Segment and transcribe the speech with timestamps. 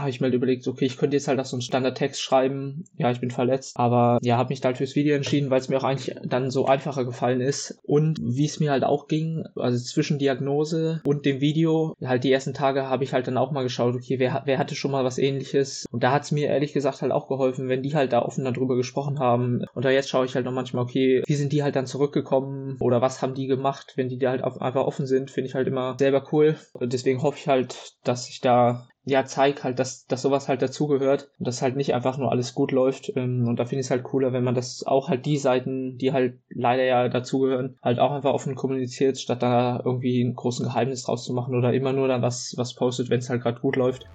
[0.00, 2.84] habe ich mir halt überlegt, okay, ich könnte jetzt halt auch so einen Standardtext schreiben,
[2.96, 5.78] ja, ich bin verletzt, aber ja, habe mich halt fürs Video entschieden, weil es mir
[5.78, 7.78] auch eigentlich dann so einfacher gefallen ist.
[7.82, 12.32] Und wie es mir halt auch ging, also zwischen Diagnose und dem Video, halt die
[12.32, 15.04] ersten Tage habe ich halt dann auch mal geschaut, okay, wer, wer hatte schon mal
[15.04, 15.86] was ähnliches?
[15.90, 18.44] Und da hat es mir ehrlich gesagt halt auch geholfen, wenn die halt da offen
[18.44, 19.64] darüber gesprochen haben.
[19.74, 22.76] Und da jetzt schaue ich halt noch manchmal, okay, wie sind die halt dann zurückgekommen
[22.80, 25.68] oder was haben die gemacht, wenn die da halt einfach offen sind, finde ich halt
[25.68, 26.56] immer selber cool.
[26.72, 30.62] Und deswegen hoffe ich halt, dass ich da ja, zeig halt, dass, dass sowas halt
[30.62, 33.12] dazugehört und dass halt nicht einfach nur alles gut läuft.
[33.16, 35.98] Ähm, und da finde ich es halt cooler, wenn man das auch halt die Seiten,
[35.98, 40.64] die halt leider ja dazugehören, halt auch einfach offen kommuniziert, statt da irgendwie ein großen
[40.64, 43.60] Geheimnis draus zu machen oder immer nur dann was, was postet, wenn es halt gerade
[43.60, 44.06] gut läuft.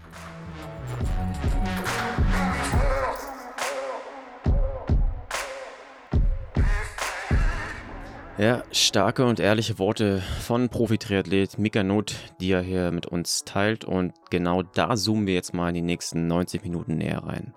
[8.37, 13.85] Ja, starke und ehrliche Worte von Profi-Triathlet Mika Not, die er hier mit uns teilt.
[13.85, 17.53] Und genau da zoomen wir jetzt mal in die nächsten 90 Minuten näher rein.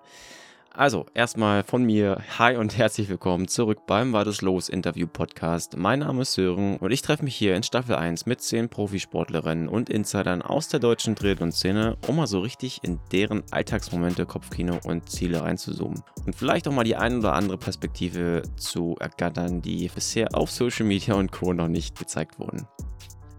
[0.79, 5.75] Also, erstmal von mir, hi und herzlich willkommen zurück beim War das Los Interview Podcast.
[5.75, 9.67] Mein Name ist Sören und ich treffe mich hier in Staffel 1 mit 10 Profisportlerinnen
[9.67, 15.09] und Insidern aus der deutschen Triathlon-Szene, um mal so richtig in deren Alltagsmomente, Kopfkino und
[15.09, 16.01] Ziele reinzuzoomen.
[16.25, 20.85] Und vielleicht auch mal die ein oder andere Perspektive zu ergattern, die bisher auf Social
[20.85, 21.51] Media und Co.
[21.51, 22.65] noch nicht gezeigt wurden.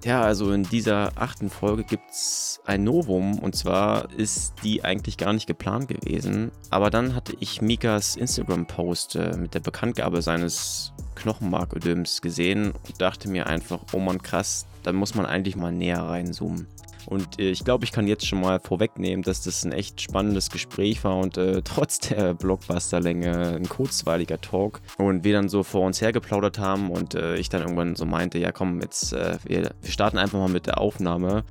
[0.02, 5.18] Ja, also in dieser achten Folge gibt es ein Novum und zwar ist die eigentlich
[5.18, 6.50] gar nicht geplant gewesen.
[6.70, 13.28] Aber dann hatte ich Mikas Instagram-Post äh, mit der Bekanntgabe seines Knochenmarködems gesehen und dachte
[13.28, 16.66] mir einfach, oh man krass, da muss man eigentlich mal näher reinzoomen.
[17.06, 20.50] Und äh, ich glaube, ich kann jetzt schon mal vorwegnehmen, dass das ein echt spannendes
[20.50, 24.80] Gespräch war und äh, trotz der Blockbusterlänge ein kurzweiliger Talk.
[24.98, 28.38] Und wir dann so vor uns hergeplaudert haben und äh, ich dann irgendwann so meinte,
[28.38, 31.44] ja komm, jetzt äh, wir, wir starten einfach mal mit der Aufnahme.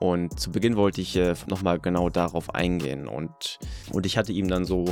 [0.00, 3.08] Und zu Beginn wollte ich äh, nochmal genau darauf eingehen.
[3.08, 3.58] Und,
[3.90, 4.84] und ich hatte ihm dann so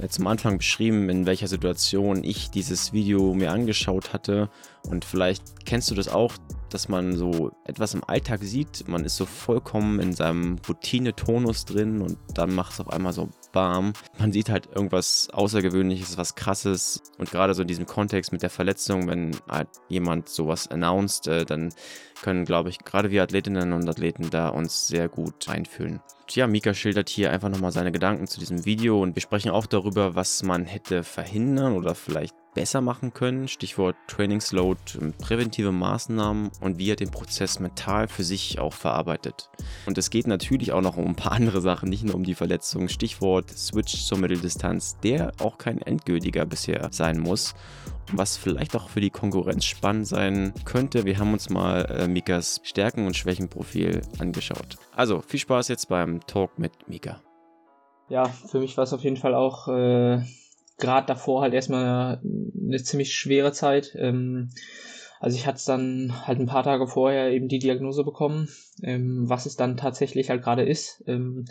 [0.00, 4.50] äh, zum Anfang beschrieben, in welcher Situation ich dieses Video mir angeschaut hatte.
[4.88, 6.34] Und vielleicht kennst du das auch,
[6.74, 8.88] dass man so etwas im Alltag sieht.
[8.88, 13.28] Man ist so vollkommen in seinem Routine-Tonus drin und dann macht es auf einmal so
[13.52, 13.92] bam.
[14.18, 17.02] Man sieht halt irgendwas Außergewöhnliches, was Krasses.
[17.18, 21.44] Und gerade so in diesem Kontext mit der Verletzung, wenn halt jemand sowas announced, äh,
[21.44, 21.72] dann
[22.22, 26.00] können, glaube ich, gerade wir Athletinnen und Athleten da uns sehr gut einfühlen.
[26.30, 29.64] Ja, Mika schildert hier einfach nochmal seine Gedanken zu diesem Video und wir sprechen auch
[29.64, 33.48] darüber, was man hätte verhindern oder vielleicht besser machen können.
[33.48, 39.48] Stichwort Trainingsload, ähm, präventive Maßnahmen und wie er den Prozess mental für sich auch verarbeitet.
[39.86, 42.34] Und es geht natürlich auch noch um ein paar andere Sachen, nicht nur um die
[42.34, 42.88] Verletzung.
[42.88, 47.54] Stichwort Switch zur Mitteldistanz, der auch kein endgültiger bisher sein muss
[48.12, 51.04] was vielleicht auch für die Konkurrenz spannend sein könnte.
[51.04, 54.76] Wir haben uns mal äh, Mikas Stärken- und Schwächenprofil angeschaut.
[54.94, 57.20] Also viel Spaß jetzt beim Talk mit Mika.
[58.08, 60.22] Ja, für mich war es auf jeden Fall auch äh,
[60.78, 63.94] gerade davor halt erstmal eine ziemlich schwere Zeit.
[63.96, 64.50] Ähm,
[65.20, 68.48] also ich hatte es dann halt ein paar Tage vorher eben die Diagnose bekommen,
[68.82, 71.02] ähm, was es dann tatsächlich halt gerade ist.
[71.06, 71.46] Ähm,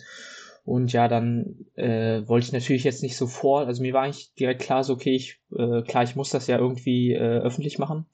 [0.68, 4.62] und ja, dann äh, wollte ich natürlich jetzt nicht sofort, also mir war eigentlich direkt
[4.62, 8.06] klar, so okay, ich, äh, klar, ich muss das ja irgendwie äh, öffentlich machen.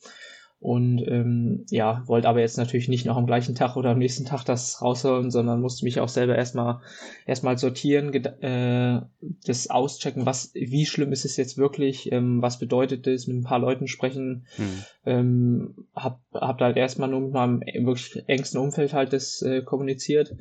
[0.59, 4.23] Und ähm, ja, wollte aber jetzt natürlich nicht noch am gleichen Tag oder am nächsten
[4.23, 6.79] Tag das rausholen, sondern musste mich auch selber erstmal
[7.25, 9.01] erstmal sortieren, äh,
[9.47, 13.43] das auschecken, was, wie schlimm ist es jetzt wirklich, ähm, was bedeutet das, mit ein
[13.43, 14.45] paar Leuten sprechen.
[14.57, 14.83] Hm.
[15.05, 20.35] Ähm, hab, hab halt erstmal nur mit meinem wirklich engsten Umfeld halt das äh, kommuniziert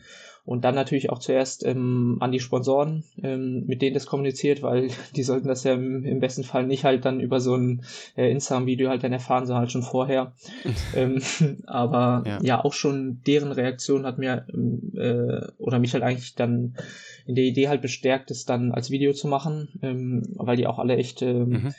[0.44, 4.88] und dann natürlich auch zuerst ähm, an die Sponsoren, ähm, mit denen das kommuniziert, weil
[5.16, 7.84] die sollten das ja im, im besten Fall nicht halt dann über so ein
[8.16, 10.32] äh, Instagram-Video halt dann erfahren, sondern halt schon vorher.
[10.96, 11.22] ähm,
[11.66, 12.38] aber ja.
[12.42, 12.64] ja.
[12.64, 14.46] auch schon deren Reaktion hat mir
[14.94, 16.74] äh, oder mich halt eigentlich dann
[17.24, 20.80] in der Idee halt bestärkt, es dann als Video zu machen, ähm, weil die auch
[20.80, 21.74] alle echt ähm, mhm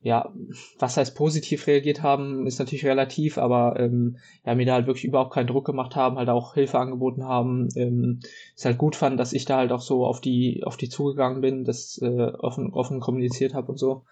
[0.00, 0.32] ja,
[0.78, 5.04] was heißt positiv reagiert haben, ist natürlich relativ, aber ähm, ja, mir da halt wirklich
[5.04, 8.20] überhaupt keinen Druck gemacht haben, halt auch Hilfe angeboten haben, ähm,
[8.54, 11.40] ist halt gut fand, dass ich da halt auch so auf die, auf die zugegangen
[11.40, 14.04] bin, das äh, offen, offen kommuniziert habe und so.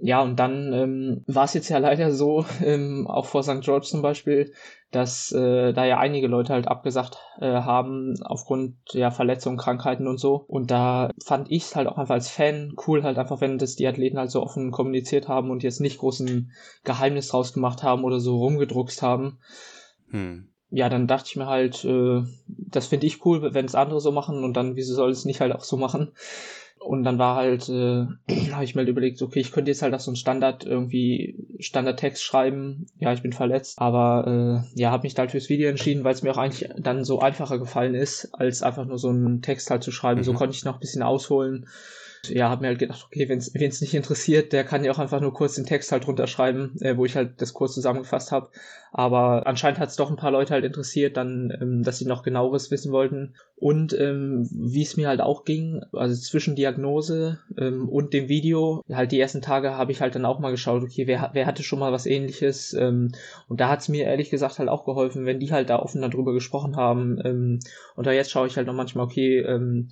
[0.00, 3.60] Ja, und dann ähm, war es jetzt ja leider so, ähm, auch vor St.
[3.60, 4.52] George zum Beispiel,
[4.90, 10.18] dass äh, da ja einige Leute halt abgesagt äh, haben aufgrund ja Verletzungen, Krankheiten und
[10.18, 10.44] so.
[10.48, 13.76] Und da fand ich es halt auch einfach als Fan cool, halt einfach, wenn das
[13.76, 16.50] die Athleten halt so offen kommuniziert haben und jetzt nicht großen
[16.84, 19.38] Geheimnis draus gemacht haben oder so rumgedruckst haben.
[20.10, 20.48] Hm.
[20.70, 24.12] Ja, dann dachte ich mir halt, äh, das finde ich cool, wenn es andere so
[24.12, 26.12] machen und dann, wieso soll es nicht halt auch so machen?
[26.80, 28.06] Und dann war halt, äh,
[28.52, 31.36] habe ich mir halt überlegt, okay, ich könnte jetzt halt auch so ein Standard irgendwie
[31.58, 32.86] Standardtext schreiben.
[32.98, 36.22] Ja, ich bin verletzt, aber äh, ja, habe mich halt fürs Video entschieden, weil es
[36.22, 39.82] mir auch eigentlich dann so einfacher gefallen ist, als einfach nur so einen Text halt
[39.82, 40.20] zu schreiben.
[40.20, 40.24] Mhm.
[40.24, 41.66] So konnte ich noch ein bisschen ausholen
[42.28, 45.20] ja, habe mir halt gedacht, okay, wenn es nicht interessiert, der kann ja auch einfach
[45.20, 48.50] nur kurz den Text halt runterschreiben, äh, wo ich halt das kurz zusammengefasst habe.
[48.92, 52.22] Aber anscheinend hat es doch ein paar Leute halt interessiert, dann, ähm, dass sie noch
[52.22, 53.34] genaueres wissen wollten.
[53.56, 58.82] Und ähm, wie es mir halt auch ging, also zwischen Diagnose ähm, und dem Video,
[58.90, 61.62] halt die ersten Tage habe ich halt dann auch mal geschaut, okay, wer, wer hatte
[61.62, 62.74] schon mal was ähnliches?
[62.74, 63.12] Ähm,
[63.48, 66.02] und da hat es mir ehrlich gesagt halt auch geholfen, wenn die halt da offen
[66.02, 67.18] darüber gesprochen haben.
[67.24, 67.60] Ähm,
[67.96, 69.88] und da jetzt schaue ich halt noch manchmal, okay, ähm,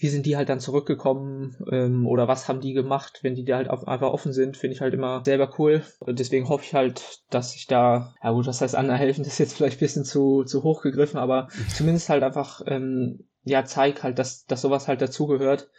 [0.00, 3.56] wie sind die halt dann zurückgekommen ähm, oder was haben die gemacht, wenn die da
[3.56, 5.82] halt auf, einfach offen sind, finde ich halt immer selber cool.
[5.98, 9.34] Und deswegen hoffe ich halt, dass ich da, ja gut, das heißt anderen helfen, das
[9.34, 13.64] ist jetzt vielleicht ein bisschen zu, zu hoch gegriffen, aber zumindest halt einfach ähm, ja,
[13.64, 15.70] zeig halt, dass, dass sowas halt dazugehört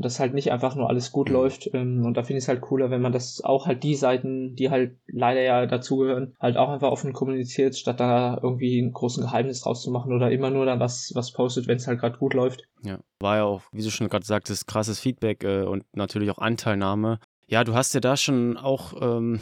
[0.00, 1.34] und dass halt nicht einfach nur alles gut mhm.
[1.34, 1.68] läuft.
[1.74, 4.56] Ähm, und da finde ich es halt cooler, wenn man das auch halt die Seiten,
[4.56, 9.22] die halt leider ja dazugehören, halt auch einfach offen kommuniziert, statt da irgendwie ein großen
[9.22, 12.16] Geheimnis draus zu machen oder immer nur dann was, was postet, wenn es halt gerade
[12.16, 12.66] gut läuft.
[12.82, 16.38] Ja, war ja auch, wie du schon gerade sagtest, krasses Feedback äh, und natürlich auch
[16.38, 17.18] Anteilnahme.
[17.46, 19.38] Ja, du hast ja da schon auch ähm,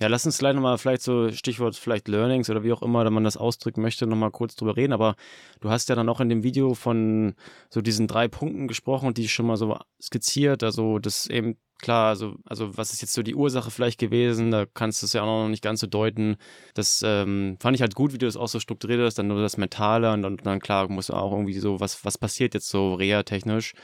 [0.00, 3.24] ja, lass uns gleich nochmal vielleicht so Stichwort vielleicht Learnings oder wie auch immer man
[3.24, 4.92] das ausdrücken möchte, nochmal kurz drüber reden.
[4.92, 5.16] Aber
[5.60, 7.34] du hast ja dann auch in dem Video von
[7.68, 10.62] so diesen drei Punkten gesprochen und die schon mal so skizziert.
[10.62, 14.50] Also das eben klar, also, also was ist jetzt so die Ursache vielleicht gewesen?
[14.50, 16.36] Da kannst du es ja auch noch nicht ganz so deuten.
[16.74, 19.40] Das ähm, fand ich halt gut, wie du das auch so strukturiert hast, dann nur
[19.40, 22.94] das Mentale und dann, dann klar, muss auch irgendwie so, was, was passiert jetzt so
[22.94, 23.74] reha-technisch?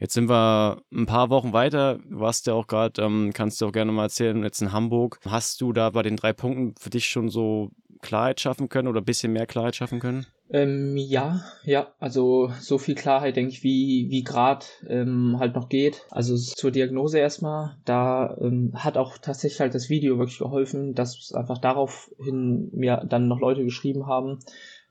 [0.00, 1.98] Jetzt sind wir ein paar Wochen weiter.
[2.08, 5.20] Du warst ja auch gerade, ähm, kannst du auch gerne mal erzählen, jetzt in Hamburg.
[5.28, 7.70] Hast du da bei den drei Punkten für dich schon so
[8.00, 10.24] Klarheit schaffen können oder ein bisschen mehr Klarheit schaffen können?
[10.52, 15.68] Ähm, ja, ja, also so viel Klarheit, denke ich, wie, wie gerade ähm, halt noch
[15.68, 16.06] geht.
[16.10, 21.32] Also zur Diagnose erstmal, da ähm, hat auch tatsächlich halt das Video wirklich geholfen, dass
[21.34, 24.40] einfach daraufhin mir dann noch Leute geschrieben haben,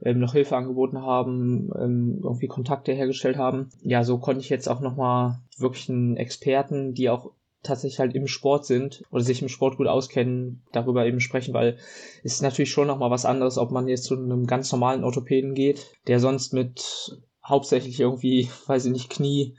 [0.02, 3.70] ähm, noch Hilfe angeboten haben, ähm, irgendwie Kontakte hergestellt haben.
[3.82, 7.32] Ja, so konnte ich jetzt auch nochmal wirklich einen Experten, die auch
[7.64, 11.78] tatsächlich halt im Sport sind oder sich im Sport gut auskennen, darüber eben sprechen, weil
[12.24, 15.56] es ist natürlich schon nochmal was anderes, ob man jetzt zu einem ganz normalen Orthopäden
[15.56, 19.58] geht, der sonst mit hauptsächlich irgendwie, weiß ich nicht, Knie,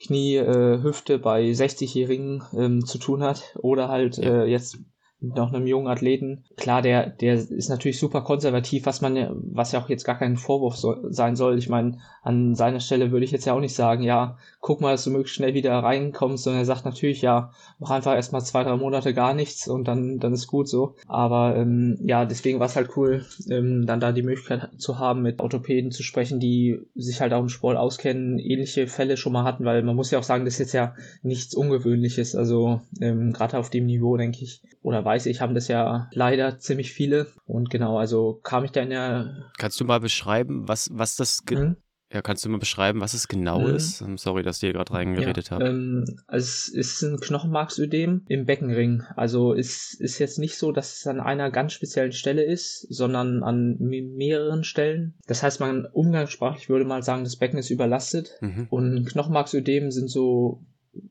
[0.00, 4.78] Knie, äh, Hüfte bei 60-Jährigen ähm, zu tun hat oder halt äh, jetzt
[5.20, 6.44] noch einem jungen Athleten.
[6.56, 9.10] Klar, der, der ist natürlich super konservativ, was man
[9.52, 11.58] was ja auch jetzt gar kein Vorwurf so, sein soll.
[11.58, 14.92] Ich meine, an seiner Stelle würde ich jetzt ja auch nicht sagen, ja, guck mal,
[14.92, 18.62] dass du möglichst schnell wieder reinkommst, sondern er sagt natürlich, ja, mach einfach erstmal zwei,
[18.64, 20.96] drei Monate gar nichts und dann, dann ist gut so.
[21.06, 25.22] Aber ähm, ja, deswegen war es halt cool, ähm, dann da die Möglichkeit zu haben,
[25.22, 29.44] mit Orthopäden zu sprechen, die sich halt auch im Sport auskennen, ähnliche Fälle schon mal
[29.44, 32.34] hatten, weil man muss ja auch sagen, das ist jetzt ja nichts Ungewöhnliches.
[32.34, 36.58] Also ähm, gerade auf dem Niveau, denke ich, oder weiß ich, haben das ja leider
[36.60, 37.26] ziemlich viele.
[37.44, 39.50] Und genau, also kam ich da in der.
[39.58, 41.42] Kannst du mal beschreiben, was, was das.
[41.50, 41.76] Mhm.
[42.12, 43.74] Ja, kannst du mal beschreiben, was es genau mhm.
[43.76, 44.00] ist?
[44.00, 45.68] Ähm, sorry, dass ich hier gerade reingeredet ja, habe.
[45.68, 49.04] Ähm, es ist ein Knochenmarksödem im Beckenring.
[49.14, 53.44] Also es ist jetzt nicht so, dass es an einer ganz speziellen Stelle ist, sondern
[53.44, 55.14] an mehreren Stellen.
[55.28, 58.38] Das heißt, man umgangssprachlich würde mal sagen, das Becken ist überlastet.
[58.40, 58.66] Mhm.
[58.70, 60.64] Und Knochenmarksödem sind so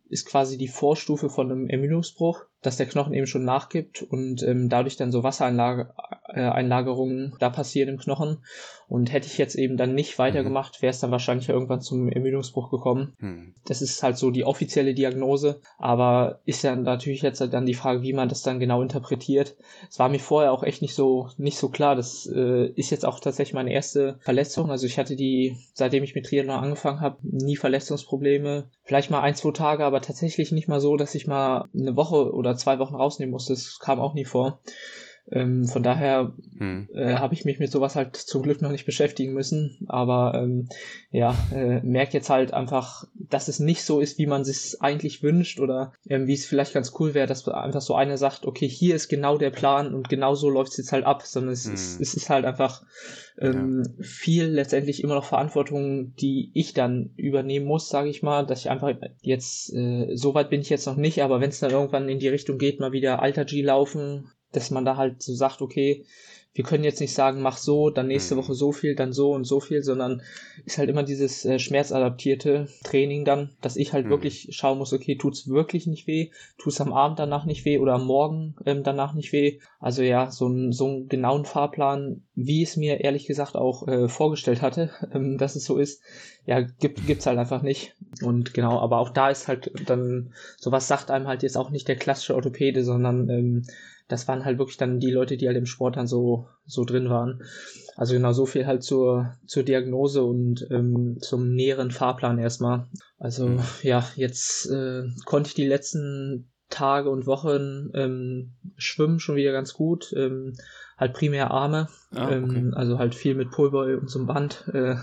[0.10, 4.70] ist quasi die Vorstufe von einem Ermüdungsbruch, dass der Knochen eben schon nachgibt und ähm,
[4.70, 8.44] dadurch dann so Wassereinlagerungen äh, da passieren im Knochen.
[8.90, 12.72] Und hätte ich jetzt eben dann nicht weitergemacht, wäre es dann wahrscheinlich irgendwann zum Ermüdungsbruch
[12.72, 13.14] gekommen.
[13.20, 13.54] Mhm.
[13.66, 18.02] Das ist halt so die offizielle Diagnose, aber ist ja natürlich jetzt dann die Frage,
[18.02, 19.56] wie man das dann genau interpretiert.
[19.90, 21.96] Es war mir vorher auch echt nicht so nicht so klar.
[21.96, 24.72] Das äh, ist jetzt auch tatsächlich meine erste Verletzung.
[24.72, 28.70] Also ich hatte die, seitdem ich mit Triathlon angefangen habe, nie Verletzungsprobleme.
[28.84, 32.34] Vielleicht mal ein, zwei Tage, aber tatsächlich nicht mal so, dass ich mal eine Woche
[32.34, 33.54] oder zwei Wochen rausnehmen musste.
[33.54, 34.60] Das kam auch nie vor.
[35.32, 36.88] Ähm, von daher hm.
[36.94, 39.86] äh, habe ich mich mit sowas halt zum Glück noch nicht beschäftigen müssen.
[39.88, 40.70] Aber ähm,
[41.12, 45.22] ja, äh, merkt jetzt halt einfach, dass es nicht so ist, wie man es eigentlich
[45.22, 48.68] wünscht oder ähm, wie es vielleicht ganz cool wäre, dass einfach so einer sagt, okay,
[48.68, 51.66] hier ist genau der Plan und genau so läuft es jetzt halt ab, sondern es,
[51.66, 51.74] hm.
[51.74, 52.84] ist, es ist halt einfach
[53.40, 54.04] ähm, ja.
[54.04, 58.70] viel letztendlich immer noch Verantwortung, die ich dann übernehmen muss, sage ich mal, dass ich
[58.70, 62.10] einfach jetzt, äh, so weit bin ich jetzt noch nicht, aber wenn es dann irgendwann
[62.10, 65.62] in die Richtung geht, mal wieder Alter G laufen, dass man da halt so sagt,
[65.62, 66.06] okay,
[66.54, 68.40] wir können jetzt nicht sagen, mach so, dann nächste mhm.
[68.40, 70.22] Woche so viel, dann so und so viel, sondern
[70.66, 74.10] ist halt immer dieses äh, schmerzadaptierte Training dann, dass ich halt mhm.
[74.10, 77.94] wirklich schauen muss, okay, tut's wirklich nicht weh, tut's am Abend danach nicht weh oder
[77.94, 79.60] am Morgen ähm, danach nicht weh.
[79.80, 84.10] Also ja, so, ein, so einen genauen Fahrplan, wie es mir ehrlich gesagt auch äh,
[84.10, 86.02] vorgestellt hatte, ähm, dass es so ist,
[86.46, 87.96] ja, gibt, gibt's halt einfach nicht.
[88.24, 91.88] Und genau, aber auch da ist halt dann, sowas sagt einem halt jetzt auch nicht
[91.88, 93.66] der klassische Orthopäde, sondern ähm,
[94.10, 97.10] das waren halt wirklich dann die Leute, die halt im Sport dann so, so drin
[97.10, 97.44] waren.
[97.96, 102.88] Also genau so viel halt zur, zur Diagnose und ähm, zum näheren Fahrplan erstmal.
[103.20, 103.62] Also mhm.
[103.84, 109.74] ja, jetzt äh, konnte ich die letzten Tage und Wochen ähm, schwimmen schon wieder ganz
[109.74, 110.12] gut.
[110.18, 110.56] Ähm,
[110.98, 112.58] halt primär Arme, ah, ähm, okay.
[112.58, 114.66] ähm, also halt viel mit Pulver und so einem Band.
[114.74, 114.96] Äh,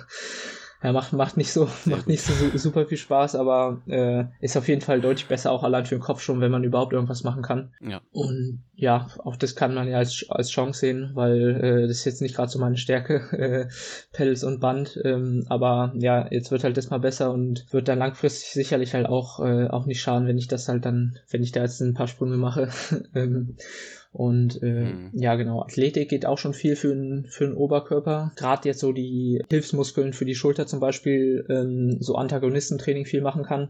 [0.87, 4.69] ja, macht, macht nicht so, macht nicht so super viel Spaß, aber äh, ist auf
[4.69, 7.43] jeden Fall deutlich besser, auch allein für den Kopf schon, wenn man überhaupt irgendwas machen
[7.43, 7.75] kann.
[7.81, 8.03] Ja.
[8.13, 12.05] Und ja, auch das kann man ja als, als Chance sehen, weil äh, das ist
[12.05, 13.69] jetzt nicht gerade so meine Stärke, äh,
[14.13, 14.97] Pelz und Band.
[15.03, 19.07] Ähm, aber ja, jetzt wird halt das mal besser und wird dann langfristig sicherlich halt
[19.07, 21.95] auch, äh, auch nicht schaden, wenn ich das halt dann, wenn ich da jetzt ein
[21.95, 22.69] paar Sprünge mache.
[23.17, 23.57] ähm,
[24.17, 25.11] und äh, mhm.
[25.13, 28.33] ja, genau, Athletik geht auch schon viel für den, für den Oberkörper.
[28.37, 33.45] Gerade jetzt so die Hilfsmuskeln für die Schulter zum Beispiel, ähm, so Antagonistentraining viel machen
[33.45, 33.69] kann.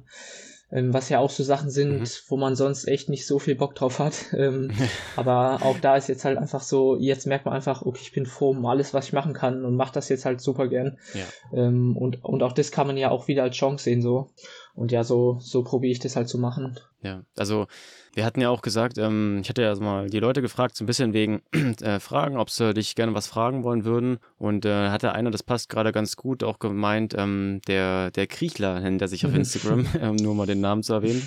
[0.70, 2.06] Ähm, was ja auch so Sachen sind, mhm.
[2.28, 4.14] wo man sonst echt nicht so viel Bock drauf hat.
[4.36, 4.70] Ähm,
[5.16, 8.26] aber auch da ist jetzt halt einfach so, jetzt merkt man einfach, okay, ich bin
[8.26, 10.98] froh um alles, was ich machen kann und mache das jetzt halt super gern.
[11.14, 11.24] Ja.
[11.58, 14.30] Ähm, und, und auch das kann man ja auch wieder als Chance sehen, so.
[14.76, 16.78] Und ja, so, so probiere ich das halt zu machen.
[17.00, 17.66] Ja, also
[18.12, 20.86] wir hatten ja auch gesagt, ähm, ich hatte ja mal die Leute gefragt, so ein
[20.86, 21.40] bisschen wegen
[21.80, 24.18] äh, Fragen, ob sie dich gerne was fragen wollen würden.
[24.36, 28.78] Und äh, hatte einer, das passt gerade ganz gut, auch gemeint, ähm, der, der Kriechler
[28.80, 31.26] nennt er sich auf Instagram, ähm, nur mal den Namen zu erwähnen.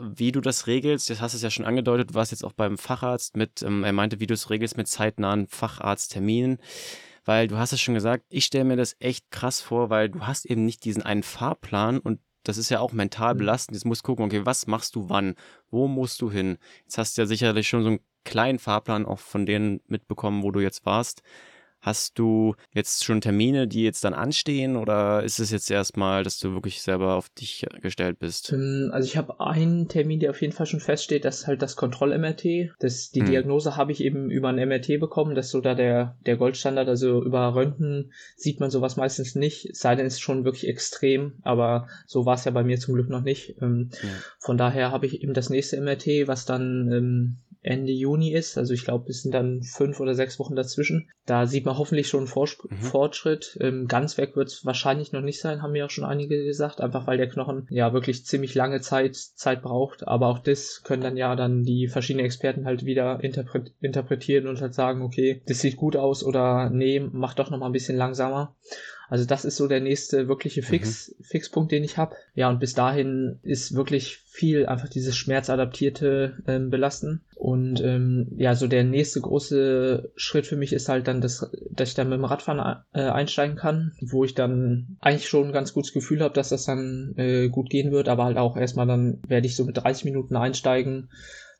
[0.00, 2.52] Wie du das regelst, jetzt hast du es ja schon angedeutet, du warst jetzt auch
[2.52, 6.58] beim Facharzt mit, ähm, er meinte, wie du es regelst mit zeitnahen Facharztterminen
[7.24, 10.20] weil du hast es schon gesagt, ich stelle mir das echt krass vor, weil du
[10.20, 13.38] hast eben nicht diesen einen Fahrplan und das ist ja auch mental mhm.
[13.38, 13.76] belastend.
[13.76, 15.34] Jetzt musst du gucken, okay, was machst du wann?
[15.70, 16.56] Wo musst du hin?
[16.84, 20.50] Jetzt hast du ja sicherlich schon so einen kleinen Fahrplan auch von denen mitbekommen, wo
[20.50, 21.22] du jetzt warst.
[21.80, 26.38] Hast du jetzt schon Termine, die jetzt dann anstehen oder ist es jetzt erstmal, dass
[26.38, 28.52] du wirklich selber auf dich gestellt bist?
[28.52, 31.62] Ähm, also ich habe einen Termin, der auf jeden Fall schon feststeht, das ist halt
[31.62, 32.42] das Kontroll-MRT.
[32.42, 33.26] die hm.
[33.26, 36.88] Diagnose habe ich eben über ein MRT bekommen, das ist so da der, der Goldstandard.
[36.88, 41.34] Also über Röntgen sieht man sowas meistens nicht, sei denn es ist schon wirklich extrem,
[41.42, 43.56] aber so war es ja bei mir zum Glück noch nicht.
[43.60, 43.90] Ähm.
[44.38, 48.56] Von daher habe ich eben das nächste MRT, was dann ähm, Ende Juni ist.
[48.56, 51.10] Also ich glaube, es sind dann fünf oder sechs Wochen dazwischen.
[51.26, 52.76] Da sieht man hoffentlich schon Vorspr mhm.
[52.76, 53.58] Fortschritt.
[53.60, 56.80] Ähm, ganz weg wird es wahrscheinlich noch nicht sein, haben mir auch schon einige gesagt,
[56.80, 60.06] einfach weil der Knochen ja wirklich ziemlich lange Zeit, Zeit braucht.
[60.06, 64.60] Aber auch das können dann ja dann die verschiedenen Experten halt wieder interpret interpretieren und
[64.60, 67.96] halt sagen, okay, das sieht gut aus oder nee, mach doch noch mal ein bisschen
[67.96, 68.54] langsamer.
[69.08, 71.24] Also das ist so der nächste wirkliche Fix, mhm.
[71.24, 72.14] Fixpunkt, den ich habe.
[72.34, 77.22] Ja, und bis dahin ist wirklich viel einfach dieses schmerzadaptierte ähm, Belasten.
[77.34, 81.88] Und ähm, ja, so der nächste große Schritt für mich ist halt dann, das, dass
[81.88, 85.72] ich dann mit dem Radfahren äh, einsteigen kann, wo ich dann eigentlich schon ein ganz
[85.72, 89.22] gutes Gefühl habe, dass das dann äh, gut gehen wird, aber halt auch erstmal dann
[89.26, 91.08] werde ich so mit 30 Minuten einsteigen,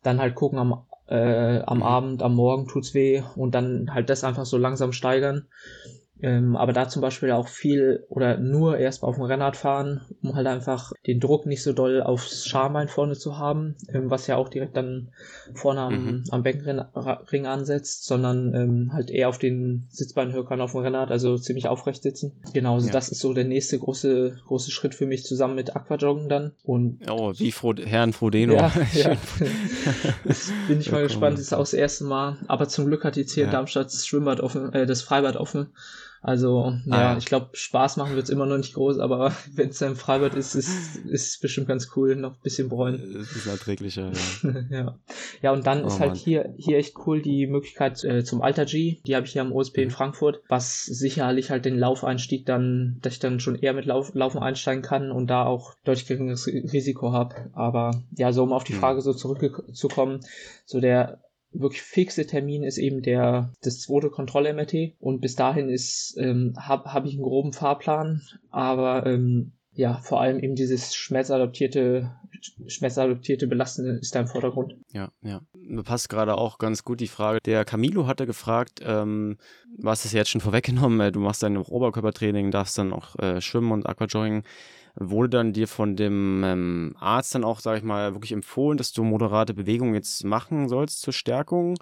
[0.02, 1.82] dann halt gucken am, äh, am mhm.
[1.82, 5.46] Abend, am Morgen tut's weh und dann halt das einfach so langsam steigern.
[6.20, 10.34] Ähm, aber da zum Beispiel auch viel oder nur erst auf dem Rennrad fahren, um
[10.34, 14.36] halt einfach den Druck nicht so doll aufs Schambein vorne zu haben, ähm, was ja
[14.36, 15.10] auch direkt dann
[15.54, 16.24] vorne am, mhm.
[16.30, 21.68] am Beckenring ansetzt, sondern ähm, halt eher auf den Sitzbeinhöckern auf dem Rennrad, also ziemlich
[21.68, 22.32] aufrecht sitzen.
[22.52, 22.92] Genau, also ja.
[22.92, 26.52] das ist so der nächste große, große Schritt für mich zusammen mit Aquajoggen dann.
[26.64, 28.54] Und oh, wie Fro Herrn Frodeno.
[28.54, 29.16] Ja, ja.
[30.66, 32.38] bin ich mal gespannt, das ist auch das erste Mal.
[32.48, 33.48] Aber zum Glück hat jetzt hier ja.
[33.48, 35.68] in Darmstadt das Schwimmbad offen, äh, das Freibad offen.
[36.20, 37.16] Also, ja, ah.
[37.16, 40.34] ich glaube, Spaß machen wird es immer noch nicht groß, aber wenn es ein Freibad
[40.34, 43.16] ist, ist es bestimmt ganz cool, noch ein bisschen bräunen.
[43.20, 44.10] Es ist erträglicher,
[44.42, 44.60] ja.
[44.70, 44.98] ja.
[45.42, 48.64] Ja, und dann oh, ist halt hier, hier echt cool die Möglichkeit äh, zum Alter
[48.64, 49.82] G, die habe ich hier am OSP mhm.
[49.84, 54.14] in Frankfurt, was sicherlich halt den Laufeinstieg dann, dass ich dann schon eher mit Lauf,
[54.14, 57.50] Laufen einsteigen kann und da auch deutlich geringeres Risiko habe.
[57.52, 58.78] Aber ja, so um auf die mhm.
[58.78, 60.20] Frage so zurückzukommen,
[60.64, 61.20] so der
[61.52, 66.92] wirklich fixe Termin ist eben der das zweite Kontroll-MRT und bis dahin ist ähm, habe
[66.92, 72.10] hab ich einen groben Fahrplan, aber ähm, ja, vor allem eben dieses schmerzadaptierte,
[72.66, 74.74] schmerzadaptierte Belasten ist da im Vordergrund.
[74.92, 75.40] Ja, ja.
[75.84, 77.38] Passt gerade auch ganz gut die Frage.
[77.44, 79.38] Der Camilo hatte gefragt, ähm,
[79.84, 83.70] hast es jetzt schon vorweggenommen, äh, du machst dein Oberkörpertraining, darfst dann auch äh, schwimmen
[83.70, 84.42] und Aquajogging
[85.00, 88.92] wurde dann dir von dem ähm, Arzt dann auch, sag ich mal, wirklich empfohlen, dass
[88.92, 91.76] du moderate Bewegungen jetzt machen sollst zur Stärkung?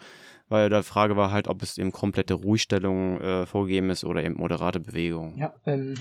[0.49, 4.35] Weil die Frage war halt, ob es eben komplette Ruhestellung äh, vorgegeben ist oder eben
[4.35, 5.37] moderate Bewegung.
[5.39, 5.95] Ja, ähm,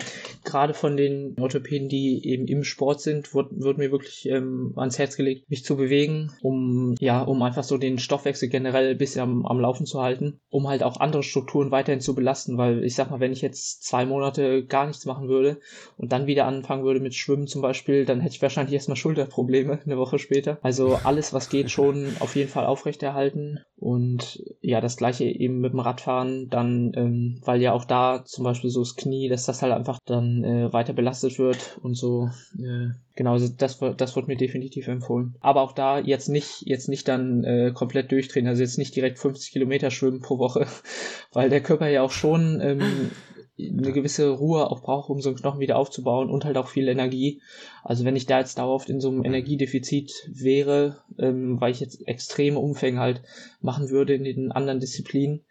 [0.44, 5.00] gerade von den Orthopäden, die eben im Sport sind, wird, wird mir wirklich ähm, ans
[5.00, 9.22] Herz gelegt, mich zu bewegen, um ja, um einfach so den Stoffwechsel generell ein bisschen
[9.22, 12.96] am, am Laufen zu halten, um halt auch andere Strukturen weiterhin zu belasten, weil ich
[12.96, 15.60] sag mal, wenn ich jetzt zwei Monate gar nichts machen würde
[15.98, 19.80] und dann wieder anfangen würde mit Schwimmen zum Beispiel, dann hätte ich wahrscheinlich erstmal Schulterprobleme
[19.86, 20.60] eine Woche später.
[20.62, 25.74] Also alles, was geht, schon auf jeden Fall aufrechterhalten und ja, das gleiche eben mit
[25.74, 29.62] dem Radfahren, dann, ähm, weil ja auch da zum Beispiel so das Knie, dass das
[29.62, 32.30] halt einfach dann äh, weiter belastet wird und so.
[32.58, 35.36] Äh, genau, also das, das wird mir definitiv empfohlen.
[35.40, 39.20] Aber auch da jetzt nicht, jetzt nicht dann äh, komplett durchdrehen, also jetzt nicht direkt
[39.20, 40.68] 50 Kilometer schwimmen pro Woche,
[41.34, 43.12] weil der Körper ja auch schon ähm,
[43.58, 46.88] eine gewisse Ruhe auch braucht, um so einen Knochen wieder aufzubauen und halt auch viel
[46.88, 47.42] Energie.
[47.84, 52.06] Also wenn ich da jetzt dauerhaft in so einem Energiedefizit wäre, ähm, weil ich jetzt
[52.08, 53.22] extreme Umfänge halt
[53.62, 55.46] machen würde in den anderen Disziplinen,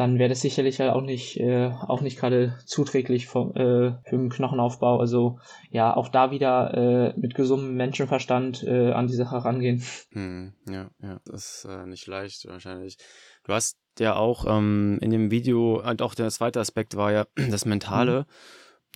[0.00, 4.16] dann wäre das sicherlich halt auch nicht, äh, auch nicht gerade zuträglich vom, äh, für
[4.16, 4.98] den Knochenaufbau.
[4.98, 5.40] Also
[5.70, 9.84] ja, auch da wieder äh, mit gesundem Menschenverstand äh, an die Sache rangehen.
[10.12, 12.96] Hm, ja, ja, das ist äh, nicht leicht wahrscheinlich.
[13.44, 17.26] Du hast ja auch ähm, in dem Video, und auch der zweite Aspekt war ja
[17.50, 18.20] das Mentale.
[18.20, 18.24] Mhm.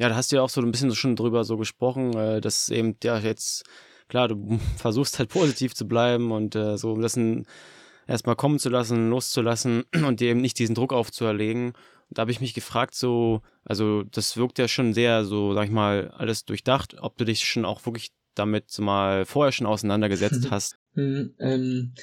[0.01, 2.71] Ja, da hast du ja auch so ein bisschen schon drüber so gesprochen, äh, dass
[2.71, 3.65] eben, ja, jetzt,
[4.09, 7.19] klar, du versuchst halt positiv zu bleiben und äh, so das
[8.07, 11.69] erstmal kommen zu lassen, loszulassen und dir eben nicht diesen Druck aufzuerlegen.
[11.69, 15.65] Und da habe ich mich gefragt, so, also das wirkt ja schon sehr, so, sag
[15.65, 20.49] ich mal, alles durchdacht, ob du dich schon auch wirklich damit mal vorher schon auseinandergesetzt
[20.51, 20.79] hast.
[20.95, 21.95] Hm, ähm,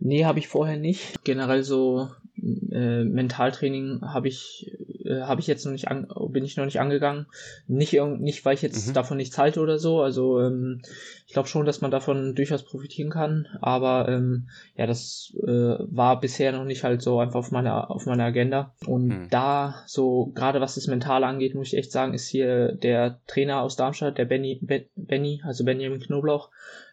[0.00, 1.24] Nee, habe ich vorher nicht.
[1.24, 4.72] Generell so äh, Mentaltraining habe ich
[5.10, 7.26] äh, habe ich jetzt noch nicht an, bin ich noch nicht angegangen.
[7.66, 8.92] Nicht nicht weil ich jetzt mhm.
[8.94, 10.00] davon nichts halte oder so.
[10.00, 10.82] Also ähm,
[11.26, 13.46] ich glaube schon, dass man davon durchaus profitieren kann.
[13.60, 15.48] Aber ähm, ja, das äh,
[15.78, 18.74] war bisher noch nicht halt so einfach auf meiner auf meiner Agenda.
[18.86, 19.26] Und mhm.
[19.30, 23.62] da so gerade was das Mentale angeht, muss ich echt sagen, ist hier der Trainer
[23.62, 26.50] aus Darmstadt, der Benny ben, Benny, also Benjamin Knoblauch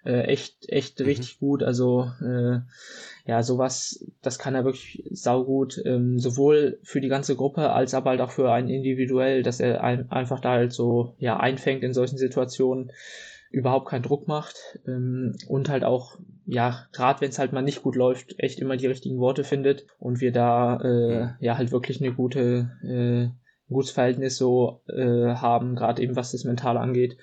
[0.08, 1.06] äh, echt, echt mhm.
[1.06, 1.64] richtig gut.
[1.64, 2.60] Also äh,
[3.26, 8.12] ja, sowas, das kann er wirklich saugut, ähm, sowohl für die ganze Gruppe als aber
[8.12, 11.94] halt auch für einen individuell, dass er ein, einfach da halt so ja einfängt in
[11.94, 12.92] solchen Situationen
[13.52, 17.84] überhaupt keinen Druck macht ähm, und halt auch, ja, gerade wenn es halt mal nicht
[17.84, 21.30] gut läuft, echt immer die richtigen Worte findet und wir da äh, mhm.
[21.42, 23.28] ja halt wirklich eine gute, äh,
[23.70, 27.18] ein gutes Verhältnis so äh, haben, gerade eben was das Mentale angeht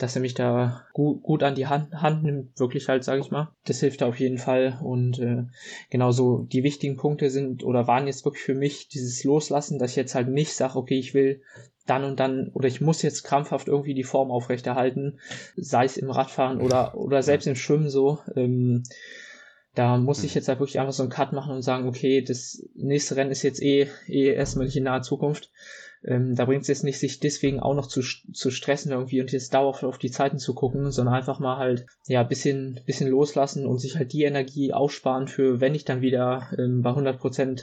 [0.00, 3.30] dass er mich da gut, gut an die Hand, Hand nimmt, wirklich halt, sage ich
[3.30, 3.54] mal.
[3.64, 4.78] Das hilft auf jeden Fall.
[4.82, 5.44] Und äh,
[5.90, 9.96] genauso die wichtigen Punkte sind oder waren jetzt wirklich für mich dieses Loslassen, dass ich
[9.96, 11.42] jetzt halt nicht sage, okay, ich will
[11.86, 15.18] dann und dann oder ich muss jetzt krampfhaft irgendwie die Form aufrechterhalten,
[15.56, 18.18] sei es im Radfahren oder, oder selbst im Schwimmen so.
[18.36, 18.84] Ähm,
[19.74, 20.36] da muss ich hm.
[20.36, 23.42] jetzt halt wirklich einfach so einen Cut machen und sagen, okay, das nächste Rennen ist
[23.42, 25.50] jetzt eh, eh erstmal nicht in naher Zukunft.
[26.02, 29.32] Ähm, da bringt es jetzt nicht, sich deswegen auch noch zu, zu stressen irgendwie und
[29.32, 33.66] jetzt dauerhaft auf die Zeiten zu gucken, sondern einfach mal halt, ja, bisschen, bisschen loslassen
[33.66, 37.62] und sich halt die Energie aufsparen für, wenn ich dann wieder ähm, bei 100 Prozent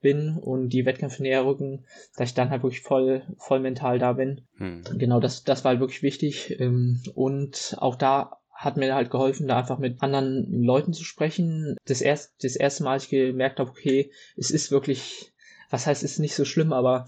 [0.00, 1.84] bin und die Wettkämpfe näher rücken,
[2.16, 4.42] dass ich dann halt wirklich voll, voll mental da bin.
[4.56, 4.82] Hm.
[4.98, 6.60] Genau, das, das war halt wirklich wichtig.
[6.60, 11.76] Ähm, und auch da hat mir halt geholfen, da einfach mit anderen Leuten zu sprechen.
[11.84, 15.32] Das, erst, das erste Mal, ich gemerkt habe, okay, es ist wirklich,
[15.70, 17.06] was heißt, es ist nicht so schlimm, aber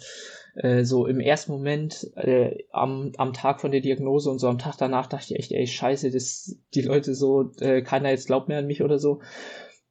[0.58, 4.58] äh, so im ersten Moment äh, am, am Tag von der Diagnose und so am
[4.58, 8.48] Tag danach dachte ich echt, ey, scheiße, dass die Leute so, äh, keiner jetzt glaubt
[8.48, 9.20] mehr an mich oder so.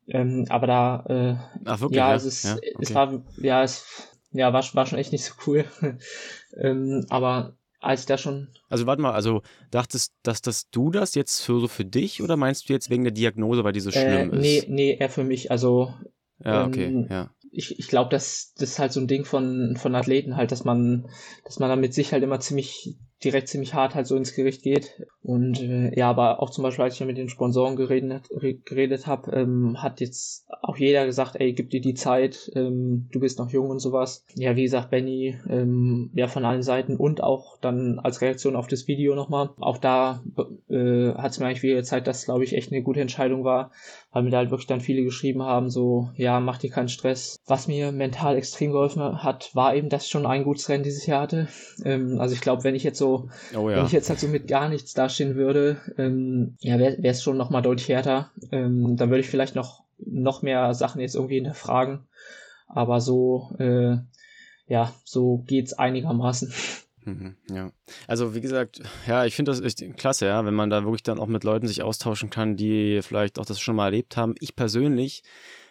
[0.07, 2.75] Ähm, aber da, äh, Ach, wirklich, ja, ja, es ist, ja, okay.
[2.79, 3.85] es war, ja, es,
[4.31, 5.65] ja, war, war schon echt nicht so cool.
[6.57, 8.49] ähm, aber als da schon.
[8.69, 12.35] Also warte mal, also dachtest, dass das du das jetzt für so für dich oder
[12.35, 14.67] meinst du jetzt wegen der Diagnose, weil die so schlimm äh, nee, ist?
[14.67, 15.51] Nee, nee, eher für mich.
[15.51, 15.93] Also
[16.43, 19.75] ja, okay, ähm, ja ich, ich glaube, das, das ist halt so ein Ding von,
[19.77, 21.09] von Athleten halt, dass man,
[21.45, 25.03] dass man damit sich halt immer ziemlich direkt ziemlich hart halt so ins Gericht geht.
[25.23, 28.29] Und äh, ja, aber auch zum Beispiel, als ich mit den Sponsoren geredet,
[28.65, 33.19] geredet habe, ähm, hat jetzt auch jeder gesagt, ey, gib dir die Zeit, ähm, du
[33.19, 34.23] bist noch jung und sowas.
[34.35, 38.67] Ja, wie gesagt, Benny, ähm, ja, von allen Seiten und auch dann als Reaktion auf
[38.67, 39.49] das Video nochmal.
[39.59, 40.23] Auch da
[40.69, 43.71] äh, hat es mir eigentlich wieder gezeigt, dass, glaube ich, echt eine gute Entscheidung war,
[44.11, 47.37] weil mir da halt wirklich dann viele geschrieben haben, so, ja, mach dir keinen Stress.
[47.47, 51.05] Was mir mental extrem geholfen hat, war eben, dass ich schon ein gutes Rennen dieses
[51.05, 51.47] Jahr hatte.
[51.83, 53.77] Ähm, also ich glaube, wenn ich jetzt so so, oh, ja.
[53.77, 57.37] wenn ich jetzt halt so mit gar nichts dastehen würde, ähm, ja, wäre es schon
[57.37, 58.31] nochmal deutlich härter.
[58.51, 62.07] Ähm, dann würde ich vielleicht noch, noch mehr Sachen jetzt irgendwie hinterfragen.
[62.67, 63.97] Aber so, äh,
[64.67, 66.53] ja, so geht's einigermaßen.
[67.05, 67.71] Mhm, ja,
[68.05, 71.19] also wie gesagt, ja, ich finde das echt klasse, ja, wenn man da wirklich dann
[71.19, 74.35] auch mit Leuten sich austauschen kann, die vielleicht auch das schon mal erlebt haben.
[74.41, 75.23] Ich persönlich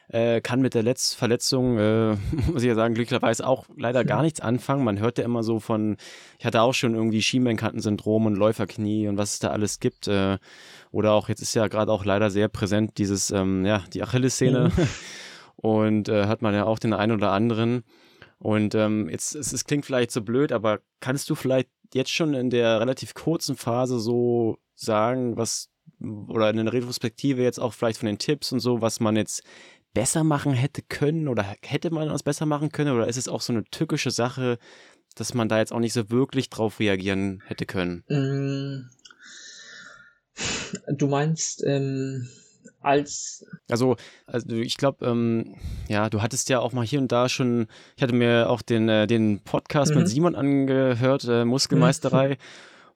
[0.09, 2.11] äh, kann mit der Letz Verletzung, äh,
[2.53, 4.85] muss ich ja sagen, glücklicherweise auch leider gar nichts anfangen.
[4.85, 5.97] Man hört ja immer so von,
[6.39, 10.09] ich hatte auch schon irgendwie Schienbeinkantensyndrom und Läuferknie und was es da alles gibt.
[10.09, 10.39] Äh,
[10.91, 14.73] oder auch, jetzt ist ja gerade auch leider sehr präsent dieses, ähm, ja, die Achillessehne.
[14.77, 14.89] Mhm.
[15.59, 17.83] Und äh, hat man ja auch den einen oder anderen.
[18.39, 22.35] Und ähm, jetzt, es, es klingt vielleicht so blöd, aber kannst du vielleicht jetzt schon
[22.35, 25.71] in der relativ kurzen Phase so sagen, was
[26.29, 29.43] oder in der Retrospektive jetzt auch vielleicht von den Tipps und so, was man jetzt
[29.97, 33.41] besser machen hätte können oder hätte man was besser machen können oder ist es auch
[33.41, 34.59] so eine tückische Sache,
[35.15, 38.05] dass man da jetzt auch nicht so wirklich drauf reagieren hätte können?
[38.09, 38.91] Mm.
[40.99, 42.29] Du meinst, ähm,
[42.83, 43.47] als.
[43.71, 45.57] Also, also ich glaube, ähm,
[45.89, 48.91] ja, du hattest ja auch mal hier und da schon, ich hatte mir auch den,
[48.91, 50.01] äh, den Podcast mhm.
[50.01, 52.37] mit Simon angehört, äh, Muskelmeisterei.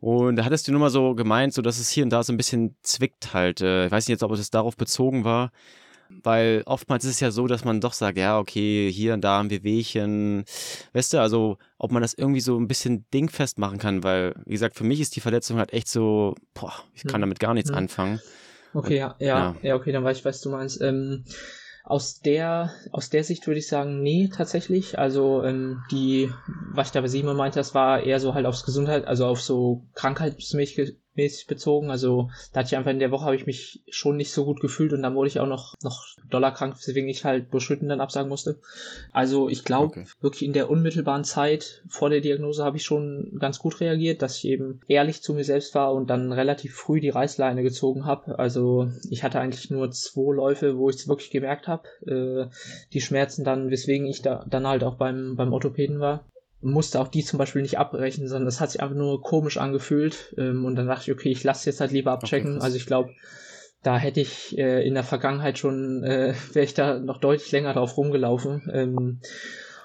[0.02, 0.06] Mhm.
[0.06, 2.34] Und da hattest du nur mal so gemeint, so dass es hier und da so
[2.34, 3.62] ein bisschen zwickt halt.
[3.62, 5.50] Äh, ich weiß nicht jetzt, ob es darauf bezogen war.
[6.22, 9.38] Weil oftmals ist es ja so, dass man doch sagt, ja, okay, hier und da
[9.38, 10.44] haben wir Wehchen.
[10.92, 14.52] Weißt du, also ob man das irgendwie so ein bisschen dingfest machen kann, weil, wie
[14.52, 17.22] gesagt, für mich ist die Verletzung halt echt so, boah, ich kann mhm.
[17.22, 17.78] damit gar nichts mhm.
[17.78, 18.20] anfangen.
[18.74, 20.80] Okay, ja, ja, ja, ja, okay, dann weiß ich, was du meinst.
[20.80, 21.24] Ähm,
[21.84, 24.98] aus der, aus der Sicht würde ich sagen, nee, tatsächlich.
[24.98, 26.30] Also ähm, die,
[26.72, 29.40] was ich da bei Simon meinte, das war eher so halt aufs Gesundheit, also auf
[29.40, 31.90] so krankheitsmäßige mäßig bezogen.
[31.90, 34.60] Also da hatte ich einfach in der Woche habe ich mich schon nicht so gut
[34.60, 38.28] gefühlt und dann wurde ich auch noch, noch dollarkrank, weswegen ich halt Buschhütten dann absagen
[38.28, 38.58] musste.
[39.12, 40.06] Also ich glaube, okay.
[40.20, 44.36] wirklich in der unmittelbaren Zeit vor der Diagnose habe ich schon ganz gut reagiert, dass
[44.36, 48.38] ich eben ehrlich zu mir selbst war und dann relativ früh die Reißleine gezogen habe.
[48.38, 51.88] Also ich hatte eigentlich nur zwei Läufe, wo ich es wirklich gemerkt habe.
[52.06, 52.54] Äh,
[52.92, 56.24] die Schmerzen dann, weswegen ich da dann halt auch beim, beim Orthopäden war
[56.62, 60.34] musste auch die zum Beispiel nicht abbrechen, sondern es hat sich einfach nur komisch angefühlt.
[60.36, 62.56] Ähm, und dann dachte ich, okay, ich lasse jetzt halt lieber abchecken.
[62.56, 63.10] Okay, also ich glaube,
[63.82, 67.72] da hätte ich äh, in der Vergangenheit schon, äh, wäre ich da noch deutlich länger
[67.72, 68.70] drauf rumgelaufen.
[68.72, 69.20] Ähm,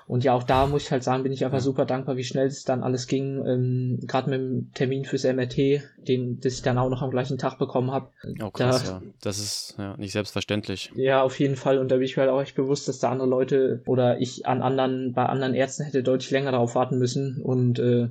[0.08, 2.46] und ja, auch da muss ich halt sagen, bin ich einfach super dankbar, wie schnell
[2.46, 3.44] es dann alles ging.
[3.46, 7.40] Ähm, Gerade mit dem Termin fürs MRT, den, das ich dann auch noch am gleichen
[7.40, 8.10] Tag bekommen habe.
[8.44, 9.02] Oh krass, da, ja.
[9.22, 10.92] Das ist ja nicht selbstverständlich.
[10.96, 11.80] Ja, auf jeden Fall.
[11.80, 14.46] Und da bin ich mir halt auch echt bewusst, dass da andere Leute oder ich
[14.46, 17.42] an anderen, bei anderen Ärzten hätte deutlich länger darauf warten müssen.
[17.42, 18.10] Und äh,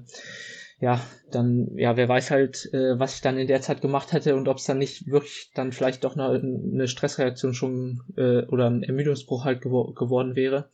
[0.80, 4.34] ja, dann, ja, wer weiß halt, äh, was ich dann in der Zeit gemacht hätte
[4.34, 8.68] und ob es dann nicht wirklich dann vielleicht doch eine, eine Stressreaktion schon äh, oder
[8.68, 10.68] ein Ermüdungsbruch halt gewo geworden wäre.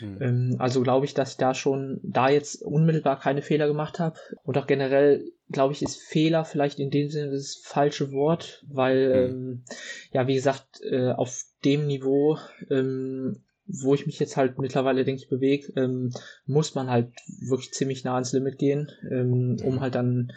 [0.00, 0.56] Mhm.
[0.58, 4.18] Also glaube ich, dass ich da schon da jetzt unmittelbar keine Fehler gemacht habe.
[4.44, 9.08] Und auch generell, glaube ich, ist Fehler vielleicht in dem Sinne das falsche Wort, weil,
[9.08, 9.36] mhm.
[9.36, 9.64] ähm,
[10.12, 12.38] ja, wie gesagt, äh, auf dem Niveau,
[12.70, 16.12] ähm, wo ich mich jetzt halt mittlerweile, denke ich, bewege, ähm,
[16.46, 19.80] muss man halt wirklich ziemlich nah ans Limit gehen, ähm, um mhm.
[19.80, 20.32] halt dann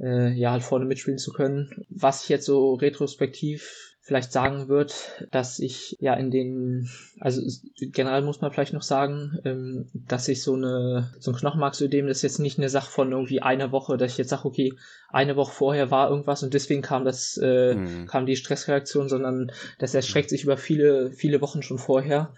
[0.00, 1.84] äh, ja halt vorne mitspielen zu können.
[1.90, 6.90] Was ich jetzt so retrospektiv vielleicht sagen wird, dass ich ja in den,
[7.20, 7.40] also
[7.80, 12.18] generell muss man vielleicht noch sagen, ähm, dass ich so eine, so ein Knochenmarksödem, das
[12.18, 14.74] ist jetzt nicht eine Sache von irgendwie einer Woche, dass ich jetzt sage, okay,
[15.08, 18.06] eine Woche vorher war irgendwas und deswegen kam das, äh, mhm.
[18.06, 22.34] kam die Stressreaktion, sondern das erstreckt sich über viele, viele Wochen schon vorher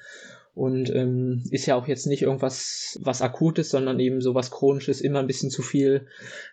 [0.57, 5.01] und ähm, ist ja auch jetzt nicht irgendwas was akutes, sondern eben so was chronisches,
[5.01, 6.07] immer ein bisschen zu viel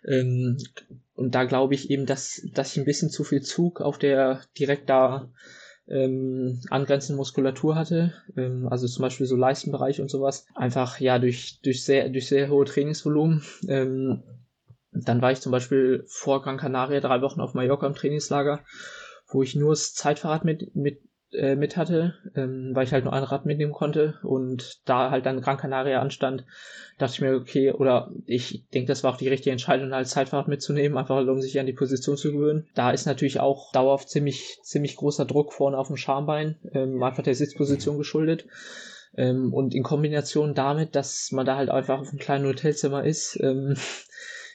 [0.06, 0.58] ähm,
[1.14, 4.42] und da glaube ich eben, dass, dass ich ein bisschen zu viel Zug auf der
[4.58, 5.30] direkt da
[5.86, 11.60] ähm, angrenzenden Muskulatur hatte, ähm, also zum Beispiel so Leistenbereich und sowas, einfach ja durch,
[11.62, 13.42] durch, sehr, durch sehr hohe Trainingsvolumen.
[13.68, 14.22] Ähm,
[14.92, 18.60] dann war ich zum Beispiel vor Gran Canaria drei Wochen auf Mallorca im Trainingslager,
[19.28, 21.00] wo ich nur das Zeitfahrrad mit, mit
[21.34, 25.26] äh, mit hatte, ähm, weil ich halt nur ein Rad mitnehmen konnte und da halt
[25.26, 26.44] dann Gran Canaria anstand,
[26.98, 30.48] dachte ich mir, okay, oder ich denke, das war auch die richtige Entscheidung, halt Zeitfahrrad
[30.48, 32.66] mitzunehmen, einfach um sich an die Position zu gewöhnen.
[32.74, 37.22] Da ist natürlich auch dauerhaft ziemlich, ziemlich großer Druck vorne auf dem Schambein, ähm, einfach
[37.22, 38.46] der Sitzposition geschuldet.
[39.16, 43.38] Ähm, und in Kombination damit, dass man da halt einfach auf einem kleinen Hotelzimmer ist,
[43.40, 43.76] ähm,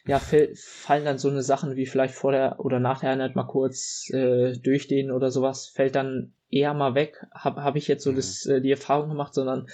[0.09, 0.19] ja,
[0.55, 4.09] fallen dann so eine Sachen wie vielleicht vor der oder nach der Einheit mal kurz
[4.11, 8.15] äh, durchdehnen oder sowas, fällt dann eher mal weg, habe hab ich jetzt so mhm.
[8.15, 9.67] das, äh, die Erfahrung gemacht, sondern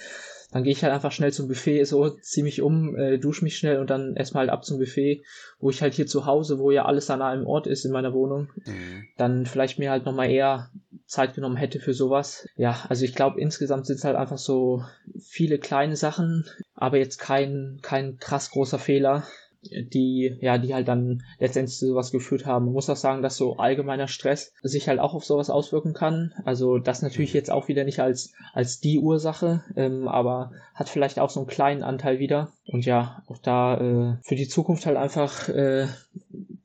[0.52, 3.56] dann gehe ich halt einfach schnell zum Buffet, so zieh mich um, äh, dusche mich
[3.56, 5.22] schnell und dann erstmal halt ab zum Buffet,
[5.58, 8.12] wo ich halt hier zu Hause, wo ja alles an einem Ort ist in meiner
[8.12, 9.06] Wohnung, mhm.
[9.16, 10.70] dann vielleicht mir halt nochmal eher
[11.06, 12.46] Zeit genommen hätte für sowas.
[12.56, 14.84] Ja, also ich glaube insgesamt sind es halt einfach so
[15.18, 16.44] viele kleine Sachen,
[16.74, 19.24] aber jetzt kein, kein krass großer Fehler
[19.70, 22.66] die, ja, die halt dann letztendlich zu sowas geführt haben.
[22.66, 26.32] Man muss auch sagen, dass so allgemeiner Stress sich halt auch auf sowas auswirken kann.
[26.44, 31.18] Also das natürlich jetzt auch wieder nicht als, als die Ursache, ähm, aber hat vielleicht
[31.18, 32.52] auch so einen kleinen Anteil wieder.
[32.66, 35.86] Und ja, auch da äh, für die Zukunft halt einfach äh,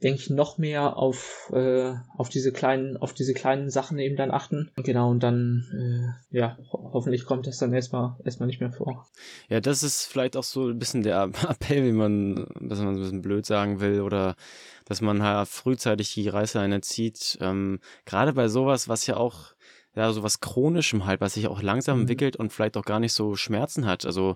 [0.03, 4.31] denke ich, noch mehr auf, äh, auf diese kleinen, auf diese kleinen Sachen eben dann
[4.31, 4.71] achten.
[4.77, 9.07] Genau, und dann, äh, ja, ho hoffentlich kommt das dann erstmal, erstmal nicht mehr vor.
[9.47, 13.01] Ja, das ist vielleicht auch so ein bisschen der Appell, wie man, dass man so
[13.01, 14.35] ein bisschen blöd sagen will, oder
[14.85, 17.37] dass man halt frühzeitig die Reißleine zieht.
[17.41, 19.53] Ähm, Gerade bei sowas, was ja auch,
[19.95, 22.01] ja, so was Chronischem halt, was sich auch langsam mhm.
[22.01, 24.05] entwickelt und vielleicht auch gar nicht so Schmerzen hat.
[24.05, 24.35] Also,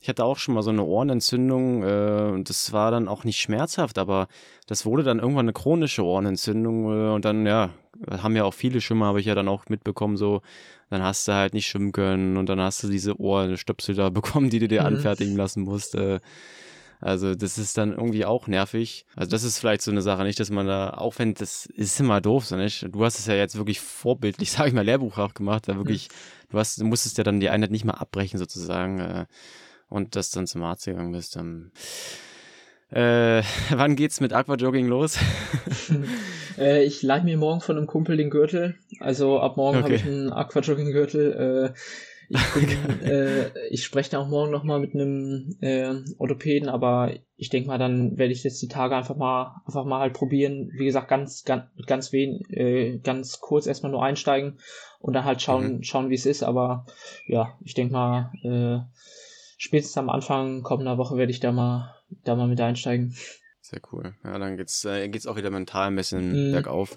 [0.00, 3.40] ich hatte auch schon mal so eine Ohrenentzündung äh, und das war dann auch nicht
[3.40, 4.28] schmerzhaft, aber
[4.66, 7.70] das wurde dann irgendwann eine chronische Ohrenentzündung äh, und dann, ja,
[8.10, 10.42] haben ja auch viele Schwimmer, habe ich ja dann auch mitbekommen, so,
[10.90, 14.50] dann hast du halt nicht schwimmen können und dann hast du diese Ohrenstöpsel da bekommen,
[14.50, 14.86] die du dir mhm.
[14.86, 15.94] anfertigen lassen musst.
[15.94, 16.20] Äh,
[17.00, 19.06] also das ist dann irgendwie auch nervig.
[19.14, 22.00] Also das ist vielleicht so eine Sache, nicht, dass man da, auch wenn das ist
[22.00, 22.86] immer doof, so nicht.
[22.90, 26.50] Du hast es ja jetzt wirklich vorbildlich, sage ich mal, lehrbuchhaft gemacht, da wirklich, mhm.
[26.50, 29.00] du hast, du musstest ja dann die Einheit nicht mal abbrechen sozusagen.
[29.00, 29.26] Äh,
[29.88, 31.36] und das dann zum Arzt gegangen bist.
[31.36, 31.70] Ähm,
[32.90, 35.18] äh, wann geht's mit Aquajogging los?
[36.58, 38.76] äh, ich leih mir morgen von einem Kumpel den Gürtel.
[39.00, 39.84] Also ab morgen okay.
[39.84, 41.72] habe ich einen Aquajogging-Gürtel.
[41.74, 41.78] Äh,
[42.28, 47.68] ich, äh, ich spreche da auch morgen nochmal mit einem äh, Orthopäden, aber ich denke
[47.68, 50.70] mal, dann werde ich jetzt die Tage einfach mal einfach mal halt probieren.
[50.76, 54.58] Wie gesagt, ganz ganz ganz wen, äh, ganz kurz erstmal nur einsteigen
[55.00, 55.82] und dann halt schauen mhm.
[55.82, 56.42] schauen, wie es ist.
[56.42, 56.86] Aber
[57.26, 58.32] ja, ich denke mal.
[58.42, 58.86] Äh,
[59.56, 63.16] spätestens am Anfang kommender Woche werde ich da mal, da mal mit einsteigen.
[63.60, 64.14] Sehr cool.
[64.22, 66.52] Ja, dann geht's, äh, geht's auch wieder mental ein bisschen mhm.
[66.52, 66.96] bergauf.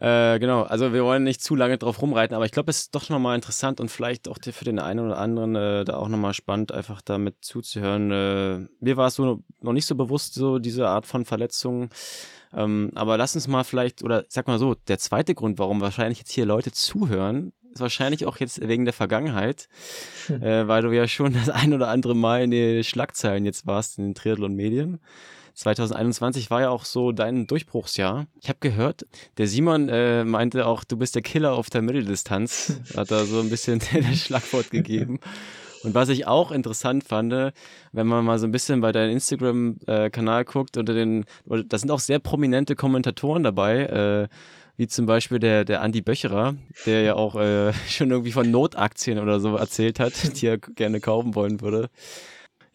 [0.00, 2.94] Äh, genau, also wir wollen nicht zu lange drauf rumreiten, aber ich glaube, es ist
[2.94, 6.34] doch nochmal interessant und vielleicht auch für den einen oder anderen äh, da auch nochmal
[6.34, 8.10] spannend, einfach damit zuzuhören.
[8.12, 11.90] Äh, mir war es so noch nicht so bewusst, so diese Art von Verletzungen.
[12.52, 16.18] Ähm, aber lass uns mal vielleicht, oder sag mal so, der zweite Grund, warum wahrscheinlich
[16.18, 19.68] jetzt hier Leute zuhören, ist wahrscheinlich auch jetzt wegen der Vergangenheit,
[20.26, 20.42] hm.
[20.42, 23.98] äh, weil du ja schon das ein oder andere Mal in den Schlagzeilen jetzt warst
[23.98, 25.00] in den Triathlon-Medien.
[25.58, 28.28] 2021 war ja auch so dein Durchbruchsjahr.
[28.40, 29.06] Ich habe gehört,
[29.38, 32.80] der Simon äh, meinte auch, du bist der Killer auf der Mitteldistanz.
[32.96, 35.18] Hat da so ein bisschen das Schlagwort gegeben.
[35.82, 37.32] Und was ich auch interessant fand,
[37.92, 42.00] wenn man mal so ein bisschen bei deinem Instagram-Kanal guckt, unter den, da sind auch
[42.00, 44.28] sehr prominente Kommentatoren dabei.
[44.28, 44.28] Äh,
[44.76, 46.54] wie zum Beispiel der, der Andi Böcherer,
[46.86, 51.00] der ja auch äh, schon irgendwie von Notaktien oder so erzählt hat, die er gerne
[51.00, 51.90] kaufen wollen würde.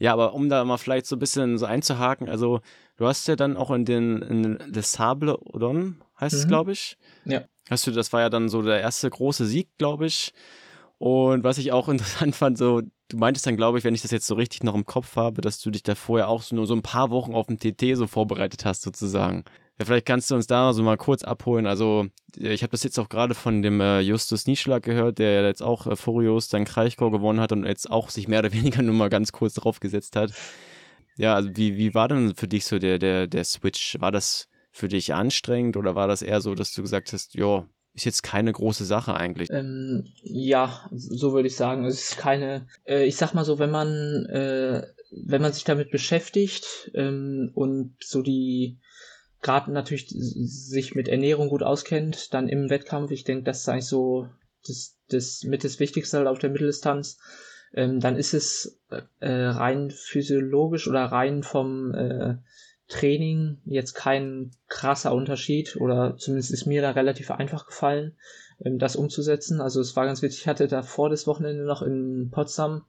[0.04, 2.60] Ja, aber um da mal vielleicht so ein bisschen so einzuhaken, also
[2.98, 6.42] du hast ja dann auch in den in Les Sable Odon, heißt mhm.
[6.42, 6.98] es, glaube ich.
[7.24, 7.44] Ja.
[7.70, 10.34] Hast du, das war ja dann so der erste große Sieg, glaube ich.
[10.98, 14.12] Und was ich auch interessant fand, so, du meintest dann, glaube ich, wenn ich das
[14.12, 16.68] jetzt so richtig noch im Kopf habe, dass du dich da vorher auch so nur
[16.68, 19.46] so ein paar Wochen auf dem TT so vorbereitet hast, sozusagen.
[19.80, 21.66] Ja, vielleicht kannst du uns da so mal kurz abholen.
[21.66, 22.06] Also,
[22.36, 25.88] ich habe das jetzt auch gerade von dem äh, Justus Nieschlag gehört, der jetzt auch
[25.88, 29.10] äh, Furios dann Kraichgau gewonnen hat und jetzt auch sich mehr oder weniger nur mal
[29.10, 30.32] ganz kurz draufgesetzt hat.
[31.18, 33.98] Ja, also wie, wie war denn für dich so der, der, der Switch?
[34.00, 37.68] War das für dich anstrengend oder war das eher so, dass du gesagt hast, ja,
[37.94, 39.50] ist jetzt keine große Sache eigentlich?
[39.52, 41.86] Ähm, ja, so würde ich sagen.
[41.86, 45.92] Es ist keine, äh, ich sag mal so, wenn man, äh, wenn man sich damit
[45.92, 48.80] beschäftigt ähm, und so die,
[49.44, 53.86] gerade natürlich sich mit Ernährung gut auskennt, dann im Wettkampf, ich denke, das ist eigentlich
[53.86, 54.28] so
[54.66, 57.20] das, das mit das Wichtigste halt auf der Mitteldistanz,
[57.74, 58.80] ähm, dann ist es
[59.20, 62.38] äh, rein physiologisch oder rein vom äh,
[62.88, 68.16] Training jetzt kein krasser Unterschied oder zumindest ist mir da relativ einfach gefallen,
[68.64, 69.62] ähm, das umzusetzen.
[69.62, 72.86] Also es war ganz witzig, ich hatte da vor das Wochenende noch in Potsdam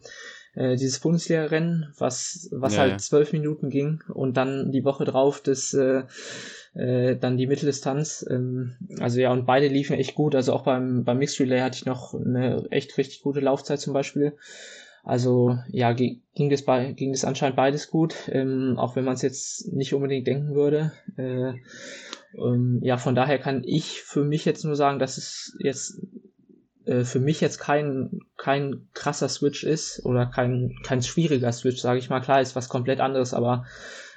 [0.55, 3.39] äh, dieses Bundesliga-Rennen, was, was ja, halt zwölf ja.
[3.39, 6.03] Minuten ging und dann die Woche drauf das äh,
[6.75, 8.27] äh, dann die Mitteldistanz.
[8.29, 10.35] Ähm, also ja, und beide liefen echt gut.
[10.35, 13.93] Also auch beim, beim Mixed Relay hatte ich noch eine echt richtig gute Laufzeit zum
[13.93, 14.37] Beispiel.
[15.05, 19.23] Also ja, ging das, bei, ging das anscheinend beides gut, ähm, auch wenn man es
[19.23, 20.93] jetzt nicht unbedingt denken würde.
[21.19, 21.53] Äh,
[22.39, 26.01] ähm, ja, von daher kann ich für mich jetzt nur sagen, dass es jetzt
[26.87, 31.99] äh, für mich jetzt kein, kein krasser Switch ist oder kein, kein schwieriger Switch, sage
[31.99, 32.21] ich mal.
[32.21, 33.65] Klar, ist was komplett anderes, aber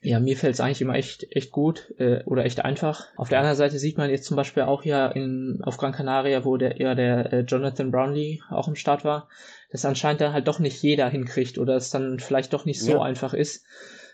[0.01, 3.05] ja, mir fällt es eigentlich immer echt, echt gut äh, oder echt einfach.
[3.15, 6.45] Auf der anderen Seite sieht man jetzt zum Beispiel auch ja in, auf Gran Canaria,
[6.45, 9.27] wo der, ja, der äh, Jonathan Brownlee auch im Start war,
[9.71, 12.93] dass anscheinend dann halt doch nicht jeder hinkriegt oder es dann vielleicht doch nicht so
[12.93, 13.01] ja.
[13.01, 13.65] einfach ist.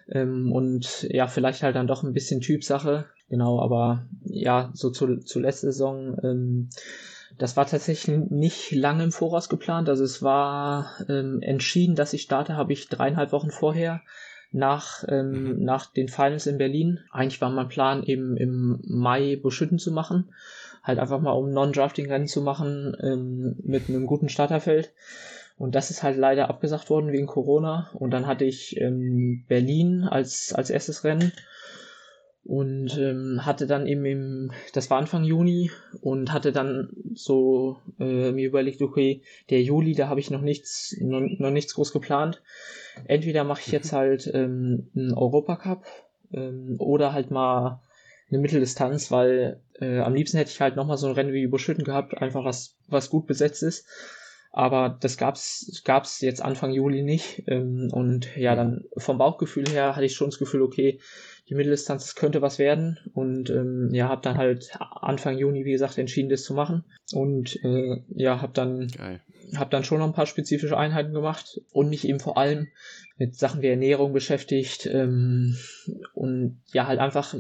[0.10, 3.06] Ähm, und ja, vielleicht halt dann doch ein bisschen Typsache.
[3.30, 6.70] Genau, aber ja, so zu, zu letzter Saison ähm,
[7.38, 9.90] das war tatsächlich nicht lange im Voraus geplant.
[9.90, 14.02] Also es war ähm, entschieden, dass ich starte, habe ich dreieinhalb Wochen vorher
[14.52, 15.64] nach, ähm, mhm.
[15.64, 17.00] nach den Finals in Berlin.
[17.12, 20.34] Eigentlich war mein Plan eben im Mai Buschütten zu machen.
[20.84, 24.94] Halt einfach mal um Non-Drafting-Rennen zu machen ähm, mit einem guten Starterfeld.
[25.58, 27.90] Und das ist halt leider abgesagt worden wegen Corona.
[27.94, 31.32] Und dann hatte ich ähm, Berlin als, als erstes Rennen
[32.46, 38.32] und ähm, hatte dann eben im, das war Anfang Juni und hatte dann so äh,
[38.32, 42.42] mir überlegt, okay, der Juli, da habe ich noch nichts, noch, noch nichts groß geplant.
[43.06, 43.98] Entweder mache ich jetzt mhm.
[43.98, 45.86] halt ähm, einen Europacup
[46.34, 47.82] ähm, oder halt mal
[48.30, 51.84] eine Mitteldistanz, weil äh, am liebsten hätte ich halt nochmal so ein Rennen wie Überschütten
[51.84, 53.86] gehabt, einfach was, was gut besetzt ist.
[54.56, 57.44] Aber das gab's, gab's jetzt Anfang Juli nicht.
[57.48, 61.00] Ähm, und ja, dann vom Bauchgefühl her hatte ich schon das Gefühl, okay,
[61.50, 63.00] die Mitteldistanz das könnte was werden.
[63.14, 66.84] Und ähm, ja, habe dann halt Anfang Juni, wie gesagt, entschieden, das zu machen.
[67.14, 69.22] Und äh, ja, habe dann, Geil.
[69.56, 72.68] hab dann schon noch ein paar spezifische Einheiten gemacht und mich eben vor allem
[73.18, 75.56] mit Sachen wie Ernährung beschäftigt ähm,
[76.14, 77.36] und ja, halt einfach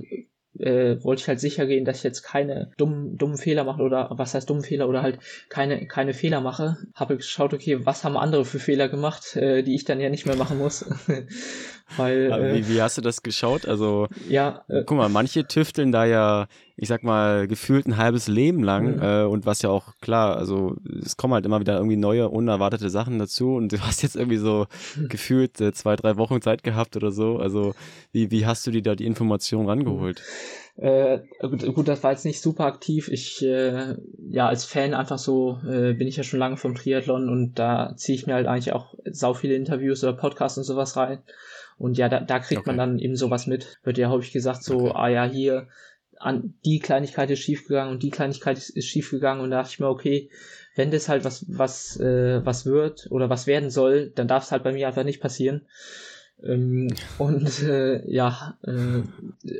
[0.59, 4.09] äh, wollte ich halt sicher gehen, dass ich jetzt keine dummen, dummen Fehler mache oder
[4.11, 6.77] was heißt dummen Fehler oder halt keine, keine Fehler mache.
[6.93, 10.25] Habe geschaut, okay, was haben andere für Fehler gemacht, äh, die ich dann ja nicht
[10.25, 10.85] mehr machen muss.
[11.97, 13.67] Weil, äh, wie, wie hast du das geschaut?
[13.67, 18.27] Also, ja, äh, guck mal, manche tüfteln da ja, ich sag mal, gefühlt ein halbes
[18.27, 19.01] Leben lang mhm.
[19.01, 22.89] äh, und was ja auch klar, also es kommen halt immer wieder irgendwie neue, unerwartete
[22.89, 25.07] Sachen dazu und du hast jetzt irgendwie so mhm.
[25.09, 27.37] gefühlt äh, zwei, drei Wochen Zeit gehabt oder so.
[27.37, 27.75] Also,
[28.11, 30.23] wie, wie hast du dir da die Informationen rangeholt?
[30.75, 33.07] Äh, gut, gut, das war jetzt nicht super aktiv.
[33.07, 33.95] Ich, äh,
[34.29, 37.93] ja, als Fan einfach so, äh, bin ich ja schon lange vom Triathlon und da
[37.95, 41.19] ziehe ich mir halt eigentlich auch sau viele Interviews oder Podcasts und sowas rein.
[41.77, 42.69] Und ja, da, da kriegt okay.
[42.69, 43.79] man dann eben sowas mit.
[43.83, 44.91] Wird ja häufig gesagt, so, okay.
[44.95, 45.67] ah ja, hier,
[46.19, 49.79] an die Kleinigkeit ist schiefgegangen und die Kleinigkeit ist, ist schiefgegangen und da dachte ich
[49.79, 50.29] mir, okay,
[50.75, 54.51] wenn das halt was, was, äh, was wird oder was werden soll, dann darf es
[54.51, 55.67] halt bei mir einfach nicht passieren.
[56.41, 59.01] Ähm, und äh, ja, äh,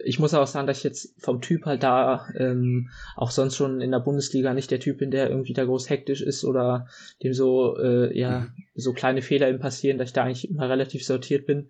[0.06, 3.82] ich muss auch sagen, dass ich jetzt vom Typ halt da ähm, auch sonst schon
[3.82, 6.88] in der Bundesliga nicht der Typ bin, der irgendwie da groß hektisch ist oder
[7.22, 8.63] dem so, äh, ja, mhm.
[8.76, 11.70] So kleine Fehler eben passieren, dass ich da eigentlich immer relativ sortiert bin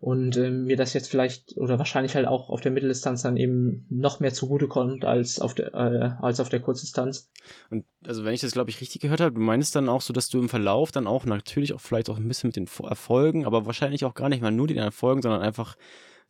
[0.00, 3.86] und äh, mir das jetzt vielleicht oder wahrscheinlich halt auch auf der Mitteldistanz dann eben
[3.90, 7.30] noch mehr zugutekommt als auf der äh, als auf der Kurzdistanz.
[7.68, 10.14] Und also wenn ich das glaube ich richtig gehört habe, du meinst dann auch so,
[10.14, 13.44] dass du im Verlauf dann auch natürlich auch vielleicht auch ein bisschen mit den Erfolgen,
[13.44, 15.76] aber wahrscheinlich auch gar nicht mal nur den Erfolgen, sondern einfach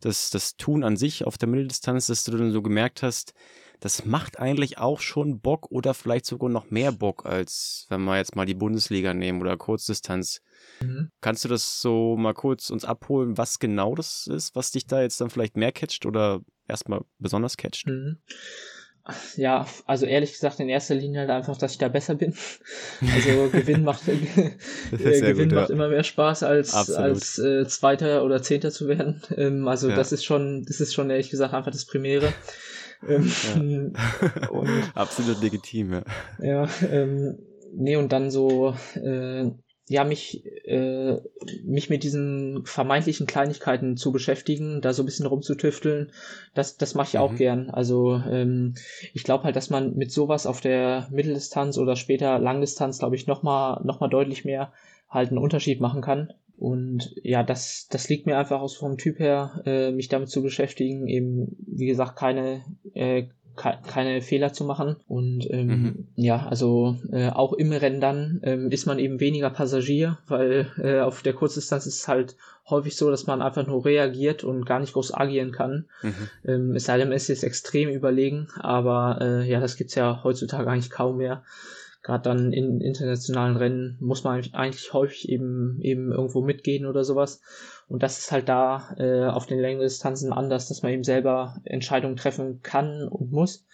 [0.01, 3.33] das das Tun an sich auf der Mitteldistanz, dass du dann so gemerkt hast,
[3.81, 8.17] das macht eigentlich auch schon Bock oder vielleicht sogar noch mehr Bock als wenn wir
[8.17, 10.41] jetzt mal die Bundesliga nehmen oder Kurzdistanz
[10.81, 11.11] Mhm.
[11.21, 15.01] Kannst du das so mal kurz uns abholen, was genau das ist, was dich da
[15.01, 17.87] jetzt dann vielleicht mehr catcht oder erstmal besonders catcht?
[17.87, 18.17] Mhm.
[19.35, 22.35] Ja, also ehrlich gesagt in erster Linie halt einfach, dass ich da besser bin.
[23.15, 24.15] Also Gewinn macht, äh,
[24.91, 25.75] Gewinn gut, macht ja.
[25.75, 29.21] immer mehr Spaß als, als äh, Zweiter oder Zehnter zu werden.
[29.35, 29.95] Ähm, also ja.
[29.95, 32.31] das ist schon, das ist schon ehrlich gesagt einfach das Primäre.
[33.07, 34.89] Ähm, ja.
[34.95, 36.03] Absolut legitim, ja.
[36.41, 37.37] Ja, ähm,
[37.73, 39.51] nee, und dann so, äh,
[39.87, 41.17] ja, mich, äh,
[41.65, 46.11] mich mit diesen vermeintlichen Kleinigkeiten zu beschäftigen, da so ein bisschen rumzutüfteln,
[46.53, 47.19] das, das mache ich mhm.
[47.19, 47.69] auch gern.
[47.69, 48.75] Also ähm,
[49.13, 53.27] ich glaube halt, dass man mit sowas auf der Mitteldistanz oder später Langdistanz, glaube ich,
[53.27, 54.71] nochmal noch mal deutlich mehr
[55.09, 56.33] halt einen Unterschied machen kann.
[56.61, 60.43] Und ja, das, das liegt mir einfach aus vom Typ her, äh, mich damit zu
[60.43, 62.61] beschäftigen, eben, wie gesagt, keine
[62.93, 63.23] äh,
[63.55, 64.95] keine Fehler zu machen.
[65.07, 66.07] Und ähm, mhm.
[66.15, 70.99] ja, also äh, auch im Rennen dann ähm, ist man eben weniger Passagier, weil äh,
[70.99, 72.37] auf der Kurzdistanz ist es halt
[72.69, 75.85] häufig so, dass man einfach nur reagiert und gar nicht groß agieren kann.
[76.01, 76.13] Mhm.
[76.45, 80.69] Ähm, es sei denn, es ist extrem überlegen, aber äh, ja, das gibt's ja heutzutage
[80.69, 81.43] eigentlich kaum mehr
[82.03, 87.41] gerade dann in internationalen Rennen muss man eigentlich häufig eben eben irgendwo mitgehen oder sowas.
[87.87, 91.61] Und das ist halt da äh, auf den längeren Distanzen anders, dass man eben selber
[91.63, 93.65] Entscheidungen treffen kann und muss.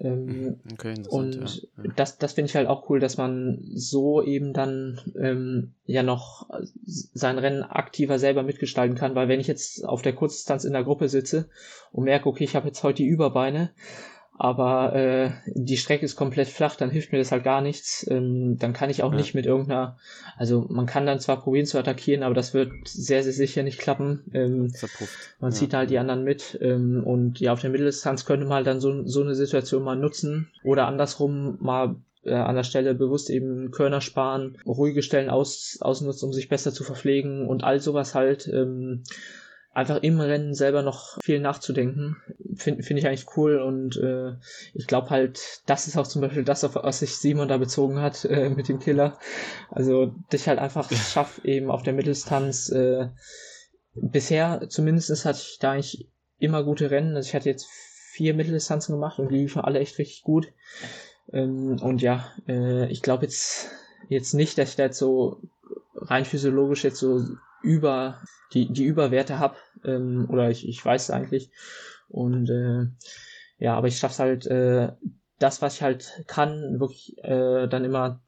[0.00, 0.60] Ähm, mhm.
[0.72, 1.92] okay, und ja.
[1.94, 6.48] das, das finde ich halt auch cool, dass man so eben dann ähm, ja noch
[6.86, 10.84] sein Rennen aktiver selber mitgestalten kann, weil wenn ich jetzt auf der Kurzdistanz in der
[10.84, 11.50] Gruppe sitze
[11.92, 13.72] und merke, okay, ich habe jetzt heute die Überbeine,
[14.42, 18.06] aber äh, die Strecke ist komplett flach, dann hilft mir das halt gar nichts.
[18.10, 19.18] Ähm, dann kann ich auch ja.
[19.18, 19.98] nicht mit irgendeiner,
[20.38, 23.78] also man kann dann zwar probieren zu attackieren, aber das wird sehr, sehr sicher nicht
[23.78, 24.24] klappen.
[24.32, 24.72] Ähm,
[25.40, 25.56] man ja.
[25.56, 28.80] zieht halt die anderen mit ähm, und ja, auf der Mitteldistanz könnte man halt dann
[28.80, 33.70] so, so eine Situation mal nutzen oder andersrum mal äh, an der Stelle bewusst eben
[33.72, 38.48] Körner sparen, ruhige Stellen aus, ausnutzen, um sich besser zu verpflegen und all sowas halt.
[38.48, 39.02] Ähm,
[39.72, 42.16] einfach im Rennen selber noch viel nachzudenken.
[42.56, 44.32] Finde find ich eigentlich cool und äh,
[44.74, 48.00] ich glaube halt, das ist auch zum Beispiel das, auf was sich Simon da bezogen
[48.00, 49.18] hat äh, mit dem Killer.
[49.70, 53.08] Also, dass ich halt einfach schaffe, eben auf der Mitteldistanz, äh,
[53.94, 57.16] bisher zumindest hatte ich da eigentlich immer gute Rennen.
[57.16, 60.52] Also ich hatte jetzt vier Mitteldistanzen gemacht und die liefen alle echt richtig gut.
[61.32, 63.68] Ähm, und ja, äh, ich glaube jetzt,
[64.08, 65.40] jetzt nicht, dass ich da jetzt so
[65.94, 67.24] rein physiologisch jetzt so
[67.62, 71.50] über die, die Überwerte habe, ähm, oder ich, ich weiß es eigentlich.
[72.08, 72.86] Und äh,
[73.58, 74.92] ja, aber ich schaff's halt, äh,
[75.38, 78.20] das, was ich halt kann, wirklich äh, dann immer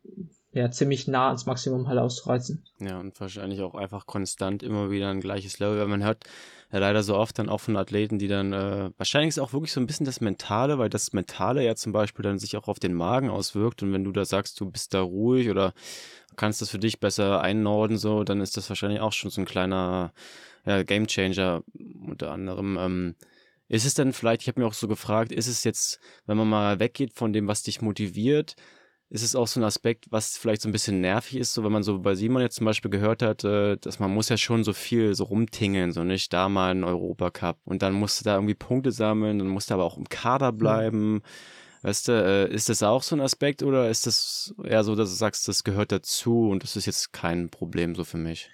[0.53, 2.65] ja, ziemlich nah ans Maximum halt auszureizen.
[2.79, 6.25] Ja, und wahrscheinlich auch einfach konstant immer wieder ein gleiches Level, weil man hört
[6.71, 9.73] ja leider so oft dann auch von Athleten, die dann, äh, wahrscheinlich ist auch wirklich
[9.73, 12.79] so ein bisschen das Mentale, weil das Mentale ja zum Beispiel dann sich auch auf
[12.79, 15.73] den Magen auswirkt und wenn du da sagst, du bist da ruhig oder
[16.37, 19.47] kannst das für dich besser einnorden, so, dann ist das wahrscheinlich auch schon so ein
[19.47, 20.13] kleiner
[20.67, 21.63] ja, Gamechanger
[22.07, 22.77] unter anderem.
[22.79, 23.15] Ähm,
[23.69, 26.49] ist es denn vielleicht, ich habe mir auch so gefragt, ist es jetzt, wenn man
[26.49, 28.55] mal weggeht von dem, was dich motiviert,
[29.13, 31.71] ist es auch so ein Aspekt, was vielleicht so ein bisschen nervig ist, so wenn
[31.71, 34.65] man so bei Simon jetzt zum Beispiel gehört hat, äh, dass man muss ja schon
[34.65, 38.37] so viel so rumtingeln, so nicht da mal ein Europacup und dann musst du da
[38.37, 41.13] irgendwie Punkte sammeln, dann musst du aber auch im Kader bleiben.
[41.13, 41.23] Mhm.
[41.83, 45.11] Weißt du, äh, ist das auch so ein Aspekt oder ist das eher so, dass
[45.11, 48.49] du sagst, das gehört dazu und das ist jetzt kein Problem so für mich?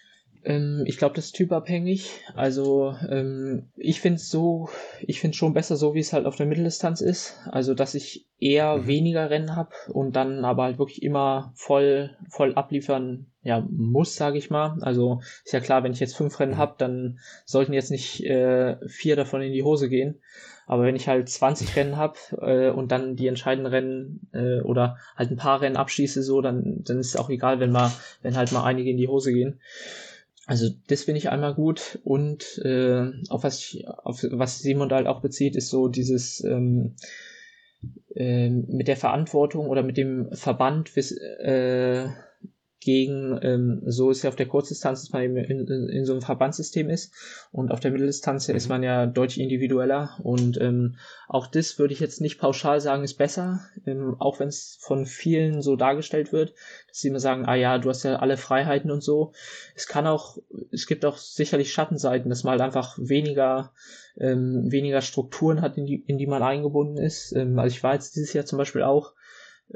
[0.45, 2.11] Ähm, ich glaube, das ist typabhängig.
[2.35, 4.69] Also ähm, ich finde es so,
[5.01, 7.37] ich finde schon besser so, wie es halt auf der Mitteldistanz ist.
[7.51, 8.87] Also dass ich eher mhm.
[8.87, 14.39] weniger Rennen habe und dann aber halt wirklich immer voll, voll abliefern ja, muss, sage
[14.39, 14.79] ich mal.
[14.83, 16.59] Also ist ja klar, wenn ich jetzt fünf Rennen mhm.
[16.59, 20.21] habe, dann sollten jetzt nicht äh, vier davon in die Hose gehen.
[20.67, 24.99] Aber wenn ich halt 20 Rennen habe äh, und dann die entscheidenden Rennen äh, oder
[25.17, 28.37] halt ein paar Rennen abschließe, so, dann, dann ist es auch egal, wenn mal, wenn
[28.37, 29.61] halt mal einige in die Hose gehen.
[30.49, 35.07] Also das finde ich einmal gut und äh, auf was ich, auf was Simon halt
[35.07, 36.95] auch bezieht, ist so dieses ähm,
[38.15, 42.09] äh, mit der Verantwortung oder mit dem Verband äh,
[42.81, 46.13] gegen, ähm, so ist ja auf der Kurzdistanz, dass man eben in, in, in so
[46.13, 47.13] einem Verbandssystem ist
[47.51, 48.55] und auf der Mitteldistanz mhm.
[48.55, 50.97] ist man ja deutlich individueller und ähm,
[51.29, 55.07] auch das würde ich jetzt nicht pauschal sagen, ist besser, ähm, auch wenn es von
[55.07, 56.55] vielen so dargestellt wird,
[56.89, 59.33] dass sie immer sagen, ah ja, du hast ja alle Freiheiten und so.
[59.75, 60.39] Es kann auch,
[60.71, 63.73] es gibt auch sicherlich Schattenseiten, dass man halt einfach weniger
[64.21, 67.33] ähm, weniger Strukturen hat, in die, in die man eingebunden ist.
[67.33, 69.13] Ähm, also ich war jetzt dieses Jahr zum Beispiel auch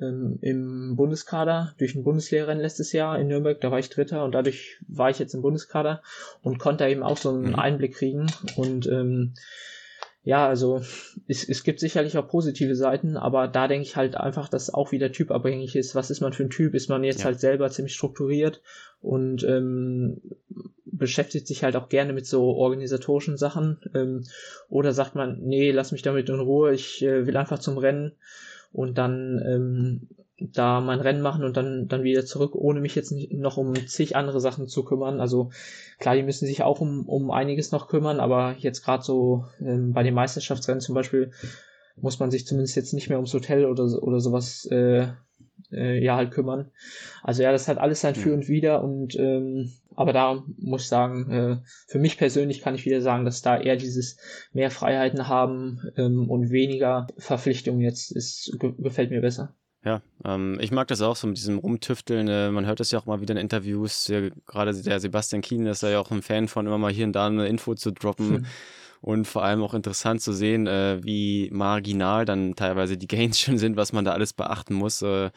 [0.01, 4.33] ähm, im Bundeskader durch ein Bundeslehrrennen letztes Jahr in Nürnberg, da war ich Dritter und
[4.33, 6.03] dadurch war ich jetzt im Bundeskader
[6.43, 7.55] und konnte da eben auch so einen mhm.
[7.57, 8.27] Einblick kriegen
[8.57, 9.35] und ähm,
[10.25, 10.83] ja, also
[11.27, 14.93] es, es gibt sicherlich auch positive Seiten, aber da denke ich halt einfach, dass auch
[14.93, 15.97] wieder typabhängig ist.
[15.97, 16.75] Was ist man für ein Typ?
[16.75, 17.25] Ist man jetzt ja.
[17.25, 18.63] halt selber ziemlich strukturiert
[19.01, 20.23] und ähm,
[20.85, 23.81] beschäftigt sich halt auch gerne mit so organisatorischen Sachen?
[23.95, 24.25] Ähm,
[24.69, 28.13] oder sagt man, nee, lass mich damit in Ruhe, ich äh, will einfach zum Rennen
[28.73, 30.09] und dann ähm,
[30.39, 34.17] da mein Rennen machen und dann, dann wieder zurück, ohne mich jetzt noch um zig
[34.17, 35.21] andere Sachen zu kümmern.
[35.21, 35.51] Also
[35.99, 39.93] klar, die müssen sich auch um, um einiges noch kümmern, aber jetzt gerade so ähm,
[39.93, 41.31] bei den Meisterschaftsrennen zum Beispiel
[41.97, 45.09] muss man sich zumindest jetzt nicht mehr ums Hotel oder, oder sowas äh,
[45.71, 46.71] äh, ja halt kümmern.
[47.23, 50.89] Also ja, das hat alles sein Für und Wider und ähm, aber da muss ich
[50.89, 54.17] sagen, äh, für mich persönlich kann ich wieder sagen, dass da eher dieses
[54.53, 59.55] mehr Freiheiten haben ähm, und weniger Verpflichtungen jetzt ist, gefällt mir besser.
[59.85, 62.29] Ja, ähm, ich mag das auch so mit diesem Rumtüfteln.
[62.29, 64.07] Äh, man hört das ja auch mal wieder in Interviews.
[64.07, 67.13] Ja, gerade der Sebastian Kien ist ja auch ein Fan von, immer mal hier und
[67.13, 68.37] da eine Info zu droppen.
[68.37, 68.47] Hm.
[69.03, 73.59] Und vor allem auch interessant zu sehen, äh, wie marginal dann teilweise die Gains schon
[73.59, 75.03] sind, was man da alles beachten muss.
[75.03, 75.31] Äh,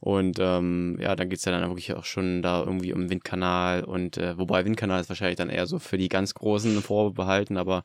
[0.00, 3.82] und ähm, ja, dann geht es ja dann wirklich auch schon da irgendwie um Windkanal
[3.82, 7.82] und äh, wobei Windkanal ist wahrscheinlich dann eher so für die ganz Großen vorbehalten, aber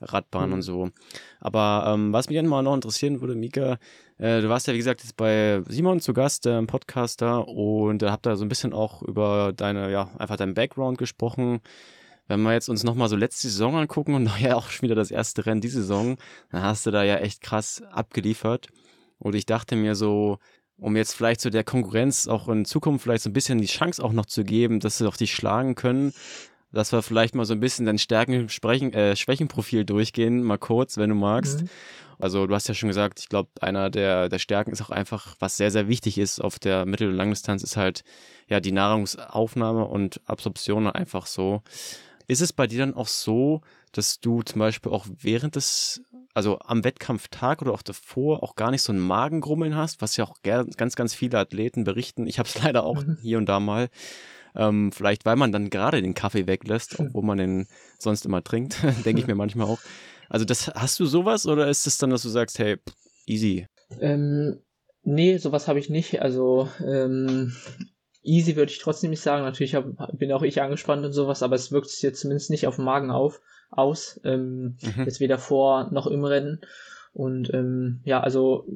[0.00, 0.54] Radbahn mhm.
[0.54, 0.90] und so.
[1.40, 3.78] Aber ähm, was mich dann mal noch interessieren würde, Mika,
[4.18, 8.02] äh, du warst ja wie gesagt jetzt bei Simon zu Gast äh, im Podcaster und
[8.02, 11.60] äh, habt da so ein bisschen auch über deine, ja, einfach deinen Background gesprochen.
[12.28, 15.10] Wenn wir jetzt uns nochmal so letzte Saison angucken und nachher auch schon wieder das
[15.10, 16.16] erste Rennen diese Saison,
[16.50, 18.68] dann hast du da ja echt krass abgeliefert.
[19.18, 20.38] Und ich dachte mir so,
[20.76, 24.02] um jetzt vielleicht so der Konkurrenz auch in Zukunft vielleicht so ein bisschen die Chance
[24.04, 26.12] auch noch zu geben, dass sie auch dich schlagen können,
[26.72, 30.96] dass wir vielleicht mal so ein bisschen dein Stärken, Sprechen, äh, Schwächenprofil durchgehen, mal kurz,
[30.96, 31.62] wenn du magst.
[31.62, 31.68] Mhm.
[32.20, 35.36] Also du hast ja schon gesagt, ich glaube, einer der, der Stärken ist auch einfach,
[35.38, 38.02] was sehr, sehr wichtig ist auf der Mittel- und Langdistanz, ist halt
[38.48, 41.62] ja die Nahrungsaufnahme und Absorption einfach so.
[42.28, 43.62] Ist es bei dir dann auch so,
[43.92, 46.02] dass du zum Beispiel auch während des
[46.34, 50.24] also am Wettkampftag oder auch davor auch gar nicht so ein Magengrummeln hast, was ja
[50.24, 52.28] auch ganz, ganz viele Athleten berichten.
[52.28, 53.18] Ich habe es leider auch mhm.
[53.20, 53.88] hier und da mal.
[54.54, 57.66] Ähm, vielleicht, weil man dann gerade den Kaffee weglässt, obwohl man den
[57.98, 59.80] sonst immer trinkt, denke ich mir manchmal auch.
[60.28, 62.76] Also das hast du sowas oder ist es dann, dass du sagst, hey,
[63.26, 63.66] easy?
[64.00, 64.60] Ähm,
[65.02, 66.22] nee, sowas habe ich nicht.
[66.22, 67.52] Also ähm,
[68.28, 69.42] easy würde ich trotzdem nicht sagen.
[69.42, 69.86] Natürlich hab,
[70.18, 72.84] bin auch ich angespannt und sowas, aber es wirkt sich jetzt zumindest nicht auf den
[72.84, 74.20] Magen auf aus.
[74.24, 75.04] Ähm, mhm.
[75.04, 76.60] Jetzt weder vor noch im Rennen.
[77.14, 78.66] Und ähm, ja, also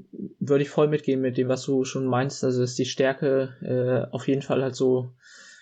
[0.41, 2.43] würde ich voll mitgehen mit dem, was du schon meinst.
[2.43, 5.13] Also ist die Stärke äh, auf jeden Fall halt so,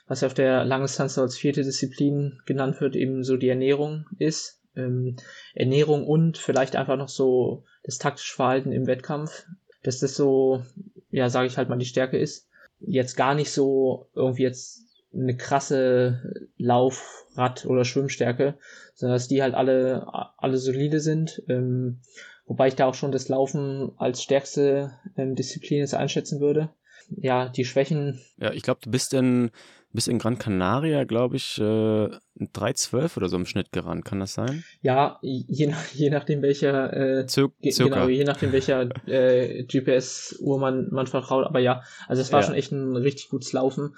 [0.07, 4.61] was ja auf der Langdistanz als vierte Disziplin genannt wird, eben so die Ernährung ist.
[4.77, 5.17] ähm,
[5.55, 9.47] Ernährung und vielleicht einfach noch so das taktische Verhalten im Wettkampf,
[9.83, 10.63] dass das so,
[11.11, 12.49] ja, sage ich halt mal, die Stärke ist.
[12.81, 17.27] Jetzt gar nicht so irgendwie jetzt eine krasse Lauf-,
[17.67, 18.59] oder Schwimmstärke,
[18.95, 20.07] sondern dass die halt alle,
[20.37, 21.43] alle solide sind.
[21.49, 22.01] Ähm,
[22.45, 26.71] wobei ich da auch schon das Laufen als stärkste ähm, Disziplin jetzt einschätzen würde.
[27.17, 28.21] Ja, die Schwächen.
[28.37, 29.51] Ja, ich glaube, du bist in,
[29.93, 34.05] bist in Gran Canaria, glaube ich, äh, 3,12 oder so im Schnitt gerannt.
[34.05, 34.65] Kann das sein?
[34.83, 40.89] Ja, je, nach, je nachdem welcher äh, Zir genau, je nachdem welcher äh, GPS-Uhr man,
[40.91, 41.45] man vertraut.
[41.47, 42.47] Aber ja, also es war ja.
[42.47, 43.97] schon echt ein richtig gutes Laufen.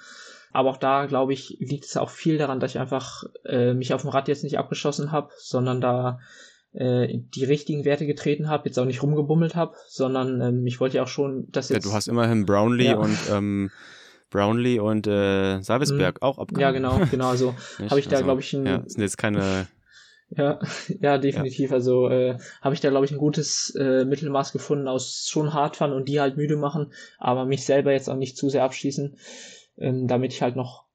[0.51, 3.93] Aber auch da, glaube ich, liegt es auch viel daran, dass ich einfach äh, mich
[3.93, 6.19] auf dem Rad jetzt nicht abgeschossen habe, sondern da
[6.73, 10.97] äh, die richtigen Werte getreten habe, jetzt auch nicht rumgebummelt habe, sondern ähm, ich wollte
[10.97, 11.85] ja auch schon, dass jetzt...
[11.85, 12.97] Ja, du hast immerhin Brownlee ja.
[12.97, 13.71] und ähm,
[14.33, 16.27] Brownlee und äh, Salvesberg mhm.
[16.27, 16.83] auch abgegangen.
[16.83, 17.29] Ja, genau, genau.
[17.29, 17.55] Also
[17.89, 18.65] habe ich da, also, glaube ich, ein...
[18.65, 19.67] Ja, sind jetzt keine...
[20.35, 20.57] Ja,
[20.99, 21.69] ja, definitiv.
[21.69, 21.75] Ja.
[21.75, 25.75] Also äh, habe ich da, glaube ich, ein gutes äh, Mittelmaß gefunden aus schon hart
[25.75, 29.15] fahren und die halt müde machen, aber mich selber jetzt auch nicht zu sehr abschließen
[29.77, 30.85] ähm, damit ich halt noch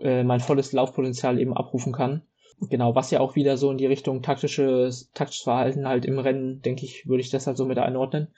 [0.00, 2.22] äh, mein volles Laufpotenzial eben abrufen kann.
[2.68, 6.60] Genau, was ja auch wieder so in die Richtung taktisches, taktisches Verhalten halt im Rennen,
[6.60, 8.28] denke ich, würde ich das halt so mit einordnen.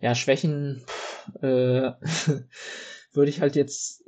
[0.00, 0.84] Ja, Schwächen
[1.42, 1.90] äh,
[3.16, 4.04] würde ich halt jetzt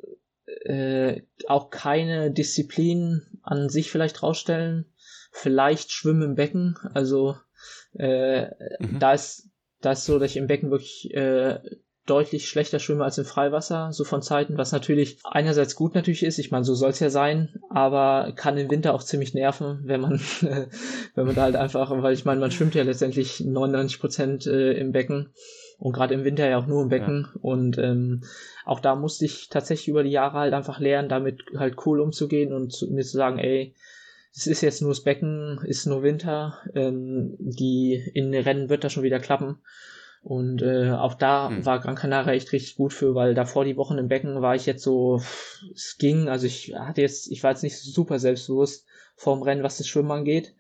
[0.65, 4.87] äh, auch keine Disziplin an sich vielleicht rausstellen.
[5.31, 6.77] Vielleicht Schwimmen im Becken.
[6.95, 7.37] Also
[7.95, 8.47] äh,
[8.79, 8.99] mhm.
[8.99, 9.49] da ist
[9.81, 11.61] da ist so, dass ich im Becken wirklich äh,
[12.09, 16.39] deutlich schlechter schwimme als im Freiwasser, so von Zeiten, was natürlich einerseits gut natürlich ist,
[16.39, 20.01] ich meine, so soll es ja sein, aber kann im Winter auch ziemlich nerven, wenn
[20.01, 20.21] man,
[21.15, 24.73] wenn man da halt einfach, weil ich meine, man schwimmt ja letztendlich 99 Prozent äh,
[24.73, 25.33] im Becken
[25.79, 27.41] und gerade im Winter ja auch nur im Becken ja.
[27.41, 28.25] und ähm,
[28.65, 32.53] auch da musste ich tatsächlich über die Jahre halt einfach lernen, damit halt cool umzugehen
[32.53, 33.75] und zu, mir zu sagen, ey,
[34.35, 38.85] es ist jetzt nur das Becken, ist nur Winter, ähm, die in den Rennen wird
[38.85, 39.59] das schon wieder klappen
[40.23, 41.65] und äh, auch da mhm.
[41.65, 44.67] war Gran Canaria echt richtig gut für, weil davor die Wochen im Becken war ich
[44.67, 45.23] jetzt so,
[45.75, 49.79] es ging, also ich hatte jetzt, ich war jetzt nicht super selbstbewusst vorm Rennen, was
[49.79, 50.55] das Schwimmen angeht.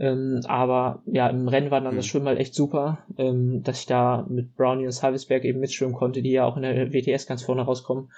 [0.00, 1.98] Ähm, aber ja, im Rennen war dann mhm.
[1.98, 5.94] das Schwimmen halt echt super, ähm, dass ich da mit Brownie und Salvesberg eben mitschwimmen
[5.94, 8.10] konnte, die ja auch in der WTS ganz vorne rauskommen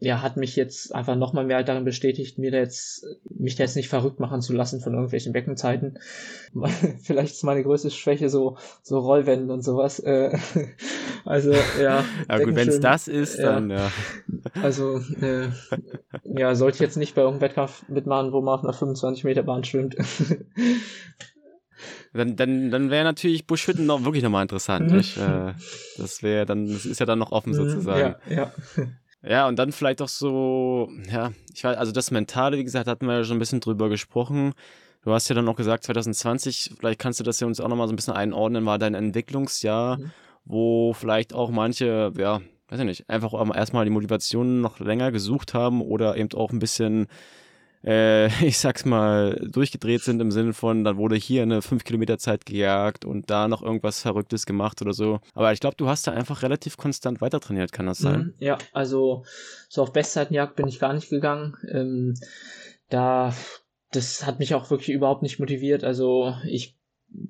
[0.00, 3.76] ja, hat mich jetzt einfach nochmal mehr darin bestätigt, mir da jetzt, mich da jetzt
[3.76, 5.98] nicht verrückt machen zu lassen von irgendwelchen Beckenzeiten.
[7.02, 9.98] Vielleicht ist meine größte Schwäche so, so Rollwände und sowas.
[10.00, 10.36] Äh,
[11.26, 12.02] also, ja.
[12.28, 13.92] ja gut, wenn es das ist, dann, ja.
[14.62, 15.48] Also, äh,
[16.24, 19.42] ja, sollte ich jetzt nicht bei irgendeinem Wettkampf mitmachen, wo man auf einer 25 Meter
[19.42, 19.96] Bahn schwimmt.
[22.12, 24.90] Dann, dann, dann wäre natürlich Buschhütten noch wirklich nochmal interessant.
[24.90, 24.96] Mhm.
[24.96, 25.16] Nicht?
[25.16, 25.52] Äh,
[25.98, 28.16] das wäre dann, das ist ja dann noch offen mhm, sozusagen.
[28.28, 28.52] Ja, ja.
[29.22, 33.06] Ja, und dann vielleicht auch so, ja, ich weiß, also das Mentale, wie gesagt, hatten
[33.06, 34.54] wir ja schon ein bisschen drüber gesprochen.
[35.02, 37.86] Du hast ja dann auch gesagt, 2020, vielleicht kannst du das ja uns auch nochmal
[37.86, 40.10] so ein bisschen einordnen, war dein Entwicklungsjahr, mhm.
[40.44, 45.54] wo vielleicht auch manche, ja, weiß ich nicht, einfach erstmal die Motivation noch länger gesucht
[45.54, 47.06] haben oder eben auch ein bisschen
[47.84, 52.18] äh, ich sag's mal, durchgedreht sind im Sinne von, dann wurde hier eine 5 Kilometer
[52.18, 55.20] Zeit gejagt und da noch irgendwas Verrücktes gemacht oder so.
[55.34, 58.20] Aber ich glaube, du hast da einfach relativ konstant weiter trainiert, kann das sein?
[58.20, 59.24] Mhm, ja, also
[59.68, 61.56] so auf Bestzeitenjagd bin ich gar nicht gegangen.
[61.70, 62.14] Ähm,
[62.88, 63.34] da,
[63.92, 65.84] das hat mich auch wirklich überhaupt nicht motiviert.
[65.84, 66.76] Also ich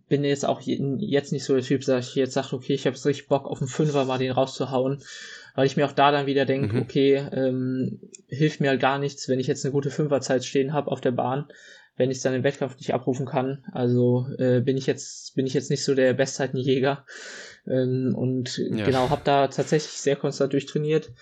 [0.09, 2.97] bin jetzt auch jetzt nicht so der Typ, dass ich jetzt sage, okay, ich habe
[2.97, 5.03] richtig Bock auf einen Fünfer mal den rauszuhauen
[5.61, 6.81] weil ich mir auch da dann wieder denke, mhm.
[6.81, 10.91] okay, ähm, hilft mir halt gar nichts, wenn ich jetzt eine gute Fünferzeit stehen habe
[10.91, 11.49] auf der Bahn,
[11.99, 13.63] wenn ich es dann im Wettkampf nicht abrufen kann.
[13.71, 17.05] Also äh, bin ich jetzt bin ich jetzt nicht so der Bestzeitenjäger
[17.67, 18.87] ähm, und ja.
[18.87, 21.13] genau habe da tatsächlich sehr konstant durchtrainiert.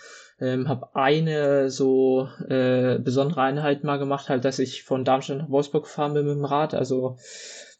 [0.40, 5.50] Ähm, habe eine so äh, besondere Einheit mal gemacht, halt, dass ich von Darmstadt nach
[5.50, 6.74] Wolfsburg gefahren bin mit dem Rad.
[6.74, 7.16] Also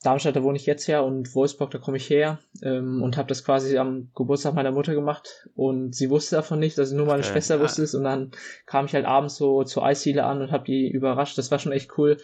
[0.03, 3.29] Darmstadt, da wohne ich jetzt her und Wolfsburg, da komme ich her ähm, und habe
[3.29, 7.23] das quasi am Geburtstag meiner Mutter gemacht und sie wusste davon nicht, also nur meine
[7.23, 7.33] okay.
[7.33, 8.31] Schwester wusste es und dann
[8.65, 11.37] kam ich halt abends so zur Eisziele an und habe die überrascht.
[11.37, 12.19] Das war schon echt cool.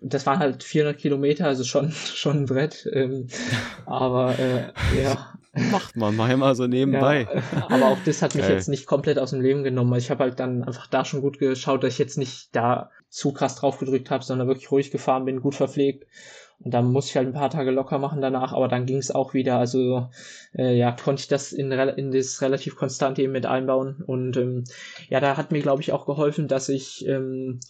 [0.00, 2.88] Das waren halt 400 Kilometer, also schon schon ein Brett.
[2.90, 3.26] Ähm,
[3.84, 5.34] aber äh, ja.
[5.70, 7.28] Macht man mal immer so nebenbei.
[7.32, 8.54] Ja, aber auch das hat mich Geil.
[8.54, 9.92] jetzt nicht komplett aus dem Leben genommen.
[9.92, 12.90] Also ich habe halt dann einfach da schon gut geschaut, dass ich jetzt nicht da
[13.08, 16.06] zu krass drauf gedrückt habe, sondern wirklich ruhig gefahren bin, gut verpflegt
[16.60, 19.10] und dann musste ich halt ein paar Tage locker machen danach, aber dann ging es
[19.10, 19.58] auch wieder.
[19.58, 20.08] Also
[20.56, 24.02] äh, ja, konnte ich das in, in das relativ konstante eben mit einbauen.
[24.06, 24.64] Und ähm,
[25.08, 27.60] ja, da hat mir, glaube ich, auch geholfen, dass ich ähm,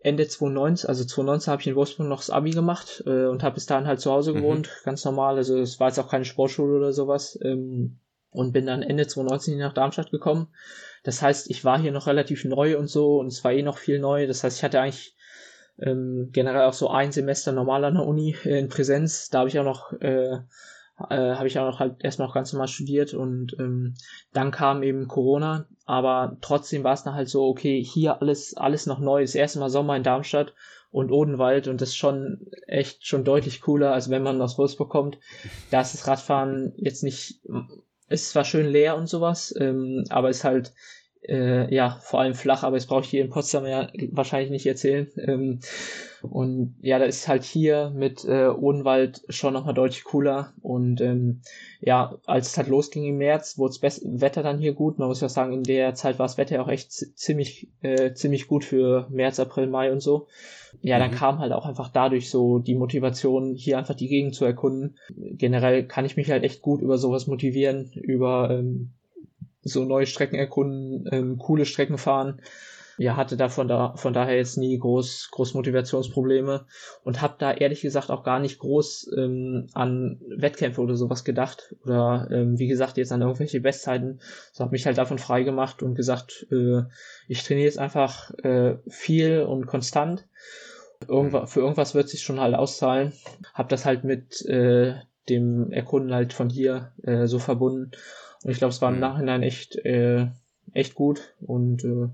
[0.00, 3.54] Ende 2019, also 2019 habe ich in Wolfsburg noch das Abi gemacht äh, und habe
[3.54, 4.36] bis dahin halt zu Hause mhm.
[4.36, 4.84] gewohnt, mhm.
[4.84, 5.36] ganz normal.
[5.36, 7.38] Also es war jetzt auch keine Sportschule oder sowas.
[7.42, 7.98] Ähm,
[8.30, 10.48] und bin dann Ende 2019 nach Darmstadt gekommen.
[11.02, 13.78] Das heißt, ich war hier noch relativ neu und so und es war eh noch
[13.78, 14.26] viel neu.
[14.26, 15.16] Das heißt, ich hatte eigentlich
[15.80, 19.30] ähm, generell auch so ein Semester normal an der Uni äh, in Präsenz.
[19.30, 20.38] Da habe ich auch noch äh,
[21.10, 23.94] äh, habe ich auch noch halt erstmal noch ganz normal studiert und ähm,
[24.32, 28.86] dann kam eben Corona, aber trotzdem war es dann halt so, okay, hier alles, alles
[28.86, 30.54] noch neu, das erste Mal Sommer in Darmstadt
[30.90, 34.88] und Odenwald und das ist schon echt schon deutlich cooler, als wenn man aus Wolfsburg
[34.88, 35.18] kommt.
[35.70, 37.40] Da ist das Radfahren jetzt nicht,
[38.08, 40.72] ist zwar schön leer und sowas, ähm, aber ist halt
[41.22, 44.66] äh, ja, vor allem flach, aber das brauche ich hier in Potsdam ja wahrscheinlich nicht
[44.66, 45.08] erzählen.
[45.16, 45.60] Ähm,
[46.22, 50.52] und ja, da ist halt hier mit äh, Odenwald schon nochmal deutlich cooler.
[50.62, 51.40] Und ähm,
[51.80, 54.98] ja, als es halt losging im März, wurde das Wetter dann hier gut.
[54.98, 58.48] Man muss ja sagen, in der Zeit war das Wetter auch echt ziemlich, äh, ziemlich
[58.48, 60.26] gut für März, April, Mai und so.
[60.82, 61.16] Ja, dann mhm.
[61.16, 64.96] kam halt auch einfach dadurch so die Motivation, hier einfach die Gegend zu erkunden.
[65.16, 68.92] Generell kann ich mich halt echt gut über sowas motivieren, über ähm,
[69.68, 72.40] so neue Strecken erkunden, ähm, coole Strecken fahren.
[72.98, 76.66] Ja, hatte da von, da von daher jetzt nie groß, groß Motivationsprobleme
[77.04, 81.76] und habe da ehrlich gesagt auch gar nicht groß ähm, an Wettkämpfe oder sowas gedacht
[81.84, 84.20] oder ähm, wie gesagt jetzt an irgendwelche Bestzeiten.
[84.52, 86.82] So habe mich halt davon frei gemacht und gesagt, äh,
[87.28, 90.26] ich trainiere jetzt einfach äh, viel und konstant.
[91.06, 93.12] Irgendwas, für irgendwas wird sich schon halt auszahlen.
[93.54, 94.94] Hab das halt mit äh,
[95.28, 97.92] dem Erkunden halt von hier äh, so verbunden
[98.48, 99.02] und ich glaube, es war im mhm.
[99.02, 100.28] Nachhinein echt, äh,
[100.72, 101.34] echt gut.
[101.38, 102.08] Und äh,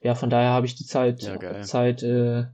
[0.00, 2.46] ja, von daher habe ich die Zeit, ja, Zeit äh,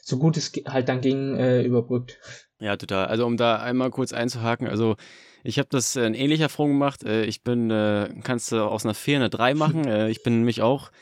[0.00, 2.20] so gut es halt dann ging, äh, überbrückt.
[2.60, 3.06] Ja, total.
[3.06, 4.94] Also um da einmal kurz einzuhaken, also
[5.42, 7.02] ich habe das in ähnlicher Form gemacht.
[7.02, 9.84] Äh, ich bin, äh, kannst du aus einer 4 eine 3 machen.
[9.84, 10.92] Äh, ich bin nämlich auch,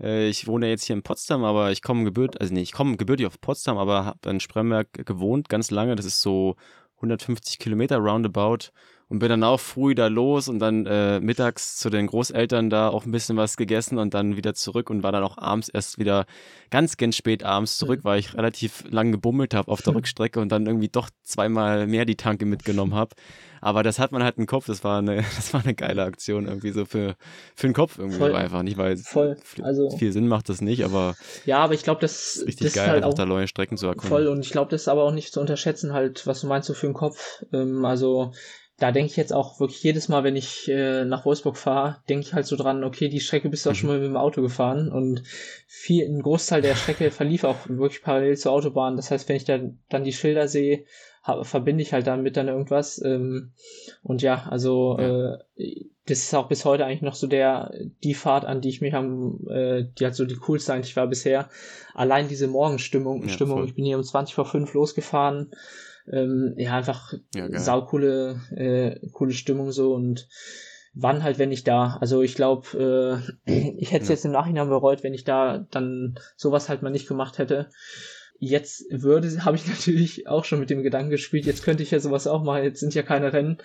[0.00, 3.26] ich wohne jetzt hier in Potsdam, aber ich komme gebürt, also nee, ich komme gebürtig
[3.26, 5.96] auf Potsdam, aber habe in Spremberg gewohnt ganz lange.
[5.96, 6.54] Das ist so
[6.98, 8.70] 150 Kilometer roundabout
[9.08, 12.88] und bin dann auch früh da los und dann äh, mittags zu den Großeltern da
[12.88, 15.98] auch ein bisschen was gegessen und dann wieder zurück und war dann auch abends erst
[15.98, 16.26] wieder
[16.70, 20.50] ganz, ganz spät abends zurück, weil ich relativ lang gebummelt habe auf der Rückstrecke und
[20.50, 23.14] dann irgendwie doch zweimal mehr die Tanke mitgenommen habe.
[23.60, 26.46] Aber das hat man halt im Kopf, das war eine, das war eine geile Aktion
[26.46, 27.16] irgendwie so für,
[27.56, 28.62] für den Kopf irgendwie voll, einfach.
[28.62, 31.16] Nicht, weil voll, also, viel Sinn macht das nicht, aber.
[31.44, 33.86] Ja, aber ich glaube, das ist richtig das geil, halt einfach da neue Strecken zu
[33.86, 34.08] erkunden.
[34.10, 36.68] Voll und ich glaube, das ist aber auch nicht zu unterschätzen halt, was du meinst
[36.68, 37.44] so für den Kopf.
[37.52, 38.32] Ähm, also,
[38.78, 42.26] da denke ich jetzt auch wirklich jedes Mal, wenn ich äh, nach Wolfsburg fahre, denke
[42.26, 44.40] ich halt so dran, okay, die Strecke bist du auch schon mal mit dem Auto
[44.40, 45.24] gefahren und
[45.66, 48.94] viel, ein Großteil der Strecke verlief auch wirklich parallel zur Autobahn.
[48.94, 50.84] Das heißt, wenn ich dann, dann die Schilder sehe,
[51.24, 53.02] hab, verbinde ich halt damit dann irgendwas.
[53.04, 53.52] Ähm,
[54.02, 55.34] und ja, also ja.
[55.34, 55.38] Äh,
[56.06, 57.70] das ist auch bis heute eigentlich noch so der
[58.02, 61.06] die Fahrt, an die ich mich am, äh, die halt so die coolste eigentlich war
[61.06, 61.50] bisher.
[61.92, 63.64] Allein diese Morgenstimmung, ja, Stimmung.
[63.64, 65.50] Ich bin hier um 20 vor 5 losgefahren
[66.12, 70.28] ähm, ja, einfach ja, saukoole, äh, coole Stimmung so und
[70.94, 71.96] wann halt, wenn ich da.
[72.00, 74.14] Also ich glaube, äh, ich hätte es ja.
[74.14, 77.68] jetzt im Nachhinein bereut, wenn ich da dann sowas halt mal nicht gemacht hätte.
[78.38, 82.00] Jetzt würde, habe ich natürlich auch schon mit dem Gedanken gespielt, jetzt könnte ich ja
[82.00, 83.58] sowas auch machen, jetzt sind ja keine Rennen.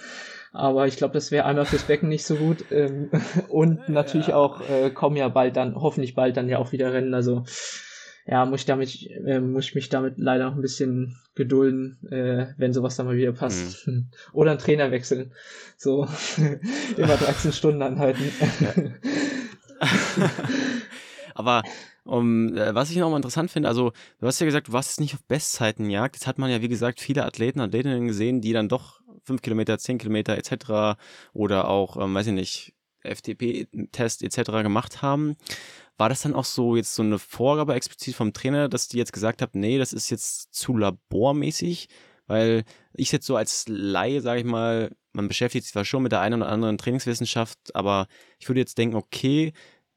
[0.55, 2.65] Aber ich glaube, das wäre einmal fürs Becken nicht so gut.
[2.71, 3.09] Ähm,
[3.49, 4.35] und natürlich ja.
[4.35, 7.15] auch äh, kommen ja bald dann, hoffentlich bald dann ja auch wieder Rennen.
[7.15, 7.43] Also
[8.25, 12.47] ja, muss ich damit, äh, muss ich mich damit leider noch ein bisschen gedulden, äh,
[12.57, 13.87] wenn sowas dann mal wieder passt.
[13.87, 14.07] Mhm.
[14.33, 15.33] Oder einen Trainer wechseln.
[15.77, 16.07] So
[16.97, 18.23] immer 13 Stunden anhalten.
[21.35, 21.63] Aber
[22.05, 24.91] um, äh, was ich noch mal interessant finde, also du hast ja gesagt, du warst
[24.91, 26.15] jetzt nicht auf Bestzeitenjagd.
[26.15, 29.77] Jetzt hat man ja, wie gesagt, viele Athleten, Athletinnen gesehen, die dann doch 5 Kilometer,
[29.77, 30.97] 10 Kilometer etc.
[31.33, 32.73] oder auch, ähm, weiß ich nicht,
[33.03, 34.63] FTP-Test etc.
[34.63, 35.35] gemacht haben.
[35.97, 39.13] War das dann auch so jetzt so eine Vorgabe explizit vom Trainer, dass die jetzt
[39.13, 41.89] gesagt habt, nee, das ist jetzt zu labormäßig?
[42.25, 46.11] Weil ich jetzt so als Laie, sage ich mal, man beschäftigt sich zwar schon mit
[46.11, 48.07] der einen oder anderen Trainingswissenschaft, aber
[48.39, 49.53] ich würde jetzt denken, okay,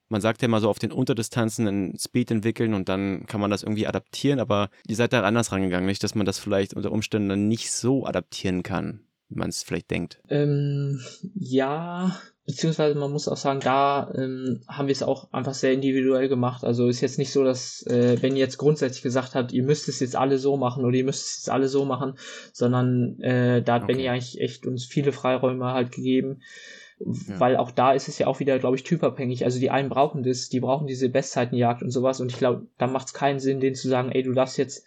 [0.09, 3.50] man sagt ja mal so auf den Unterdistanzen einen Speed entwickeln und dann kann man
[3.50, 6.92] das irgendwie adaptieren, aber ihr seid da anders rangegangen, nicht, dass man das vielleicht unter
[6.92, 10.20] Umständen dann nicht so adaptieren kann, wie man es vielleicht denkt.
[10.28, 11.00] Ähm,
[11.34, 12.16] ja,
[12.46, 16.64] beziehungsweise man muss auch sagen, da ähm, haben wir es auch einfach sehr individuell gemacht.
[16.64, 19.88] Also ist jetzt nicht so, dass äh, wenn ihr jetzt grundsätzlich gesagt hat, ihr müsst
[19.88, 22.14] es jetzt alle so machen oder ihr müsst es jetzt alle so machen,
[22.52, 23.94] sondern äh, da hat okay.
[23.94, 26.40] Benny eigentlich echt uns viele Freiräume halt gegeben.
[26.98, 27.38] Ja.
[27.38, 29.44] Weil auch da ist es ja auch wieder, glaube ich, typabhängig.
[29.44, 32.20] Also die einen brauchen das, die brauchen diese Bestzeitenjagd und sowas.
[32.20, 34.86] Und ich glaube, da macht es keinen Sinn, denen zu sagen, ey, du darfst jetzt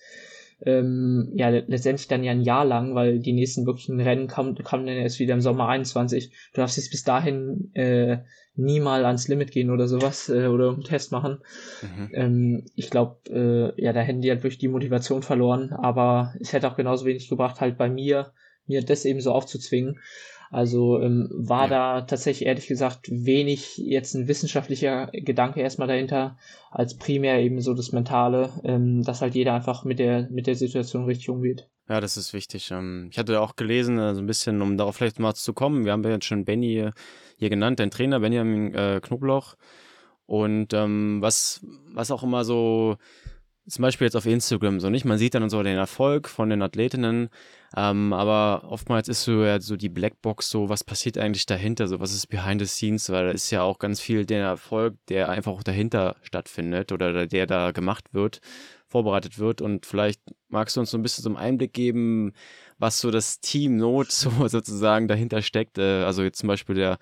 [0.66, 4.86] ähm, ja letztendlich dann ja ein Jahr lang, weil die nächsten wirklichen Rennen kamen, kamen
[4.86, 6.32] dann erst wieder im Sommer 21.
[6.54, 8.20] Du darfst jetzt bis dahin äh,
[8.56, 11.40] nie mal ans Limit gehen oder sowas äh, oder einen Test machen.
[11.82, 12.10] Mhm.
[12.14, 16.54] Ähm, ich glaube, äh, ja, da hätten die halt wirklich die Motivation verloren, aber es
[16.54, 18.34] hätte auch genauso wenig gebracht, halt bei mir,
[18.66, 20.00] mir das eben so aufzuzwingen.
[20.52, 21.68] Also ähm, war ja.
[21.68, 26.38] da tatsächlich ehrlich gesagt wenig jetzt ein wissenschaftlicher Gedanke erstmal dahinter,
[26.72, 30.56] als primär eben so das Mentale, ähm, dass halt jeder einfach mit der, mit der
[30.56, 31.70] Situation richtig umgeht.
[31.88, 32.72] Ja, das ist wichtig.
[32.72, 35.92] Ähm, ich hatte auch gelesen, also ein bisschen, um darauf vielleicht mal zu kommen, wir
[35.92, 36.90] haben ja jetzt schon Benny
[37.38, 39.56] hier genannt, dein Trainer Benjamin äh, Knobloch.
[40.26, 42.98] Und ähm, was, was auch immer so
[43.70, 45.06] zum Beispiel jetzt auf Instagram so nicht.
[45.06, 47.30] Man sieht dann so den Erfolg von den Athletinnen,
[47.76, 52.00] ähm, aber oftmals ist so ja so die Blackbox so, was passiert eigentlich dahinter, so
[52.00, 55.30] was ist behind the scenes, weil da ist ja auch ganz viel der Erfolg, der
[55.30, 58.42] einfach auch dahinter stattfindet oder der da gemacht wird,
[58.88, 62.34] vorbereitet wird und vielleicht magst du uns so ein bisschen so einen Einblick geben,
[62.80, 66.98] was so das Team Not so sozusagen dahinter steckt, äh, also jetzt zum Beispiel der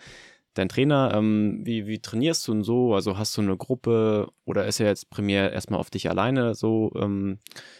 [0.57, 2.95] dein Trainer, ähm, wie, wie trainierst du denn so?
[2.95, 6.91] Also hast du eine Gruppe oder ist er jetzt primär erstmal auf dich alleine so
[6.95, 7.39] ähm,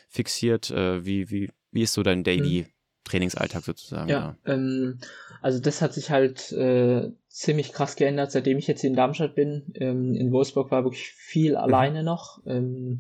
[0.10, 0.70] fixiert?
[0.72, 2.77] Äh, wie, wie, wie ist so dein Daily hm.
[3.08, 4.10] Trainingsalltag sozusagen?
[4.10, 4.54] Ja, ja.
[4.54, 5.00] Ähm,
[5.42, 9.36] also das hat sich halt äh, ziemlich krass geändert, seitdem ich jetzt hier in Darmstadt
[9.36, 9.74] bin.
[9.76, 11.58] Ähm, in Wolfsburg war wirklich viel mhm.
[11.58, 12.42] alleine noch.
[12.46, 13.00] Ähm,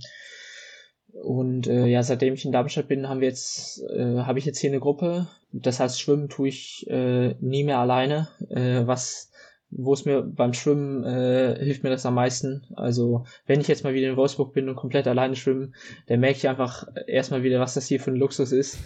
[1.13, 4.59] und äh, ja, seitdem ich in Darmstadt bin, haben wir jetzt, äh, habe ich jetzt
[4.59, 5.27] hier eine Gruppe.
[5.51, 9.31] Das heißt, schwimmen tue ich äh, nie mehr alleine, äh, was
[9.69, 12.63] wo es mir beim Schwimmen äh, hilft mir das am meisten.
[12.75, 15.75] Also wenn ich jetzt mal wieder in Wolfsburg bin und komplett alleine schwimmen,
[16.07, 18.77] dann merke ich einfach erstmal wieder, was das hier für ein Luxus ist.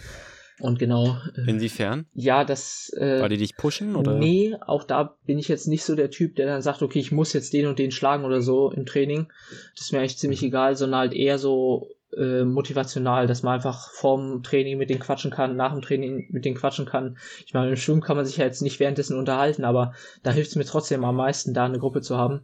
[0.59, 1.17] Und genau.
[1.35, 2.05] Äh, Inwiefern?
[2.13, 2.91] Ja, das.
[2.95, 4.15] Äh, Weil die dich pushen oder?
[4.15, 7.11] Nee, auch da bin ich jetzt nicht so der Typ, der dann sagt, okay, ich
[7.11, 9.27] muss jetzt den und den schlagen oder so im Training.
[9.75, 13.91] Das ist mir eigentlich ziemlich egal, sondern halt eher so äh, motivational, dass man einfach
[13.91, 17.17] vorm Training mit denen quatschen kann, nach dem Training mit denen quatschen kann.
[17.45, 19.93] Ich meine, im Schwimmen kann man sich ja jetzt nicht währenddessen unterhalten, aber
[20.23, 22.41] da hilft es mir trotzdem am meisten, da eine Gruppe zu haben.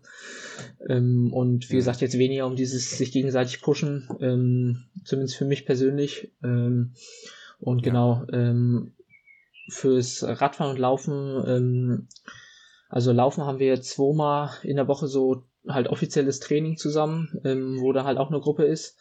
[0.87, 5.65] Ähm, und wie gesagt, jetzt weniger um dieses sich gegenseitig pushen, ähm, zumindest für mich
[5.65, 6.31] persönlich.
[6.43, 6.93] Ähm,
[7.59, 7.91] und ja.
[7.91, 8.93] genau, ähm,
[9.69, 12.07] fürs Radfahren und Laufen, ähm,
[12.89, 17.91] also Laufen haben wir zweimal in der Woche so halt offizielles Training zusammen, ähm, wo
[17.91, 18.97] da halt auch eine Gruppe ist.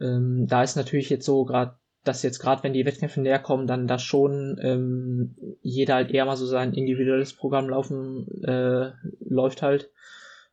[0.00, 1.74] Ähm, da ist natürlich jetzt so gerade,
[2.04, 6.24] dass jetzt gerade wenn die Wettkämpfe näher kommen, dann da schon ähm, jeder halt eher
[6.24, 9.90] mal so sein individuelles Programm laufen äh, läuft halt.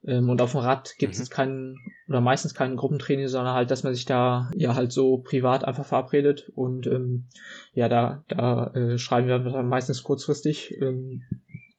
[0.06, 1.34] Ähm, und auf dem Rad gibt es mhm.
[1.34, 1.78] keinen
[2.08, 5.86] oder meistens keinen Gruppentraining, sondern halt, dass man sich da ja halt so privat einfach
[5.86, 7.28] verabredet und ähm,
[7.74, 10.76] ja, da, da äh, schreiben wir dann meistens kurzfristig.
[10.82, 11.24] Ähm,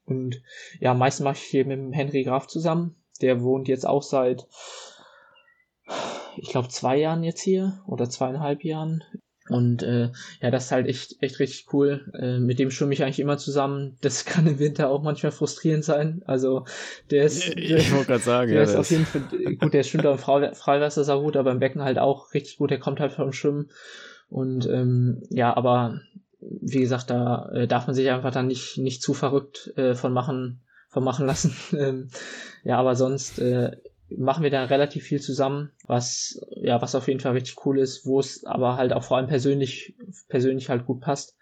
[0.04, 0.42] und
[0.80, 2.96] ja, meistens mache ich hier mit dem Henry Graf zusammen.
[3.20, 4.46] Der wohnt jetzt auch seit
[6.40, 9.02] ich glaube, zwei Jahren jetzt hier oder zweieinhalb Jahren.
[9.48, 12.10] Und äh, ja, das ist halt echt, echt richtig cool.
[12.14, 13.96] Äh, mit dem schwimme ich eigentlich immer zusammen.
[14.00, 16.22] Das kann im Winter auch manchmal frustrierend sein.
[16.26, 16.64] Also
[17.10, 19.72] der ist, ich wollte gerade sagen, der ja, ist auf jeden Fall gut.
[19.72, 22.70] Der schwimmt auch im Freiwasser sehr gut, aber im Becken halt auch richtig gut.
[22.70, 23.70] Der kommt halt vom Schwimmen.
[24.30, 26.00] Und ähm, ja, aber
[26.40, 30.12] wie gesagt, da äh, darf man sich einfach dann nicht nicht zu verrückt äh, von
[30.12, 31.54] machen von machen lassen.
[31.76, 32.08] ähm,
[32.64, 33.76] ja, aber sonst äh,
[34.16, 38.06] machen wir dann relativ viel zusammen, was ja, was auf jeden Fall richtig cool ist,
[38.06, 39.94] wo es aber halt auch vor allem persönlich
[40.28, 41.36] persönlich halt gut passt.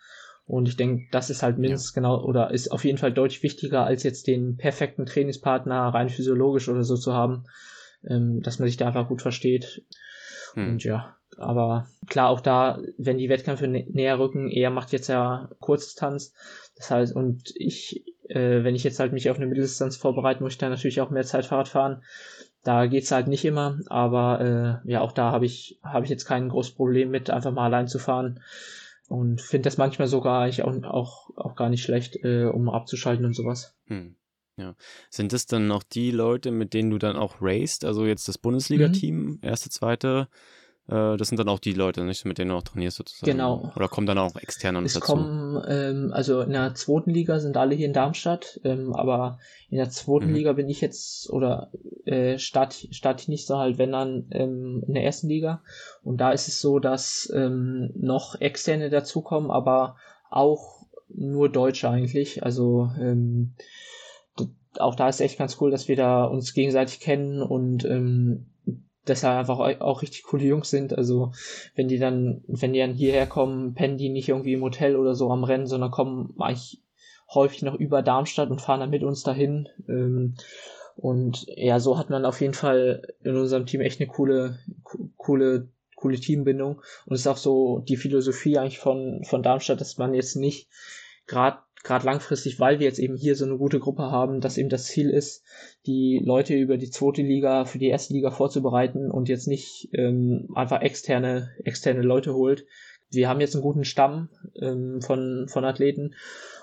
[0.46, 2.02] Und ich denke, das ist halt mindestens ja.
[2.02, 6.68] genau oder ist auf jeden Fall deutlich wichtiger, als jetzt den perfekten Trainingspartner rein physiologisch
[6.68, 7.44] oder so zu haben,
[8.08, 9.82] ähm, dass man sich da einfach gut versteht.
[10.54, 10.68] Hm.
[10.70, 15.08] Und ja, aber klar, auch da, wenn die Wettkämpfe nä näher rücken, er macht jetzt
[15.08, 16.32] ja Kurzdistanz.
[16.76, 20.52] Das heißt, und ich, äh, wenn ich jetzt halt mich auf eine Mitteldistanz vorbereite, muss
[20.52, 22.02] ich dann natürlich auch mehr Zeit Fahrrad fahren.
[22.66, 26.24] Da geht's halt nicht immer, aber äh, ja, auch da habe ich, hab ich jetzt
[26.24, 28.40] kein großes Problem mit, einfach mal allein zu fahren.
[29.06, 33.24] Und finde das manchmal sogar eigentlich auch, auch, auch gar nicht schlecht, äh, um abzuschalten
[33.24, 33.76] und sowas.
[33.86, 34.16] Hm.
[34.56, 34.74] Ja.
[35.10, 37.84] Sind das dann auch die Leute, mit denen du dann auch raced?
[37.84, 39.38] Also jetzt das Bundesliga-Team, mhm.
[39.42, 40.26] erste, zweite,
[40.88, 43.32] das sind dann auch die Leute, nicht, mit denen du auch trainierst sozusagen.
[43.32, 43.72] Genau.
[43.74, 45.06] Oder kommen dann auch externe es dazu?
[45.06, 49.78] Kommen, ähm, also in der zweiten Liga sind alle hier in Darmstadt, ähm, aber in
[49.78, 50.34] der zweiten mhm.
[50.34, 51.72] Liga bin ich jetzt oder
[52.04, 55.62] äh, starte start ich nicht so halt, wenn dann ähm, in der ersten Liga.
[56.04, 59.96] Und da ist es so, dass ähm, noch externe dazukommen, aber
[60.30, 62.44] auch nur Deutsche eigentlich.
[62.44, 63.54] Also ähm,
[64.78, 68.46] auch da ist echt ganz cool, dass wir da uns gegenseitig kennen und ähm,
[69.08, 70.96] deshalb einfach auch richtig coole Jungs sind.
[70.96, 71.32] Also
[71.74, 75.14] wenn die dann, wenn die dann hierher kommen, pennen die nicht irgendwie im Hotel oder
[75.14, 76.80] so am Rennen, sondern kommen eigentlich
[77.32, 79.68] häufig noch über Darmstadt und fahren dann mit uns dahin.
[79.88, 80.34] Ähm,
[80.96, 84.58] und ja, so hat man auf jeden Fall in unserem Team echt eine coole,
[85.16, 86.80] coole, coole Teambindung.
[87.04, 90.68] Und es ist auch so die Philosophie eigentlich von, von Darmstadt, dass man jetzt nicht
[91.26, 94.68] gerade gerade langfristig, weil wir jetzt eben hier so eine gute Gruppe haben, dass eben
[94.68, 95.44] das Ziel ist,
[95.86, 100.48] die Leute über die zweite Liga für die erste Liga vorzubereiten und jetzt nicht ähm,
[100.54, 102.66] einfach externe, externe Leute holt.
[103.10, 104.28] Wir haben jetzt einen guten Stamm
[104.60, 106.14] ähm, von, von Athleten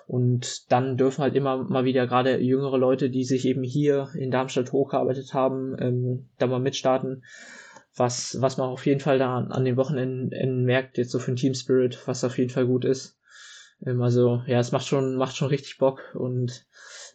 [0.08, 4.32] Und dann dürfen halt immer mal wieder gerade jüngere Leute, die sich eben hier in
[4.32, 7.24] Darmstadt hochgearbeitet haben, ähm, da mal mitstarten.
[7.96, 11.38] Was, was man auf jeden Fall da an den Wochenenden merkt, jetzt so für den
[11.38, 13.20] Team Spirit, was auf jeden Fall gut ist.
[13.86, 16.66] Ähm, also, ja, es macht schon, macht schon richtig Bock und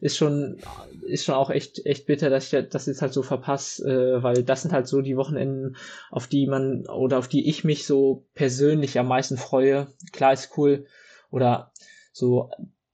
[0.00, 0.58] ist schon,
[1.06, 4.42] ist schon auch echt, echt bitter, dass ich das jetzt halt so verpasse, äh, weil
[4.44, 5.76] das sind halt so die Wochenenden,
[6.10, 9.88] auf die man oder auf die ich mich so persönlich am meisten freue.
[10.12, 10.86] Klar ist cool
[11.30, 11.72] oder
[12.12, 12.50] so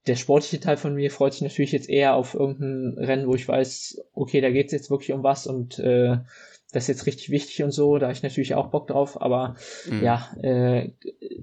[0.06, 3.48] der sportliche Teil von mir freut sich natürlich jetzt eher auf irgendein Rennen, wo ich
[3.48, 6.18] weiß, okay, da geht's jetzt wirklich um was und äh,
[6.74, 9.54] das ist jetzt richtig wichtig und so, da habe ich natürlich auch Bock drauf, aber
[9.88, 10.02] mhm.
[10.02, 10.90] ja, äh,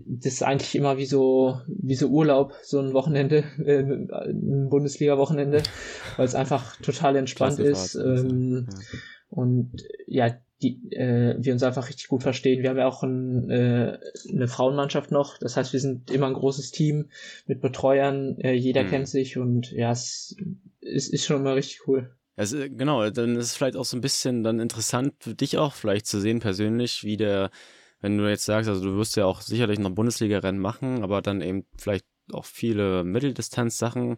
[0.06, 5.64] das ist eigentlich immer wie so, wie so Urlaub, so ein Wochenende, äh, ein Bundesliga-Wochenende,
[6.18, 7.96] weil es einfach total entspannt ist.
[7.96, 9.00] Ähm, ja.
[9.30, 9.72] Und
[10.08, 12.62] ja, die, äh, wir uns einfach richtig gut verstehen.
[12.62, 13.98] Wir haben ja auch ein, äh,
[14.30, 17.10] eine Frauenmannschaft noch, das heißt, wir sind immer ein großes Team
[17.48, 18.90] mit Betreuern, äh, jeder mhm.
[18.90, 20.36] kennt sich und ja, es
[20.82, 22.12] ist, ist schon immer richtig cool.
[22.42, 25.76] Also, genau, dann ist es vielleicht auch so ein bisschen dann interessant für dich auch
[25.76, 27.52] vielleicht zu sehen persönlich, wie der,
[28.00, 31.42] wenn du jetzt sagst, also du wirst ja auch sicherlich noch Bundesliga-Rennen machen, aber dann
[31.42, 34.18] eben vielleicht auch viele Mitteldistanz-Sachen,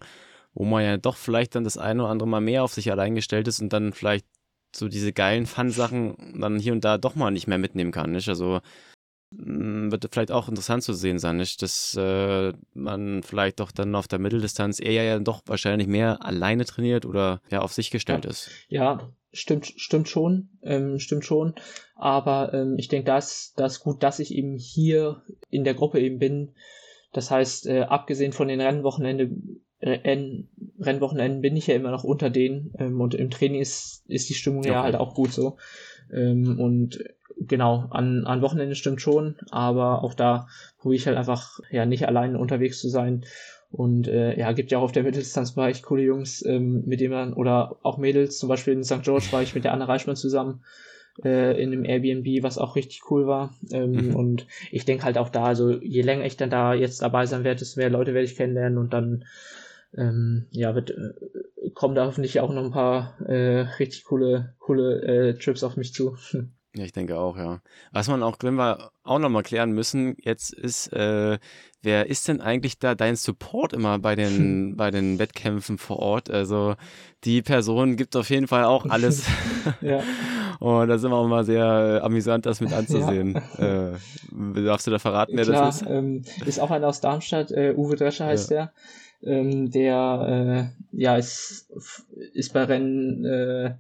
[0.54, 3.14] wo man ja doch vielleicht dann das eine oder andere Mal mehr auf sich allein
[3.14, 4.26] gestellt ist und dann vielleicht
[4.74, 8.30] so diese geilen Fun-Sachen dann hier und da doch mal nicht mehr mitnehmen kann, nicht?
[8.30, 8.62] Also
[9.38, 11.62] wird vielleicht auch interessant zu sehen sein, nicht?
[11.62, 16.66] dass äh, man vielleicht doch dann auf der Mitteldistanz eher ja doch wahrscheinlich mehr alleine
[16.66, 18.32] trainiert oder ja auf sich gestellt ja.
[18.32, 18.50] ist.
[18.68, 21.56] Ja, stimmt, stimmt schon, ähm, stimmt schon.
[21.96, 26.00] Aber ähm, ich denke, das, das ist gut, dass ich eben hier in der Gruppe
[26.00, 26.52] eben bin.
[27.12, 29.32] Das heißt, äh, abgesehen von den Rennwochenende,
[29.82, 30.48] Renn,
[30.80, 34.34] Rennwochenenden bin ich ja immer noch unter denen ähm, und im Training ist, ist die
[34.34, 34.70] Stimmung okay.
[34.70, 35.58] ja halt auch gut so.
[36.12, 37.04] Ähm, und
[37.40, 42.08] genau, an, an Wochenende stimmt schon, aber auch da probiere ich halt einfach ja nicht
[42.08, 43.26] allein unterwegs zu sein.
[43.72, 47.34] Und äh, ja, gibt ja auch auf der Mitteldistanzbereich coole Jungs, ähm, mit denen man,
[47.34, 49.02] oder auch Mädels, zum Beispiel in St.
[49.02, 50.64] George war ich mit der Anne Reichmann zusammen
[51.24, 53.54] äh, in einem Airbnb, was auch richtig cool war.
[53.72, 54.16] Ähm, mhm.
[54.16, 57.44] Und ich denke halt auch da, also je länger ich dann da jetzt dabei sein
[57.44, 59.26] werde, desto mehr Leute werde ich kennenlernen und dann
[59.98, 65.02] ähm, ja, wird, äh, kommen da hoffentlich auch noch ein paar äh, richtig coole, coole
[65.02, 66.16] äh, Trips auf mich zu.
[66.76, 67.62] Ja, ich denke auch, ja.
[67.92, 71.38] Was man auch, wenn wir auch nochmal klären müssen, jetzt ist, äh,
[71.84, 76.32] wer ist denn eigentlich da dein Support immer bei den, bei den Wettkämpfen vor Ort?
[76.32, 76.76] Also
[77.26, 79.28] die Person gibt auf jeden Fall auch alles.
[79.82, 80.02] ja.
[80.60, 83.40] Und da sind wir auch mal sehr äh, amüsant, das mit anzusehen.
[83.60, 83.92] Ja.
[83.92, 85.88] Äh, darfst du da verraten, wer Klar, das ist?
[85.88, 88.72] Ähm, ist auch einer aus Darmstadt, äh, Uwe Drescher heißt ja.
[89.22, 89.32] der.
[89.32, 91.70] Ähm, der äh, ja ist,
[92.34, 93.76] ist bei Rennen äh,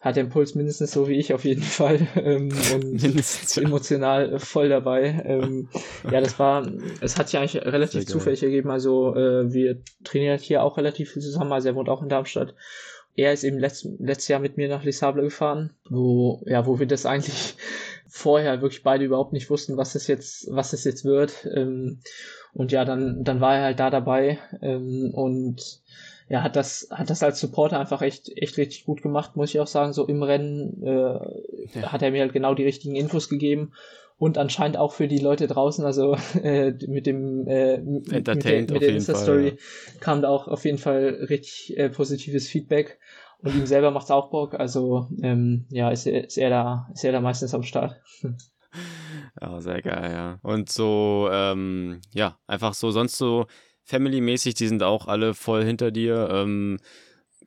[0.00, 3.62] hat den Puls mindestens so wie ich auf jeden Fall ähm, und mindestens, ja.
[3.62, 5.22] emotional voll dabei.
[5.24, 5.68] Ähm,
[6.10, 6.66] ja, das war,
[7.00, 8.70] es hat sich eigentlich relativ zufällig ergeben.
[8.70, 11.52] Also äh, wir trainieren hier auch relativ viel zusammen.
[11.52, 12.54] Also er wohnt auch in Darmstadt.
[13.16, 16.86] Er ist eben letzt, letztes Jahr mit mir nach Lisable gefahren, wo ja, wo wir
[16.86, 17.56] das eigentlich
[18.08, 21.46] vorher wirklich beide überhaupt nicht wussten, was es jetzt, was es jetzt wird.
[21.54, 22.00] Ähm,
[22.54, 25.82] und ja, dann, dann war er halt da dabei ähm, und
[26.30, 29.58] ja, hat das, hat das als Supporter einfach echt, echt richtig gut gemacht, muss ich
[29.58, 29.92] auch sagen.
[29.92, 31.92] So im Rennen äh, ja.
[31.92, 33.72] hat er mir halt genau die richtigen Infos gegeben
[34.16, 38.70] und anscheinend auch für die Leute draußen, also äh, mit dem äh, mit, der, mit
[38.70, 39.54] der Insta-Story ja.
[39.98, 43.00] kam da auch auf jeden Fall richtig äh, positives Feedback
[43.42, 47.10] und ihm selber macht's auch Bock, also ähm, ja, ist, ist er da, ist er
[47.10, 48.00] da meistens am Start.
[49.40, 50.38] Ja, sehr geil, ja.
[50.42, 53.46] Und so, ähm, ja, einfach so, sonst so
[53.84, 56.28] Family-mäßig, die sind auch alle voll hinter dir.
[56.30, 56.78] Ähm,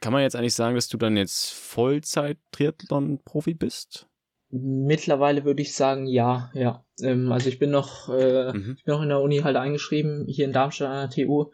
[0.02, 4.08] kann man jetzt eigentlich sagen, dass du dann jetzt Vollzeit-Triathlon-Profi bist?
[4.50, 6.86] Mittlerweile würde ich sagen, ja, ja.
[7.02, 8.76] Ähm, also ich bin noch, äh, mhm.
[8.78, 11.52] ich bin noch in der Uni halt eingeschrieben, hier in Darmstadt an der TU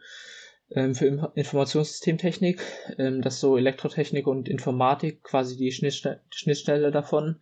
[0.70, 2.60] ähm, für Informationssystemtechnik.
[2.98, 7.40] Ähm, das ist so Elektrotechnik und Informatik, quasi die Schnittstelle, Schnittstelle davon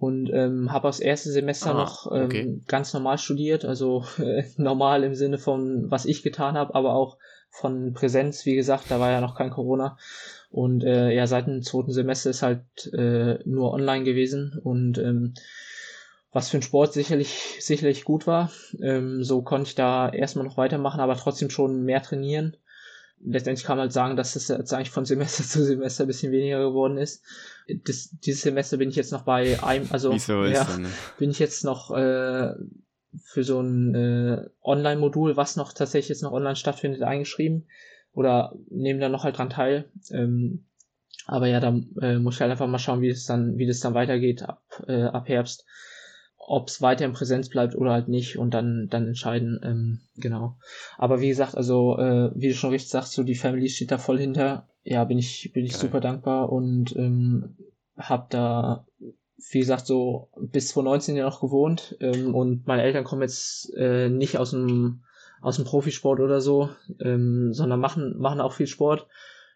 [0.00, 2.60] und ähm, habe das erste Semester ah, noch ähm, okay.
[2.66, 7.18] ganz normal studiert, also äh, normal im Sinne von was ich getan habe, aber auch
[7.50, 9.98] von Präsenz, wie gesagt, da war ja noch kein Corona
[10.50, 15.34] und äh, ja seit dem zweiten Semester ist halt äh, nur online gewesen und ähm,
[16.32, 18.50] was für ein Sport sicherlich sicherlich gut war.
[18.80, 22.56] Ähm, so konnte ich da erstmal noch weitermachen, aber trotzdem schon mehr trainieren
[23.24, 26.32] letztendlich kann man halt sagen, dass es jetzt eigentlich von Semester zu Semester ein bisschen
[26.32, 27.22] weniger geworden ist.
[27.84, 30.88] Das, dieses Semester bin ich jetzt noch bei einem, also so ja, dann, ne?
[31.18, 32.52] bin ich jetzt noch äh,
[33.22, 37.66] für so ein äh, Online-Modul, was noch tatsächlich jetzt noch online stattfindet, eingeschrieben
[38.12, 39.90] oder nehmen da noch halt dran teil.
[40.10, 40.64] Ähm,
[41.26, 43.80] aber ja, da äh, muss ich halt einfach mal schauen, wie es dann, wie das
[43.80, 45.64] dann weitergeht ab, äh, ab Herbst.
[46.50, 50.56] Ob es weiter in Präsenz bleibt oder halt nicht und dann, dann entscheiden, ähm, genau.
[50.98, 53.98] Aber wie gesagt, also, äh, wie du schon richtig sagst, so die Family steht da
[53.98, 54.66] voll hinter.
[54.82, 55.82] Ja, bin ich, bin ich Geil.
[55.82, 57.56] super dankbar und ähm,
[57.96, 63.22] hab da, wie gesagt, so bis 2019 ja noch gewohnt ähm, und meine Eltern kommen
[63.22, 65.02] jetzt äh, nicht aus dem
[65.42, 69.06] aus dem Profisport oder so, ähm, sondern machen machen auch viel Sport,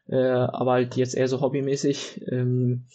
[0.07, 2.23] äh, aber halt jetzt eher so hobbymäßig.
[2.31, 2.87] Ähm,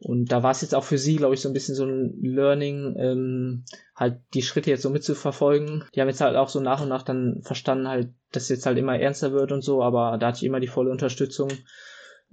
[0.00, 2.18] und da war es jetzt auch für sie, glaube ich, so ein bisschen so ein
[2.20, 3.64] Learning, ähm,
[3.94, 5.84] halt die Schritte jetzt so mitzuverfolgen.
[5.94, 8.76] Die haben jetzt halt auch so nach und nach dann verstanden, halt, dass jetzt halt
[8.76, 11.50] immer ernster wird und so, aber da hatte ich immer die volle Unterstützung.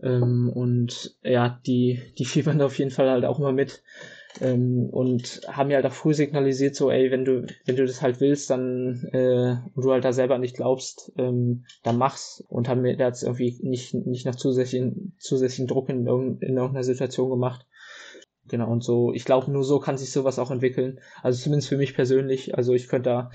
[0.02, 3.84] Ähm, und ja, die, die fiebern auf jeden Fall halt auch immer mit.
[4.40, 8.02] Ähm, und haben mir halt auch früh signalisiert, so, ey, wenn du, wenn du das
[8.02, 12.44] halt willst, dann, äh, und du halt da selber nicht glaubst, ähm, dann mach's.
[12.48, 16.84] Und haben mir da jetzt irgendwie nicht, nicht nach zusätzlichen, zusätzlichen Druck in, in irgendeiner
[16.84, 17.66] Situation gemacht.
[18.48, 21.00] Genau, und so, ich glaube, nur so kann sich sowas auch entwickeln.
[21.22, 22.58] Also zumindest für mich persönlich.
[22.58, 23.32] Also ich könnte da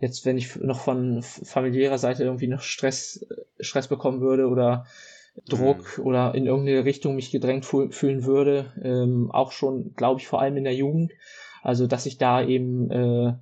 [0.00, 3.26] jetzt, wenn ich noch von familiärer Seite irgendwie noch Stress,
[3.60, 4.84] Stress bekommen würde oder
[5.48, 6.04] Druck mhm.
[6.04, 8.72] oder in irgendeine Richtung mich gedrängt fühlen würde.
[8.82, 11.12] Ähm, auch schon, glaube ich, vor allem in der Jugend.
[11.62, 13.34] Also, dass ich da eben äh,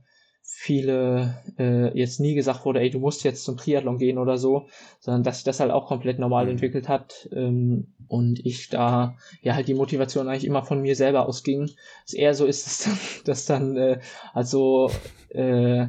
[0.48, 4.68] viele äh, jetzt nie gesagt wurde, ey, du musst jetzt zum Triathlon gehen oder so,
[5.00, 6.52] sondern dass sich das halt auch komplett normal mhm.
[6.52, 11.28] entwickelt hat ähm, und ich da ja halt die Motivation eigentlich immer von mir selber
[11.28, 11.70] ausging.
[12.06, 14.00] Es eher so ist es dann, dass dann äh,
[14.32, 14.90] also
[15.30, 15.88] äh,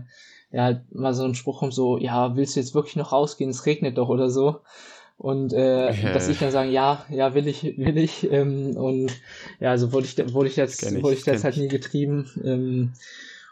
[0.52, 3.52] ja halt mal so ein Spruch kommt so, ja, willst du jetzt wirklich noch rausgehen,
[3.52, 4.62] es regnet doch oder so.
[5.18, 6.14] Und äh, ja.
[6.14, 8.32] dass ich dann sagen, ja, ja, will ich, will ich.
[8.32, 9.12] Ähm, und
[9.60, 12.30] ja, also wurde ich, wurde ich jetzt, ich, wurde ich jetzt halt nie getrieben.
[12.44, 12.94] Ähm,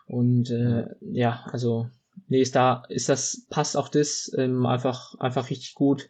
[0.08, 1.90] und äh, ja, also
[2.28, 6.10] nee, ist da, ist das, passt auch das ähm, einfach, einfach richtig gut,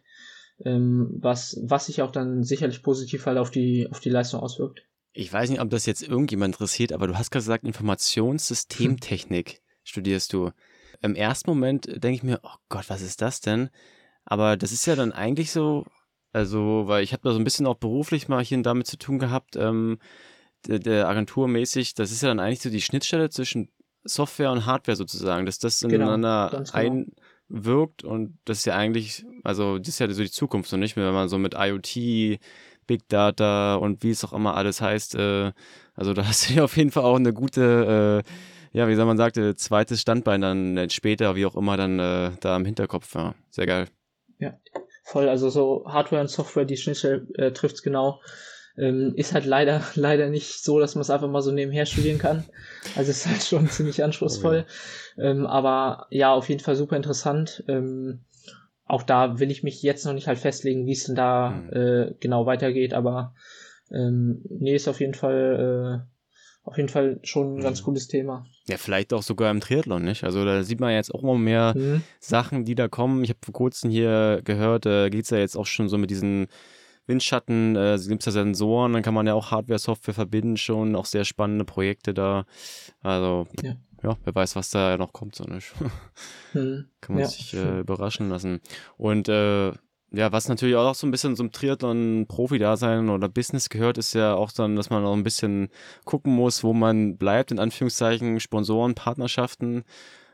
[0.64, 4.82] ähm, was, was sich auch dann sicherlich positiv halt auf die, auf die Leistung auswirkt.
[5.14, 9.58] Ich weiß nicht, ob das jetzt irgendjemand interessiert, aber du hast gerade gesagt, Informationssystemtechnik hm.
[9.84, 10.50] studierst du.
[11.02, 13.70] Im ersten Moment denke ich mir, oh Gott, was ist das denn?
[14.26, 15.86] Aber das ist ja dann eigentlich so,
[16.32, 18.98] also, weil ich habe da so ein bisschen auch beruflich mal hier und damit zu
[18.98, 19.98] tun gehabt, ähm,
[20.66, 23.70] der, der Agenturmäßig, das ist ja dann eigentlich so die Schnittstelle zwischen
[24.04, 27.06] Software und Hardware sozusagen, dass das genau, ineinander genau,
[27.48, 30.96] einwirkt und das ist ja eigentlich, also das ist ja so die Zukunft so nicht?
[30.96, 32.38] Mehr, wenn man so mit IoT,
[32.86, 35.52] Big Data und wie es auch immer alles heißt, äh,
[35.94, 39.06] also da hast du ja auf jeden Fall auch eine gute, äh, ja, wie soll
[39.06, 43.34] man sagte, zweites Standbein dann später, wie auch immer, dann äh, da im Hinterkopf, ja,
[43.50, 43.86] sehr geil.
[44.38, 44.58] Ja,
[45.02, 45.28] voll.
[45.28, 48.20] Also so Hardware und Software, die Schnittstelle äh, trifft es genau.
[48.78, 52.18] Ähm, ist halt leider, leider nicht so, dass man es einfach mal so nebenher studieren
[52.18, 52.44] kann.
[52.94, 54.66] Also ist halt schon ziemlich anspruchsvoll.
[54.66, 55.30] Oh, ja.
[55.30, 57.64] ähm, aber ja, auf jeden Fall super interessant.
[57.68, 58.20] Ähm,
[58.84, 61.72] auch da will ich mich jetzt noch nicht halt festlegen, wie es denn da mhm.
[61.72, 63.34] äh, genau weitergeht, aber
[63.90, 66.15] ähm, nee, ist auf jeden Fall äh,
[66.66, 67.84] auf jeden Fall schon ein ganz mhm.
[67.84, 68.44] cooles Thema.
[68.68, 70.24] Ja, vielleicht auch sogar im Triathlon, nicht?
[70.24, 72.02] Also da sieht man jetzt auch immer mehr mhm.
[72.18, 73.22] Sachen, die da kommen.
[73.22, 76.10] Ich habe vor kurzem hier gehört, äh, geht es ja jetzt auch schon so mit
[76.10, 76.48] diesen
[77.06, 80.96] Windschatten, äh, gibt es ja Sensoren, dann kann man ja auch Hardware, Software verbinden schon,
[80.96, 82.46] auch sehr spannende Projekte da.
[83.00, 85.72] Also ja, ja wer weiß, was da noch kommt, so nicht.
[86.52, 86.86] Mhm.
[87.02, 88.60] kann man ja, sich äh, überraschen lassen.
[88.96, 89.72] Und äh,
[90.12, 94.52] ja, was natürlich auch so ein bisschen zum Triathlon-Profi-Dasein oder Business gehört, ist ja auch
[94.52, 95.68] dann, dass man auch ein bisschen
[96.04, 99.84] gucken muss, wo man bleibt, in Anführungszeichen, Sponsoren, Partnerschaften.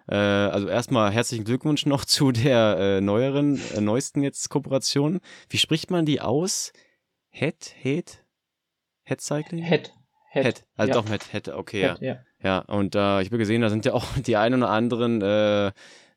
[0.09, 5.21] Äh, also erstmal herzlichen Glückwunsch noch zu der äh, neueren, äh, neuesten jetzt Kooperation.
[5.49, 6.73] Wie spricht man die aus?
[7.31, 8.25] Head, Head?
[9.05, 9.65] Head Cycling?
[9.65, 9.93] Head.
[10.31, 10.45] Head.
[10.45, 10.65] Head.
[10.77, 11.01] Also ja.
[11.01, 12.13] doch mit Head, okay, Head, ja.
[12.15, 12.21] ja.
[12.45, 15.73] Ja, und äh, ich habe gesehen, da sind ja auch die ein oder anderen äh,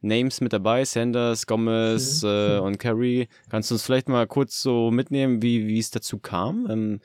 [0.05, 2.29] Names mit dabei, Sanders, Gomez mhm.
[2.29, 3.27] äh, und Carey.
[3.49, 6.67] Kannst du uns vielleicht mal kurz so mitnehmen, wie, wie es dazu kam?
[6.69, 6.99] Ähm,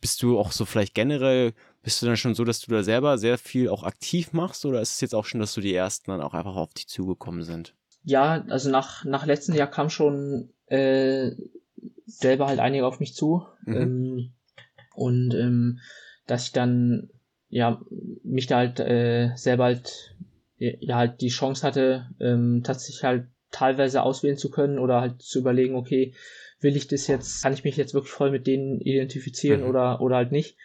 [0.00, 3.16] bist du auch so vielleicht generell, bist du dann schon so, dass du da selber
[3.16, 6.10] sehr viel auch aktiv machst oder ist es jetzt auch schon, dass du die ersten
[6.10, 7.74] dann auch einfach auf dich zugekommen sind?
[8.04, 11.30] Ja, also nach, nach letztem Jahr kam schon äh,
[12.06, 13.46] selber halt einige auf mich zu.
[13.64, 13.74] Mhm.
[13.74, 14.32] Ähm,
[14.94, 15.80] und ähm,
[16.26, 17.10] dass ich dann
[17.48, 17.80] ja
[18.22, 20.16] mich da halt äh, selber halt
[20.56, 25.38] ja halt die Chance hatte, ähm, tatsächlich halt teilweise auswählen zu können oder halt zu
[25.38, 26.14] überlegen, okay,
[26.60, 29.68] will ich das jetzt, kann ich mich jetzt wirklich voll mit denen identifizieren mhm.
[29.68, 30.56] oder, oder halt nicht.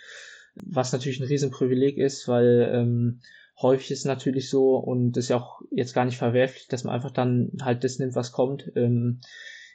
[0.56, 3.22] Was natürlich ein Riesenprivileg ist, weil ähm,
[3.62, 6.84] häufig ist es natürlich so und das ist ja auch jetzt gar nicht verwerflich, dass
[6.84, 8.72] man einfach dann halt das nimmt, was kommt.
[8.76, 9.22] Ähm,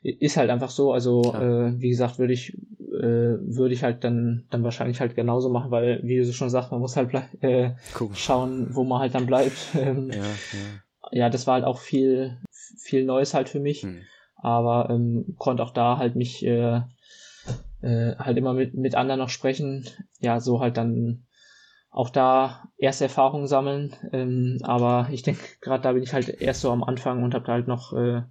[0.05, 0.93] ist halt einfach so.
[0.93, 5.49] Also äh, wie gesagt, würde ich äh, würde ich halt dann dann wahrscheinlich halt genauso
[5.49, 7.73] machen, weil wie du schon sagst, man muss halt äh,
[8.15, 9.57] schauen, wo man halt dann bleibt.
[9.75, 11.11] Ähm, ja, ja.
[11.11, 12.39] ja, das war halt auch viel
[12.79, 14.03] viel Neues halt für mich, hm.
[14.37, 16.83] aber ähm, konnte auch da halt mich äh,
[17.83, 19.87] äh, halt immer mit mit anderen noch sprechen.
[20.21, 21.25] Ja, so halt dann
[21.95, 23.95] auch da erste Erfahrungen sammeln.
[24.13, 27.47] Ähm, aber ich denke, gerade da bin ich halt erst so am Anfang und habe
[27.47, 28.23] da halt noch, äh,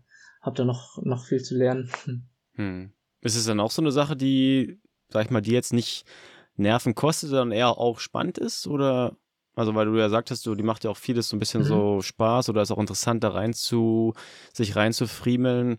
[0.44, 1.89] hab da noch, noch viel zu lernen.
[2.56, 2.94] Hm.
[3.22, 4.80] Ist es dann auch so eine Sache, die,
[5.10, 6.06] sag ich mal, die jetzt nicht
[6.56, 8.68] Nerven kostet, sondern eher auch spannend ist?
[8.68, 9.18] Oder
[9.56, 11.66] also weil du ja sagtest, du, die macht ja auch vieles so ein bisschen mhm.
[11.66, 14.14] so Spaß oder ist auch interessant, da rein zu,
[14.52, 15.78] sich reinzufriemeln.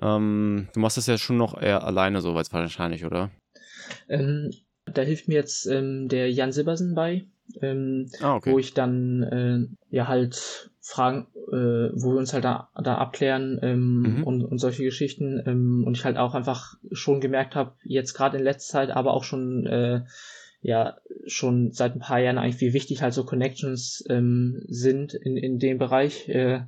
[0.00, 3.30] Ähm, du machst das ja schon noch eher alleine so wahrscheinlich, oder?
[4.08, 4.50] Ähm,
[4.86, 7.26] da hilft mir jetzt ähm, der Jan Sibbersen bei,
[7.60, 8.52] ähm, ah, okay.
[8.52, 13.58] wo ich dann äh, ja halt Fragen, äh, wo wir uns halt da, da abklären
[13.62, 14.24] ähm, mhm.
[14.24, 18.38] und, und solche Geschichten ähm, und ich halt auch einfach schon gemerkt habe, jetzt gerade
[18.38, 20.02] in letzter Zeit, aber auch schon äh,
[20.60, 25.36] ja schon seit ein paar Jahren eigentlich, wie wichtig halt so Connections ähm, sind in,
[25.36, 26.28] in dem Bereich.
[26.28, 26.62] Äh,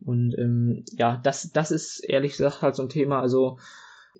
[0.00, 3.58] und ähm, ja, das, das ist ehrlich gesagt halt so ein Thema, also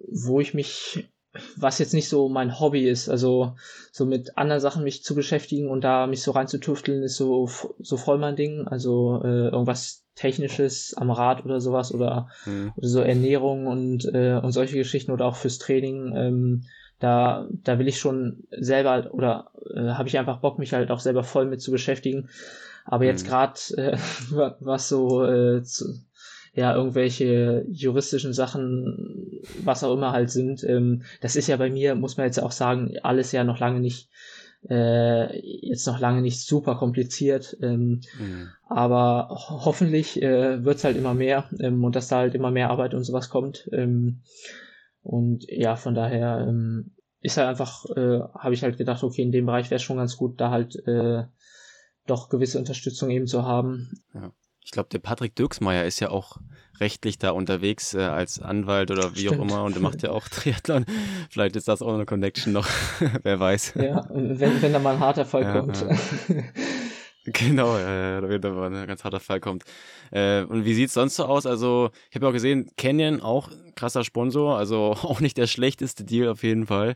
[0.01, 1.09] wo ich mich,
[1.57, 3.55] was jetzt nicht so mein Hobby ist, also
[3.93, 7.97] so mit anderen Sachen mich zu beschäftigen und da mich so reinzutüfteln, ist so, so
[7.97, 8.67] voll mein Ding.
[8.67, 12.73] Also äh, irgendwas Technisches am Rad oder sowas oder, mhm.
[12.77, 16.15] oder so Ernährung und, äh, und solche Geschichten oder auch fürs Training.
[16.17, 16.63] Ähm,
[16.99, 21.01] da, da will ich schon selber oder äh, habe ich einfach Bock, mich halt auch
[21.01, 22.29] selber voll mit zu beschäftigen.
[22.87, 23.29] Aber jetzt mhm.
[23.29, 23.99] gerade, äh,
[24.61, 25.95] was so äh, zu,
[26.55, 29.26] ja, irgendwelche juristischen Sachen,
[29.65, 32.53] was auch immer halt sind, ähm, das ist ja bei mir, muss man jetzt auch
[32.53, 34.09] sagen, alles ja noch lange nicht,
[34.69, 37.57] äh, jetzt noch lange nicht super kompliziert.
[37.61, 38.49] Ähm, mhm.
[38.69, 42.71] Aber ho hoffentlich äh, wird's halt immer mehr ähm, und dass da halt immer mehr
[42.71, 43.69] Arbeit und sowas kommt.
[43.73, 44.23] Ähm,
[45.03, 49.33] und ja, von daher ähm, ist halt einfach, äh, habe ich halt gedacht, okay, in
[49.33, 51.25] dem Bereich wäre es schon ganz gut, da halt äh,
[52.07, 54.03] doch gewisse Unterstützung eben zu haben.
[54.15, 54.33] Ja.
[54.65, 56.39] Ich glaube, der Patrick Dirksmeier ist ja auch
[56.81, 59.41] rechtlich da unterwegs äh, als Anwalt oder wie Stimmt.
[59.41, 60.85] auch immer und macht ja auch Triathlon.
[61.31, 62.69] Vielleicht ist das auch eine Connection noch,
[63.23, 63.75] wer weiß.
[63.77, 65.85] Ja, wenn, wenn da mal ein harter Fall ja, kommt.
[66.29, 66.43] Ja.
[67.27, 69.65] Genau, äh, wenn da mal ein ganz harter Fall kommt.
[70.13, 71.45] Äh, und wie sieht's sonst so aus?
[71.45, 76.05] Also, ich habe ja auch gesehen, Canyon auch krasser Sponsor, also auch nicht der schlechteste
[76.05, 76.95] Deal auf jeden Fall.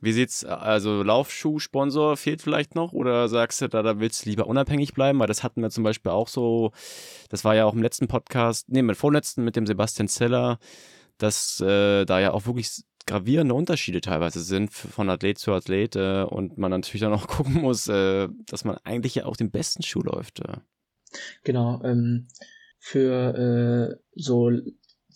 [0.00, 4.46] Wie sieht's, also Laufschuhsponsor fehlt vielleicht noch oder sagst du, da, da willst du lieber
[4.46, 5.18] unabhängig bleiben?
[5.18, 6.72] Weil das hatten wir zum Beispiel auch so,
[7.30, 10.58] das war ja auch im letzten Podcast, nee, mit vorletzten mit dem Sebastian Zeller,
[11.18, 16.22] dass äh, da ja auch wirklich gravierende Unterschiede teilweise sind von Athlet zu Athlet äh,
[16.22, 19.82] und man natürlich dann auch gucken muss, äh, dass man eigentlich ja auch den besten
[19.82, 20.40] Schuh läuft.
[20.40, 20.58] Äh.
[21.42, 22.28] Genau, ähm,
[22.78, 24.50] für äh, so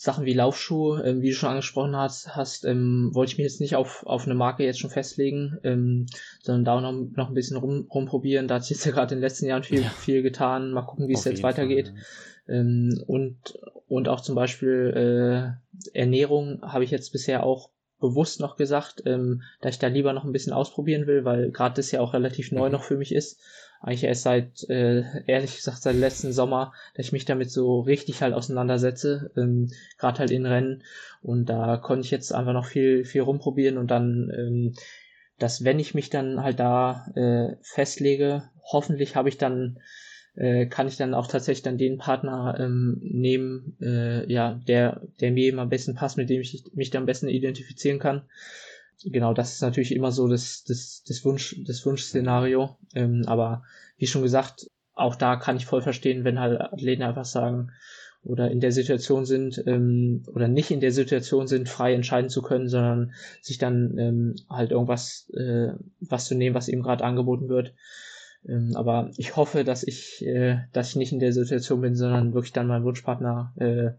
[0.02, 3.60] Sachen wie Laufschuhe, ähm, wie du schon angesprochen hast, hast ähm, wollte ich mich jetzt
[3.60, 6.06] nicht auf, auf eine Marke jetzt schon festlegen, ähm,
[6.42, 8.48] sondern da noch, noch ein bisschen rum, rumprobieren.
[8.48, 9.90] Da hat sich jetzt ja gerade in den letzten Jahren viel, ja.
[9.90, 10.72] viel getan.
[10.72, 11.90] Mal gucken, wie es jetzt weitergeht.
[11.90, 12.60] Fall, ja.
[12.60, 15.54] ähm, und, und auch zum Beispiel
[15.94, 20.12] äh, Ernährung habe ich jetzt bisher auch bewusst noch gesagt, ähm, da ich da lieber
[20.14, 22.72] noch ein bisschen ausprobieren will, weil gerade das ja auch relativ neu mhm.
[22.72, 23.40] noch für mich ist
[23.82, 28.22] eigentlich erst seit, äh, ehrlich gesagt, seit letzten Sommer, dass ich mich damit so richtig
[28.22, 30.84] halt auseinandersetze, ähm, gerade halt in Rennen.
[31.20, 34.74] Und da konnte ich jetzt einfach noch viel, viel rumprobieren und dann, ähm,
[35.38, 39.80] dass wenn ich mich dann halt da äh, festlege, hoffentlich habe ich dann,
[40.36, 45.32] äh, kann ich dann auch tatsächlich dann den Partner ähm, nehmen, äh, ja, der, der
[45.32, 48.22] mir eben am besten passt, mit dem ich mich dann am besten identifizieren kann
[49.10, 52.76] genau, das ist natürlich immer so das, das, das Wunsch, das Wunschszenario.
[52.94, 53.62] Ähm, aber
[53.96, 57.72] wie schon gesagt, auch da kann ich voll verstehen, wenn halt Athleten einfach sagen
[58.24, 62.42] oder in der Situation sind ähm, oder nicht in der Situation sind, frei entscheiden zu
[62.42, 67.48] können, sondern sich dann ähm, halt irgendwas äh, was zu nehmen, was eben gerade angeboten
[67.48, 67.74] wird.
[68.46, 72.34] Ähm, aber ich hoffe, dass ich, äh, dass ich nicht in der Situation bin, sondern
[72.34, 73.90] wirklich dann mein Wunschpartner, äh,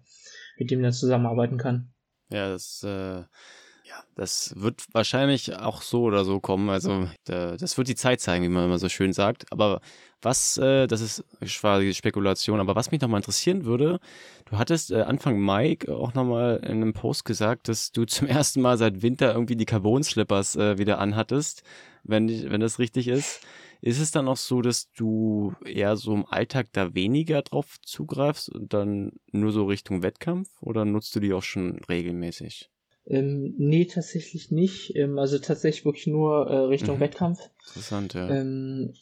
[0.58, 1.92] mit dem dann zusammenarbeiten kann.
[2.30, 3.24] Ja, das äh
[4.16, 6.70] das wird wahrscheinlich auch so oder so kommen.
[6.70, 9.52] Also das wird die Zeit zeigen, wie man immer so schön sagt.
[9.52, 9.82] Aber
[10.22, 11.24] was, äh, das ist
[11.60, 14.00] quasi Spekulation, aber was mich nochmal interessieren würde,
[14.46, 18.62] du hattest äh, Anfang Mai auch nochmal in einem Post gesagt, dass du zum ersten
[18.62, 21.64] Mal seit Winter irgendwie die Carbon-Slippers äh, wieder anhattest,
[22.04, 23.42] wenn, wenn das richtig ist.
[23.82, 28.48] Ist es dann auch so, dass du eher so im Alltag da weniger drauf zugreifst
[28.48, 32.70] und dann nur so Richtung Wettkampf oder nutzt du die auch schon regelmäßig?
[33.06, 34.96] Ähm, nee, tatsächlich nicht.
[34.96, 37.02] Ähm, also tatsächlich wirklich nur äh, Richtung mhm.
[37.02, 37.50] Wettkampf.
[37.68, 38.30] Interessant, ja.
[38.30, 38.94] Ähm,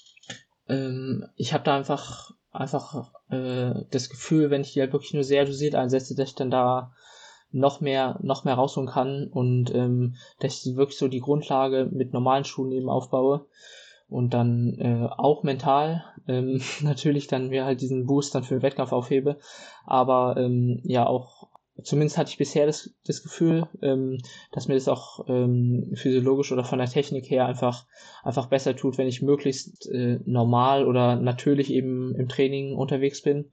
[0.68, 5.24] ähm, ich habe da einfach einfach äh, das Gefühl, wenn ich die halt wirklich nur
[5.24, 6.94] sehr dosiert einsetze, dass ich dann da
[7.52, 12.14] noch mehr noch mehr rausholen kann und ähm, dass ich wirklich so die Grundlage mit
[12.14, 13.46] normalen Schuhen eben aufbaue
[14.10, 18.64] und dann äh, auch mental ähm, natürlich dann mir halt diesen Boost dann für den
[18.64, 19.38] Wettkampf aufhebe,
[19.86, 21.41] aber ähm, ja auch
[21.84, 24.18] zumindest hatte ich bisher das, das Gefühl, ähm,
[24.52, 27.86] dass mir das auch ähm, physiologisch oder von der Technik her einfach,
[28.24, 33.52] einfach besser tut, wenn ich möglichst äh, normal oder natürlich eben im Training unterwegs bin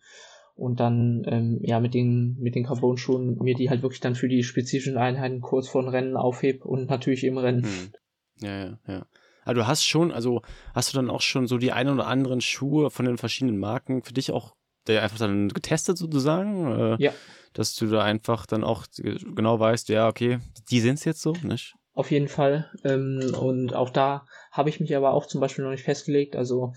[0.54, 4.28] und dann ähm, ja mit den mit den Carbon-Schuhen mir die halt wirklich dann für
[4.28, 7.62] die spezifischen Einheiten kurz vor dem Rennen aufheb und natürlich im Rennen.
[7.62, 7.92] Hm.
[8.40, 9.06] Ja, ja, ja.
[9.44, 10.42] Aber du hast schon, also
[10.74, 14.02] hast du dann auch schon so die ein oder anderen Schuhe von den verschiedenen Marken
[14.02, 14.54] für dich auch
[14.88, 16.66] einfach dann getestet sozusagen?
[16.72, 17.12] Äh, ja.
[17.52, 20.38] Dass du da einfach dann auch genau weißt, ja, okay,
[20.70, 21.74] die sind es jetzt so, nicht?
[21.98, 22.70] Auf jeden Fall.
[22.84, 26.36] Ähm, und auch da habe ich mich aber auch zum Beispiel noch nicht festgelegt.
[26.36, 26.72] Also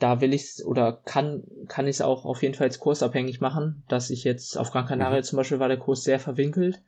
[0.00, 3.40] da will ich es oder kann, kann ich es auch auf jeden Fall jetzt kursabhängig
[3.40, 5.22] machen, dass ich jetzt auf Gran Canaria mhm.
[5.22, 6.82] zum Beispiel war der Kurs sehr verwinkelt,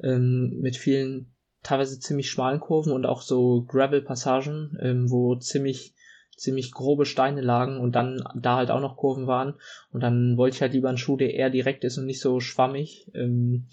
[0.00, 1.34] ähm, mit vielen
[1.64, 5.94] teilweise ziemlich schmalen Kurven und auch so Gravel-Passagen, ähm, wo ziemlich
[6.38, 9.54] ziemlich grobe Steine lagen und dann da halt auch noch Kurven waren.
[9.92, 12.40] Und dann wollte ich halt lieber einen Schuh, der eher direkt ist und nicht so
[12.40, 13.10] schwammig.
[13.14, 13.64] Ähm, mhm.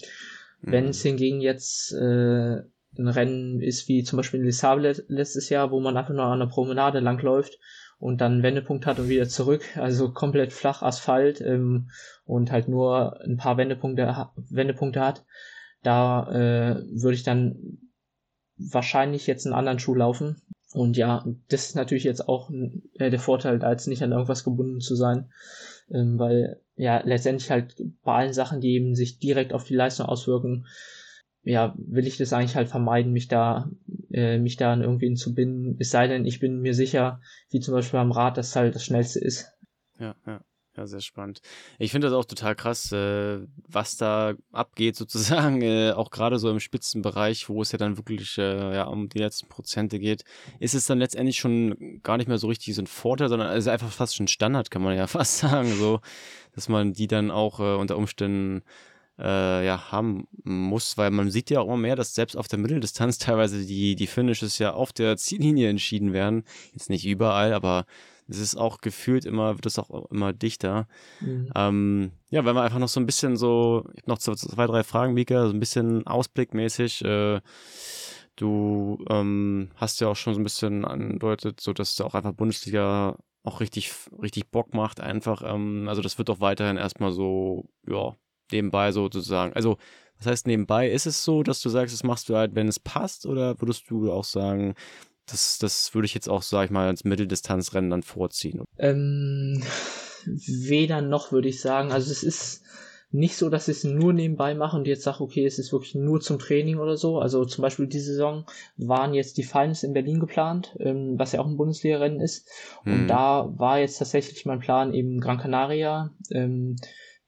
[0.60, 2.62] Wenn es hingegen jetzt äh,
[2.98, 6.24] ein Rennen ist wie zum Beispiel in Les Sables letztes Jahr, wo man einfach nur
[6.24, 7.58] an der Promenade langläuft
[7.98, 11.90] und dann einen Wendepunkt hat und wieder zurück, also komplett flach Asphalt ähm,
[12.24, 15.24] und halt nur ein paar Wendepunkte, Wendepunkte hat,
[15.82, 17.78] da äh, würde ich dann
[18.58, 20.42] wahrscheinlich jetzt einen anderen Schuh laufen.
[20.72, 22.50] Und ja, das ist natürlich jetzt auch
[22.94, 25.30] äh, der Vorteil, als nicht an irgendwas gebunden zu sein,
[25.90, 30.06] ähm, weil ja letztendlich halt bei allen Sachen, die eben sich direkt auf die Leistung
[30.06, 30.66] auswirken,
[31.44, 33.70] ja, will ich das eigentlich halt vermeiden, mich da,
[34.10, 35.76] äh, mich da an irgendwen zu binden.
[35.78, 37.20] Es sei denn, ich bin mir sicher,
[37.50, 39.52] wie zum Beispiel am Rad, dass halt das schnellste ist.
[40.00, 40.40] Ja, ja.
[40.76, 41.40] Ja, sehr spannend.
[41.78, 46.50] Ich finde das auch total krass, äh, was da abgeht, sozusagen, äh, auch gerade so
[46.50, 50.24] im Spitzenbereich, wo es ja dann wirklich äh, ja, um die letzten Prozente geht,
[50.60, 53.64] ist es dann letztendlich schon gar nicht mehr so richtig so ein Vorteil, sondern es
[53.64, 56.00] ist einfach fast schon Standard, kann man ja fast sagen, so,
[56.54, 58.62] dass man die dann auch äh, unter Umständen
[59.18, 62.58] äh, ja, haben muss, weil man sieht ja auch immer mehr, dass selbst auf der
[62.58, 66.44] Mitteldistanz teilweise die, die Finishes ja auf der Ziellinie entschieden werden.
[66.74, 67.86] Jetzt nicht überall, aber
[68.28, 70.88] es ist auch gefühlt immer, wird es auch immer dichter.
[71.20, 71.50] Mhm.
[71.54, 74.82] Ähm, ja, wenn wir einfach noch so ein bisschen so, ich habe noch zwei, drei
[74.82, 77.04] Fragen, Mika, so ein bisschen ausblickmäßig.
[77.04, 77.40] Äh,
[78.36, 82.32] du ähm, hast ja auch schon so ein bisschen andeutet, so dass du auch einfach
[82.32, 85.42] Bundesliga auch richtig, richtig Bock macht, einfach.
[85.44, 88.14] Ähm, also das wird auch weiterhin erstmal so, ja,
[88.52, 89.52] nebenbei sozusagen.
[89.54, 89.78] Also,
[90.18, 90.90] was heißt nebenbei?
[90.90, 93.90] Ist es so, dass du sagst, das machst du halt, wenn es passt, oder würdest
[93.90, 94.74] du auch sagen,
[95.26, 98.64] das, das würde ich jetzt auch, sag ich mal, als Mitteldistanzrennen dann vorziehen?
[98.78, 99.62] Ähm,
[100.26, 101.92] weder noch, würde ich sagen.
[101.92, 102.62] Also es ist
[103.12, 105.94] nicht so, dass ich es nur nebenbei mache und jetzt sage, okay, es ist wirklich
[105.94, 107.18] nur zum Training oder so.
[107.18, 108.44] Also zum Beispiel diese Saison
[108.76, 112.48] waren jetzt die Finals in Berlin geplant, ähm, was ja auch ein Bundesliga-Rennen ist.
[112.84, 113.08] Und hm.
[113.08, 116.76] da war jetzt tatsächlich mein Plan eben Gran Canaria, ähm,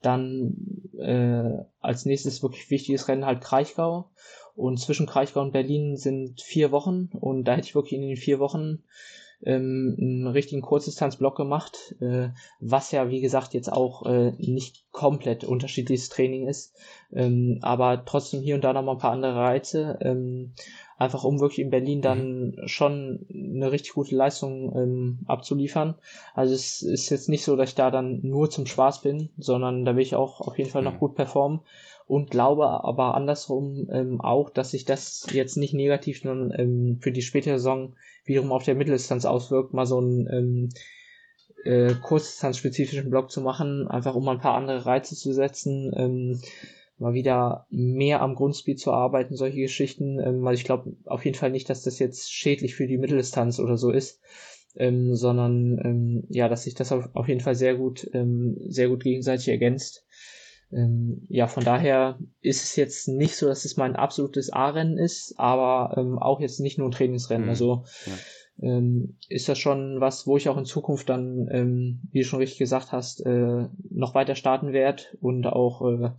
[0.02, 0.54] dann
[0.98, 4.10] äh, als nächstes wirklich wichtiges Rennen halt Kraichgau.
[4.58, 8.16] Und zwischen Kraichgau und Berlin sind vier Wochen und da hätte ich wirklich in den
[8.16, 8.82] vier Wochen
[9.44, 15.44] ähm, einen richtigen Kurzdistanzblock gemacht, äh, was ja wie gesagt jetzt auch äh, nicht komplett
[15.44, 16.74] unterschiedliches Training ist,
[17.12, 20.54] ähm, aber trotzdem hier und da nochmal ein paar andere Reize, ähm,
[20.96, 22.66] einfach um wirklich in Berlin dann mhm.
[22.66, 25.94] schon eine richtig gute Leistung ähm, abzuliefern.
[26.34, 29.84] Also es ist jetzt nicht so, dass ich da dann nur zum Spaß bin, sondern
[29.84, 30.98] da will ich auch auf jeden Fall noch mhm.
[30.98, 31.60] gut performen
[32.08, 37.12] und glaube aber andersrum ähm, auch, dass sich das jetzt nicht negativ nun ähm, für
[37.12, 37.94] die spätere Saison
[38.24, 40.68] wiederum auf der Mitteldistanz auswirkt, mal so einen ähm,
[41.64, 45.92] äh, kurzdistanzspezifischen Block zu machen, einfach um ein paar andere Reize zu setzen.
[45.94, 46.40] Ähm,
[46.96, 50.18] mal wieder mehr am Grundspeed zu arbeiten, solche Geschichten.
[50.18, 53.60] Ähm, also ich glaube auf jeden Fall nicht, dass das jetzt schädlich für die Mitteldistanz
[53.60, 54.20] oder so ist,
[54.76, 58.88] ähm, sondern ähm, ja, dass sich das auf, auf jeden Fall sehr gut, ähm, sehr
[58.88, 60.06] gut gegenseitig ergänzt.
[60.72, 65.34] Ähm, ja, von daher ist es jetzt nicht so, dass es mein absolutes A-Rennen ist,
[65.38, 67.44] aber ähm, auch jetzt nicht nur ein Trainingsrennen.
[67.46, 67.50] Mhm.
[67.50, 68.12] Also ja
[68.60, 72.40] ähm, ist das schon was, wo ich auch in Zukunft dann, ähm, wie du schon
[72.40, 76.10] richtig gesagt hast, äh, noch weiter starten werde und auch äh,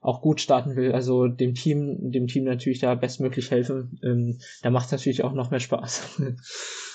[0.00, 4.70] auch gut starten will, also dem Team, dem Team natürlich da bestmöglich helfen, ähm, da
[4.70, 6.22] macht es natürlich auch noch mehr Spaß.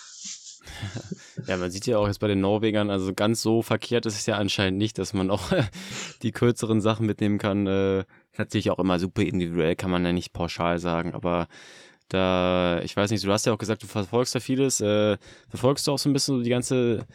[1.47, 4.25] Ja, man sieht ja auch jetzt bei den Norwegern, also ganz so verkehrt ist es
[4.27, 5.51] ja anscheinend nicht, dass man auch
[6.21, 7.67] die kürzeren Sachen mitnehmen kann.
[7.67, 8.05] Äh,
[8.37, 11.47] natürlich auch immer super individuell, kann man ja nicht pauschal sagen, aber
[12.07, 14.79] da, ich weiß nicht, du hast ja auch gesagt, du verfolgst da vieles.
[14.79, 15.17] Äh,
[15.49, 17.05] verfolgst du auch so ein bisschen die ganze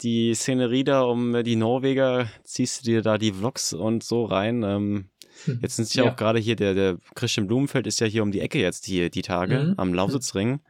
[0.00, 4.62] die Szenerie da um die Norweger, ziehst du dir da die Vlogs und so rein.
[4.62, 5.08] Ähm,
[5.44, 5.58] hm.
[5.62, 8.32] Jetzt sind es ja, auch gerade hier, der, der Christian Blumenfeld ist ja hier um
[8.32, 9.74] die Ecke jetzt die, die Tage mhm.
[9.76, 10.60] am Lausitzring.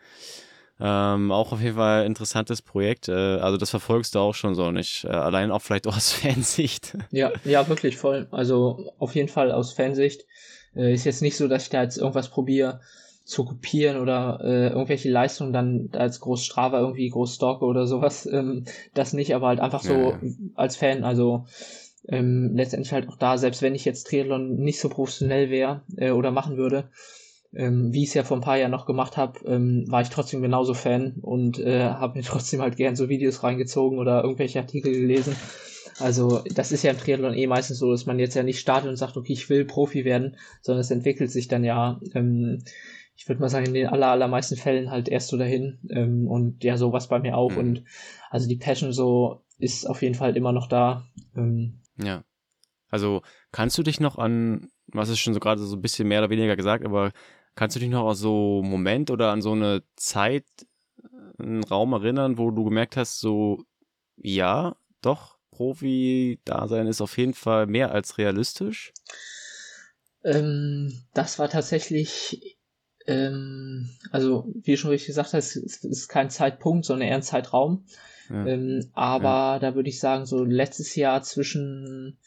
[0.81, 3.09] Ähm, auch auf jeden Fall ein interessantes Projekt.
[3.09, 5.05] Äh, also das verfolgst du auch schon so nicht.
[5.05, 6.97] Äh, allein auch vielleicht aus Fansicht.
[7.11, 8.27] Ja, ja, wirklich voll.
[8.31, 10.27] Also auf jeden Fall aus Fansicht.
[10.75, 12.81] Äh, ist jetzt nicht so, dass ich da jetzt irgendwas probiere
[13.25, 18.27] zu kopieren oder äh, irgendwelche Leistungen dann als groß Strava irgendwie groß stalke oder sowas.
[18.27, 20.19] Ähm, das nicht, aber halt einfach so ja, ja.
[20.55, 21.05] als Fan.
[21.05, 21.47] Also
[22.09, 26.11] ähm, letztendlich halt auch da, selbst wenn ich jetzt Triathlon nicht so professionell wäre äh,
[26.11, 26.91] oder machen würde,
[27.57, 30.09] ähm, wie ich es ja vor ein paar Jahren noch gemacht habe, ähm, war ich
[30.09, 34.61] trotzdem genauso Fan und äh, habe mir trotzdem halt gern so Videos reingezogen oder irgendwelche
[34.61, 35.37] Artikel gelesen.
[36.01, 38.91] Also das ist ja im Triathlon eh meistens so, dass man jetzt ja nicht startet
[38.91, 42.65] und sagt, okay, ich will Profi werden, sondern es entwickelt sich dann ja, ähm,
[43.17, 45.79] ich würde mal sagen, in den aller, allermeisten Fällen halt erst so dahin.
[45.91, 47.53] Ähm, und ja, sowas bei mir auch.
[47.53, 47.59] Mhm.
[47.59, 47.85] Und
[48.31, 51.07] also die Passion so ist auf jeden Fall immer noch da.
[51.37, 52.25] Ähm, ja.
[52.91, 53.23] Also
[53.53, 56.31] kannst du dich noch an, was ist schon so gerade so ein bisschen mehr oder
[56.31, 57.13] weniger gesagt, aber
[57.55, 60.45] Kannst du dich noch an so einen Moment oder an so eine Zeit,
[61.03, 63.65] äh, einen Raum erinnern, wo du gemerkt hast, so,
[64.17, 68.93] ja, doch, Profi-Dasein ist auf jeden Fall mehr als realistisch?
[70.25, 72.59] Ähm, das war tatsächlich,
[73.07, 77.87] ähm, also wie schon richtig gesagt hast, es ist kein Zeitpunkt, sondern eher ein Zeitraum.
[78.31, 78.47] Ja.
[78.47, 79.59] Ähm, aber ja.
[79.59, 82.19] da würde ich sagen, so letztes Jahr zwischen,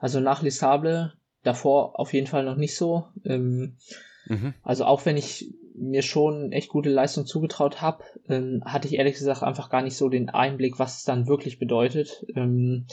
[0.00, 1.12] also nach Les Sables,
[1.44, 3.08] davor auf jeden Fall noch nicht so.
[3.24, 3.78] Ähm,
[4.26, 4.54] Mhm.
[4.62, 9.14] Also auch wenn ich mir schon echt gute Leistung zugetraut habe, ähm, hatte ich ehrlich
[9.14, 12.26] gesagt einfach gar nicht so den Einblick, was es dann wirklich bedeutet.
[12.34, 12.86] Ähm,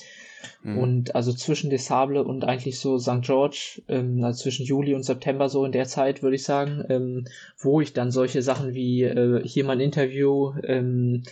[0.64, 0.77] mhm.
[0.77, 3.22] Und also zwischen Des Sable und eigentlich so St.
[3.22, 7.26] George, ähm, also zwischen Juli und September so in der Zeit, würde ich sagen, ähm,
[7.57, 11.23] wo ich dann solche Sachen wie äh, hier mal ein Interview, ähm,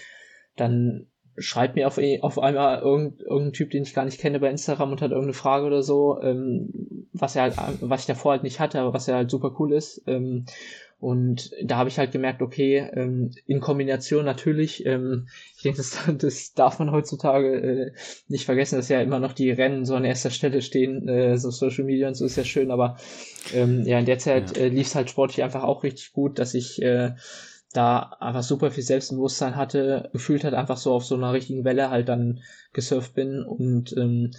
[0.56, 1.07] dann
[1.42, 4.92] schreibt mir auf, auf einmal irgendein, irgendein Typ, den ich gar nicht kenne bei Instagram
[4.92, 8.60] und hat irgendeine Frage oder so, ähm, was er halt, was ich davor halt nicht
[8.60, 10.04] hatte, aber was ja halt super cool ist.
[10.08, 10.46] Ähm,
[11.02, 15.28] und da habe ich halt gemerkt, okay, ähm, in Kombination natürlich, ähm,
[15.58, 17.92] ich denke, das, das darf man heutzutage äh,
[18.28, 21.50] nicht vergessen, dass ja immer noch die Rennen so an erster Stelle stehen, äh, so
[21.50, 22.98] Social Media und so ist ja schön, aber
[23.52, 24.64] ähm, ja, in der Zeit ja.
[24.64, 27.14] äh, lief es halt sportlich einfach auch richtig gut, dass ich äh,
[27.72, 31.89] da einfach super viel Selbstbewusstsein hatte, gefühlt hat, einfach so auf so einer richtigen Welle
[31.89, 32.41] halt dann
[32.73, 34.31] gesurft bin und ähm,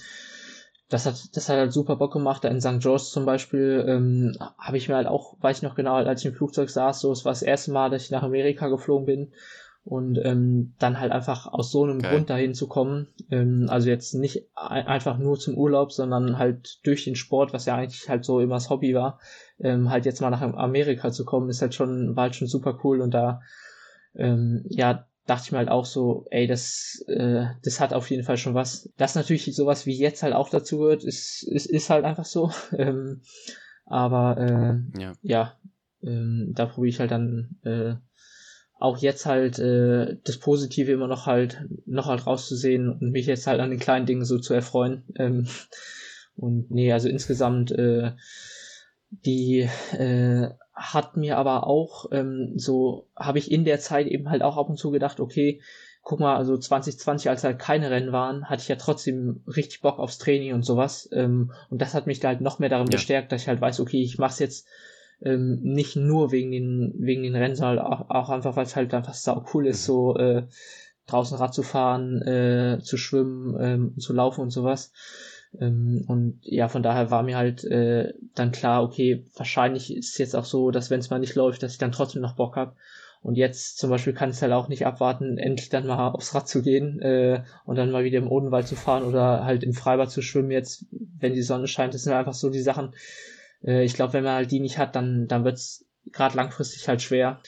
[0.92, 2.44] das hat, das hat halt super Bock gemacht.
[2.44, 2.80] Da in St.
[2.80, 6.26] George zum Beispiel ähm, habe ich mir halt auch, weiß ich noch genau, als ich
[6.26, 9.32] im Flugzeug saß, so, es war das erste Mal, dass ich nach Amerika geflogen bin
[9.84, 12.12] und ähm, dann halt einfach aus so einem Geil.
[12.12, 13.08] Grund dahin zu kommen.
[13.30, 17.66] Ähm, also jetzt nicht ein, einfach nur zum Urlaub, sondern halt durch den Sport, was
[17.66, 19.18] ja eigentlich halt so immer das Hobby war,
[19.62, 22.78] ähm, halt jetzt mal nach Amerika zu kommen, ist halt schon, war halt schon super
[22.84, 23.40] cool und da,
[24.14, 28.24] ähm, ja, dachte ich mir halt auch so, ey, das, äh, das hat auf jeden
[28.24, 28.90] Fall schon was.
[28.96, 32.50] Das natürlich sowas wie jetzt halt auch dazu gehört, ist, ist, ist halt einfach so.
[32.76, 33.22] ähm,
[33.86, 35.56] aber äh, ja, ja
[36.02, 37.94] ähm, da probiere ich halt dann äh,
[38.78, 43.46] auch jetzt halt äh, das Positive immer noch halt noch halt rauszusehen und mich jetzt
[43.46, 45.04] halt an den kleinen Dingen so zu erfreuen.
[45.16, 45.46] Ähm,
[46.34, 48.12] und nee, also insgesamt äh,
[49.12, 54.42] die äh, hat mir aber auch ähm, so habe ich in der Zeit eben halt
[54.42, 55.60] auch ab und zu gedacht, okay,
[56.02, 59.98] guck mal, also 2020, als halt keine Rennen waren, hatte ich ja trotzdem richtig Bock
[59.98, 61.08] aufs Training und sowas.
[61.12, 62.92] Ähm, und das hat mich da halt noch mehr darin ja.
[62.96, 64.66] bestärkt, dass ich halt weiß, okay, ich mach's jetzt
[65.22, 68.92] ähm, nicht nur wegen den, wegen den Rennen, sondern auch, auch einfach, weil es halt
[68.92, 69.92] einfach sau cool ist, mhm.
[69.92, 70.42] so äh,
[71.06, 74.92] draußen Rad zu fahren, äh, zu schwimmen, ähm, zu laufen und sowas.
[75.60, 80.18] Ähm, und ja, von daher war mir halt äh, dann klar, okay, wahrscheinlich ist es
[80.18, 82.56] jetzt auch so, dass wenn es mal nicht läuft, dass ich dann trotzdem noch Bock
[82.56, 82.74] habe.
[83.22, 86.48] Und jetzt zum Beispiel kann es halt auch nicht abwarten, endlich dann mal aufs Rad
[86.48, 90.10] zu gehen äh, und dann mal wieder im Odenwald zu fahren oder halt im Freibad
[90.10, 91.94] zu schwimmen jetzt, wenn die Sonne scheint.
[91.94, 92.94] Das sind einfach so die Sachen,
[93.64, 97.00] äh, ich glaube, wenn man halt die nicht hat, dann, dann wird's gerade langfristig halt
[97.00, 97.40] schwer.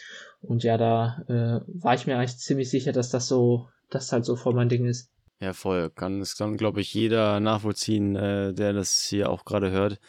[0.42, 4.24] Und ja, da äh, war ich mir eigentlich ziemlich sicher, dass das so, dass halt
[4.24, 5.10] so voll mein Ding ist.
[5.44, 5.90] Ja, voll.
[5.90, 10.00] Kann es dann, glaube ich, jeder nachvollziehen, äh, der das hier auch gerade hört.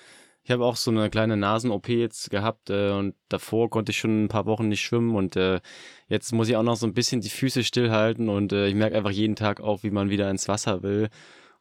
[0.44, 4.24] Ich habe auch so eine kleine Nasen-OP jetzt gehabt äh, und davor konnte ich schon
[4.24, 5.60] ein paar Wochen nicht schwimmen und äh,
[6.08, 8.96] jetzt muss ich auch noch so ein bisschen die Füße stillhalten und äh, ich merke
[8.96, 11.10] einfach jeden Tag auch, wie man wieder ins Wasser will.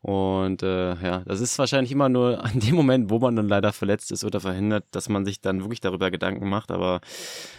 [0.02, 3.72] Und äh, ja, das ist wahrscheinlich immer nur an dem Moment, wo man dann leider
[3.72, 6.70] verletzt ist oder verhindert, dass man sich dann wirklich darüber Gedanken macht.
[6.70, 7.00] Aber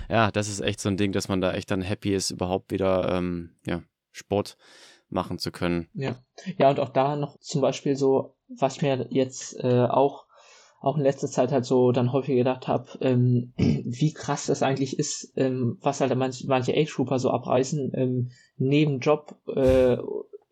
[0.10, 2.72] ja, das ist echt so ein Ding, dass man da echt dann happy ist, überhaupt
[2.72, 3.82] wieder ähm, ja,
[4.14, 4.56] Sport
[5.10, 5.88] machen zu können.
[5.94, 6.16] Ja,
[6.58, 10.26] ja und auch da noch zum Beispiel so, was ich mir jetzt äh, auch
[10.86, 15.00] auch in letzter Zeit halt so dann häufig gedacht habe, ähm, wie krass das eigentlich
[15.00, 19.98] ist, ähm, was halt manche, manche Age-Trooper so abreißen, ähm, neben Job äh,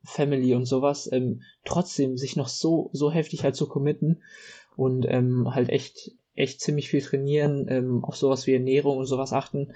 [0.03, 4.23] Family und sowas, ähm, trotzdem sich noch so, so heftig halt zu committen
[4.75, 9.34] und ähm, halt echt, echt ziemlich viel trainieren, ähm, auf sowas wie Ernährung und sowas
[9.34, 9.73] achten.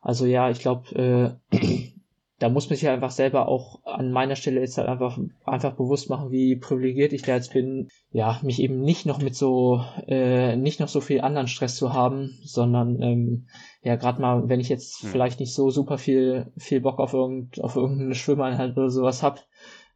[0.00, 1.56] Also ja, ich glaube, äh,
[2.40, 6.08] da muss man sich einfach selber auch an meiner Stelle jetzt halt einfach, einfach bewusst
[6.08, 10.56] machen, wie privilegiert ich da jetzt bin, ja, mich eben nicht noch mit so, äh,
[10.56, 13.46] nicht noch so viel anderen Stress zu haben, sondern ähm,
[13.82, 15.10] ja, gerade mal, wenn ich jetzt hm.
[15.10, 19.44] vielleicht nicht so super viel, viel Bock auf, irgend, auf irgendeine Schwimmeinheit oder sowas hab,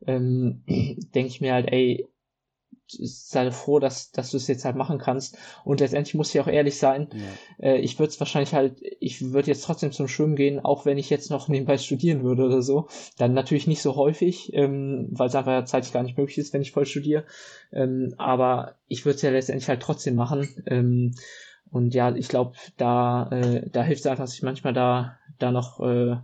[0.06, 2.06] ähm, denke ich mir halt, ey,
[3.02, 5.36] sei froh, dass, dass du es jetzt halt machen kannst.
[5.64, 7.66] Und letztendlich muss ich auch ehrlich sein, ja.
[7.68, 10.98] äh, ich würde es wahrscheinlich halt, ich würde jetzt trotzdem zum Schwimmen gehen, auch wenn
[10.98, 12.88] ich jetzt noch nebenbei studieren würde oder so.
[13.18, 16.62] Dann natürlich nicht so häufig, ähm, weil es einfach zeitlich gar nicht möglich ist, wenn
[16.62, 17.24] ich voll studiere.
[17.72, 20.48] Ähm, aber ich würde es ja letztendlich halt trotzdem machen.
[20.66, 21.14] Ähm,
[21.70, 25.80] und ja, ich glaube, da, äh, da hilft es einfach, sich manchmal da, da noch,
[25.80, 26.16] äh,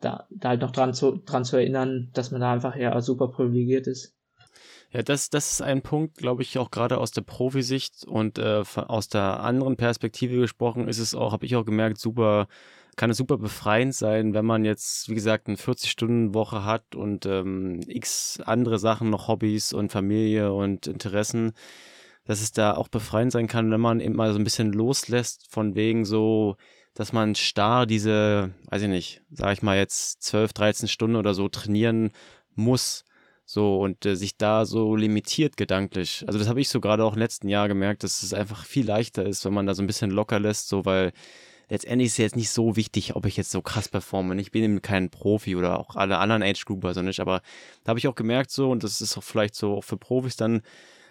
[0.00, 3.28] da, da halt noch dran zu, dran zu erinnern, dass man da einfach ja super
[3.28, 4.16] privilegiert ist.
[4.94, 8.62] Ja, das, das ist ein Punkt, glaube ich, auch gerade aus der Profisicht und äh,
[8.76, 12.46] aus der anderen Perspektive gesprochen, ist es auch, habe ich auch gemerkt, super,
[12.94, 17.80] kann es super befreiend sein, wenn man jetzt, wie gesagt, eine 40-Stunden-Woche hat und ähm,
[17.88, 21.54] x andere Sachen, noch Hobbys und Familie und Interessen,
[22.24, 25.50] dass es da auch befreiend sein kann, wenn man eben mal so ein bisschen loslässt,
[25.50, 26.56] von wegen so,
[26.94, 31.34] dass man starr diese, weiß ich nicht, sage ich mal jetzt 12, 13 Stunden oder
[31.34, 32.12] so trainieren
[32.54, 33.04] muss
[33.44, 36.24] so, und äh, sich da so limitiert gedanklich.
[36.26, 38.86] Also das habe ich so gerade auch im letzten Jahr gemerkt, dass es einfach viel
[38.86, 41.12] leichter ist, wenn man da so ein bisschen locker lässt, so weil
[41.68, 44.40] letztendlich ist jetzt nicht so wichtig, ob ich jetzt so krass performe.
[44.40, 47.42] Ich bin eben kein Profi oder auch alle anderen Age-Grouper so nicht, aber
[47.84, 50.36] da habe ich auch gemerkt so, und das ist auch vielleicht so auch für Profis
[50.36, 50.62] dann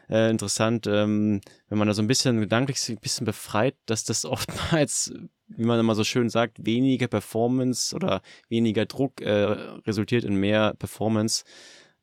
[0.09, 4.25] äh, interessant, ähm, wenn man da so ein bisschen gedanklich ein bisschen befreit, dass das
[4.25, 5.13] oftmals,
[5.47, 9.31] wie man immer so schön sagt, weniger Performance oder weniger Druck äh,
[9.85, 11.43] resultiert in mehr Performance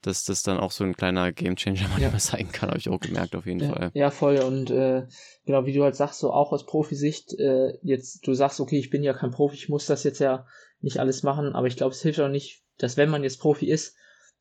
[0.02, 2.18] dass das dann auch so ein kleiner Gamechanger manchmal ja.
[2.18, 3.90] sein kann, habe ich auch gemerkt auf jeden ja, Fall.
[3.94, 4.38] Ja, voll.
[4.38, 5.06] Und äh,
[5.44, 8.90] genau, wie du halt sagst, so auch aus Profisicht, äh, jetzt, du sagst, okay, ich
[8.90, 10.46] bin ja kein Profi, ich muss das jetzt ja
[10.80, 13.70] nicht alles machen, aber ich glaube, es hilft auch nicht, dass wenn man jetzt Profi
[13.70, 13.96] ist,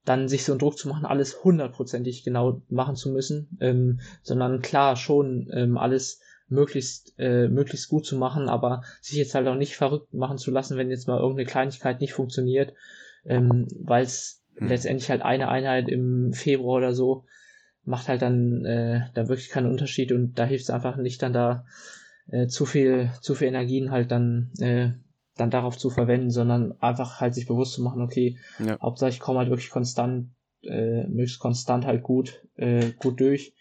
[0.06, 4.61] dann sich so einen Druck zu machen, alles hundertprozentig genau machen zu müssen, ähm, sondern
[4.61, 9.56] klar schon ähm, alles möglichst äh, möglichst gut zu machen, aber sich jetzt halt auch
[9.56, 12.73] nicht verrückt machen zu lassen, wenn jetzt mal irgendeine Kleinigkeit nicht funktioniert,
[13.26, 14.68] ähm, weil es hm.
[14.68, 17.26] letztendlich halt eine Einheit im Februar oder so
[17.84, 21.34] macht halt dann äh, da wirklich keinen Unterschied und da hilft es einfach nicht dann
[21.34, 21.65] da
[22.27, 24.91] äh, zu viel zu viel Energien halt dann äh,
[25.40, 28.80] dann darauf zu verwenden, sondern einfach halt sich bewusst zu machen, okay, ja.
[28.81, 30.30] Hauptsache ich komme halt wirklich konstant,
[30.64, 33.53] äh, möglichst konstant halt gut, äh, gut durch.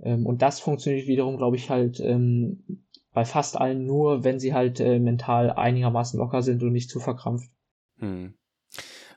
[0.00, 2.82] Ähm, und das funktioniert wiederum, glaube ich, halt ähm,
[3.12, 6.98] bei fast allen nur, wenn sie halt äh, mental einigermaßen locker sind und nicht zu
[6.98, 7.50] verkrampft.
[7.98, 8.34] Hm.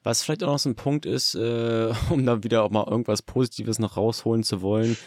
[0.06, 3.23] Was vielleicht auch noch so ein Punkt ist, äh, um da wieder auch mal irgendwas
[3.23, 4.98] Positives noch rausholen zu wollen,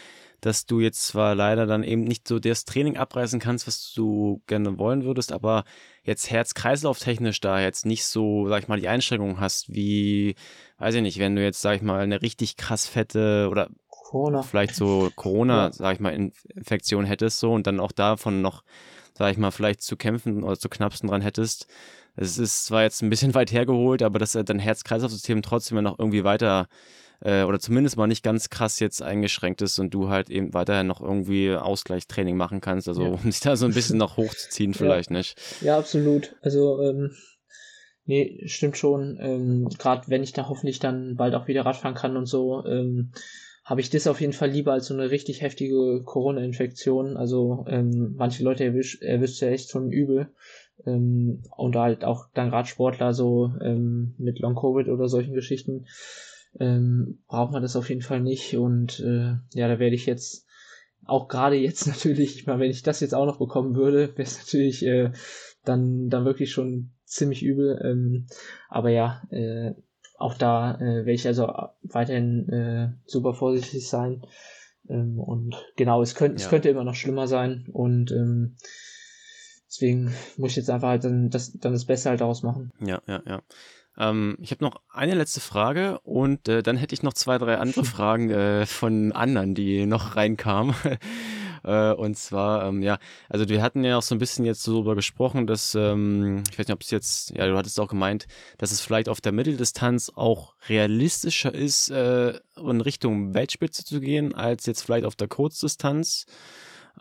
[0.41, 4.41] dass du jetzt zwar leider dann eben nicht so das Training abreißen kannst, was du
[4.45, 5.63] gerne wollen würdest, aber
[6.03, 10.35] jetzt Herz-Kreislauf-technisch da jetzt nicht so, sag ich mal, die Einschränkungen hast, wie,
[10.79, 14.41] weiß ich nicht, wenn du jetzt, sag ich mal, eine richtig krass fette oder Corona.
[14.41, 15.71] vielleicht so Corona, ja.
[15.71, 18.63] sag ich mal, Infektion hättest so und dann auch davon noch,
[19.13, 21.67] sag ich mal, vielleicht zu kämpfen oder zu knapsen dran hättest,
[22.19, 25.99] es ist zwar jetzt ein bisschen weit hergeholt, aber dass dein Herz-Kreislauf-System trotzdem ja noch
[25.99, 26.67] irgendwie weiter
[27.21, 30.87] äh, oder zumindest mal nicht ganz krass jetzt eingeschränkt ist und du halt eben weiterhin
[30.87, 33.09] noch irgendwie Ausgleichstraining machen kannst, also ja.
[33.09, 35.17] um sich da so ein bisschen noch hochzuziehen vielleicht, ja.
[35.17, 35.39] nicht?
[35.61, 36.35] Ja, absolut.
[36.41, 37.11] Also, ähm,
[38.05, 39.17] nee, stimmt schon.
[39.21, 43.11] Ähm, Gerade wenn ich da hoffentlich dann bald auch wieder Radfahren kann und so, ähm,
[43.65, 47.17] habe ich das auf jeden Fall lieber als so eine richtig heftige Corona-Infektion.
[47.17, 50.31] Also ähm, manche Leute erwischt erwischt ja echt schon übel.
[50.85, 55.85] Ähm, und halt auch dann gerade Sportler so ähm, mit Long Covid oder solchen Geschichten
[56.59, 58.55] ähm, braucht man das auf jeden Fall nicht.
[58.55, 60.45] Und äh, ja, da werde ich jetzt
[61.05, 64.23] auch gerade jetzt natürlich, ich meine, wenn ich das jetzt auch noch bekommen würde, wäre
[64.23, 65.11] es natürlich äh,
[65.65, 67.79] dann, dann wirklich schon ziemlich übel.
[67.83, 68.27] Ähm,
[68.69, 69.73] aber ja, äh,
[70.17, 71.51] auch da äh, werde ich also
[71.81, 74.21] weiterhin äh, super vorsichtig sein.
[74.89, 76.45] Ähm, und genau, es könnte, ja.
[76.45, 77.67] es könnte immer noch schlimmer sein.
[77.71, 78.55] Und ähm,
[79.69, 82.71] Deswegen muss ich jetzt einfach halt dann das, dann das Beste halt daraus machen.
[82.79, 83.41] Ja, ja, ja.
[83.99, 87.57] Ähm, ich habe noch eine letzte Frage und äh, dann hätte ich noch zwei, drei
[87.57, 90.73] andere Fragen äh, von anderen, die noch reinkamen.
[91.63, 92.97] äh, und zwar, ähm, ja,
[93.27, 96.57] also wir hatten ja auch so ein bisschen jetzt so darüber gesprochen, dass, ähm, ich
[96.57, 98.25] weiß nicht, ob es jetzt, ja, du hattest auch gemeint,
[98.57, 104.33] dass es vielleicht auf der Mitteldistanz auch realistischer ist, äh, in Richtung Weltspitze zu gehen,
[104.33, 106.25] als jetzt vielleicht auf der Kurzdistanz.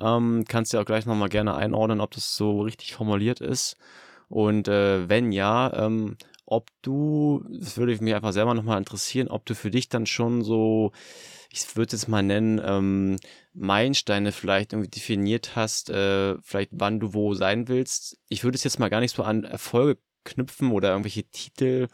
[0.00, 3.76] Ähm, kannst du ja auch gleich nochmal gerne einordnen, ob das so richtig formuliert ist.
[4.28, 9.44] Und äh, wenn ja, ähm, ob du, das würde mich einfach selber nochmal interessieren, ob
[9.44, 10.92] du für dich dann schon so,
[11.50, 13.16] ich würde es mal nennen, ähm,
[13.52, 18.18] Meilensteine vielleicht irgendwie definiert hast, äh, vielleicht wann du wo sein willst.
[18.28, 21.88] Ich würde es jetzt mal gar nicht so an Erfolge knüpfen oder irgendwelche Titel,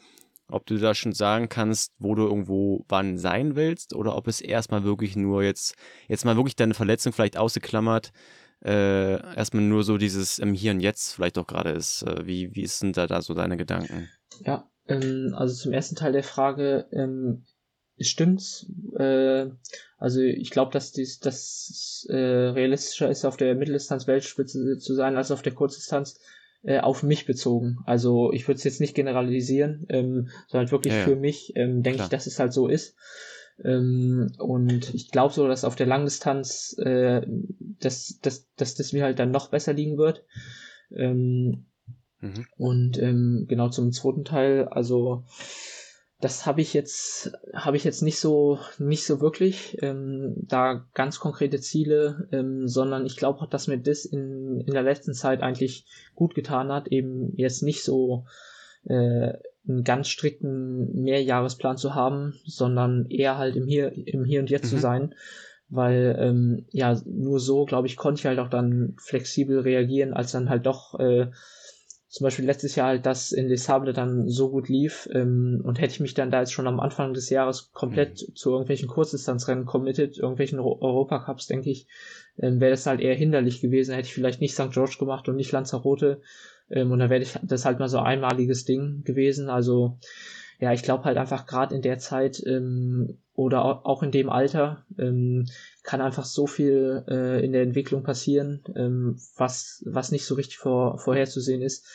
[0.54, 4.40] ob du da schon sagen kannst, wo du irgendwo wann sein willst oder ob es
[4.40, 5.76] erstmal wirklich nur jetzt,
[6.08, 8.12] jetzt mal wirklich deine Verletzung vielleicht ausgeklammert,
[8.64, 12.02] äh, erstmal nur so dieses im Hier und Jetzt vielleicht auch gerade ist.
[12.02, 14.08] Äh, wie, wie sind da, da so deine Gedanken?
[14.44, 17.44] Ja, ähm, also zum ersten Teil der Frage, ähm,
[17.98, 18.66] stimmt's.
[18.98, 19.50] Äh,
[19.98, 25.16] also ich glaube, dass dies das äh, realistischer ist, auf der Mitteldistanz Weltspitze zu sein,
[25.16, 26.18] als auf der Kurzdistanz
[26.64, 27.78] äh, auf mich bezogen.
[27.84, 31.04] Also ich würde es jetzt nicht generalisieren, ähm, sondern wirklich ja, ja.
[31.06, 32.96] für mich ähm, denke ich, dass es halt so ist.
[33.62, 37.22] Ähm, und ich glaube so, dass auf der Langdistanz äh,
[37.80, 40.24] dass, dass, dass das mir halt dann noch besser liegen wird.
[40.90, 41.66] Ähm,
[42.20, 42.46] mhm.
[42.56, 45.24] Und ähm, genau zum zweiten Teil, also
[46.20, 51.18] das habe ich jetzt habe ich jetzt nicht so nicht so wirklich ähm, da ganz
[51.18, 55.42] konkrete Ziele, ähm, sondern ich glaube auch, dass mir das in, in der letzten Zeit
[55.42, 58.26] eigentlich gut getan hat, eben jetzt nicht so
[58.84, 59.32] äh,
[59.66, 64.66] einen ganz strikten Mehrjahresplan zu haben, sondern eher halt im Hier im Hier und Jetzt
[64.66, 64.76] mhm.
[64.76, 65.14] zu sein,
[65.68, 70.32] weil ähm, ja nur so glaube ich konnte ich halt auch dann flexibel reagieren, als
[70.32, 71.30] dann halt doch äh,
[72.14, 75.80] zum Beispiel letztes Jahr halt das in Les Sables dann so gut lief ähm, und
[75.80, 78.36] hätte ich mich dann da jetzt schon am Anfang des Jahres komplett mhm.
[78.36, 81.88] zu irgendwelchen Kurzdistanzrennen committed, irgendwelchen Europacups, denke ich,
[82.38, 83.96] ähm, wäre das halt eher hinderlich gewesen.
[83.96, 84.70] Hätte ich vielleicht nicht St.
[84.70, 86.20] George gemacht und nicht Lanzarote
[86.70, 89.50] ähm, und dann wäre das halt mal so einmaliges Ding gewesen.
[89.50, 89.98] Also
[90.58, 94.84] ja, ich glaube halt einfach gerade in der Zeit ähm, oder auch in dem Alter
[94.98, 95.46] ähm,
[95.82, 100.58] kann einfach so viel äh, in der Entwicklung passieren, ähm, was, was nicht so richtig
[100.58, 101.86] vor, vorherzusehen ist,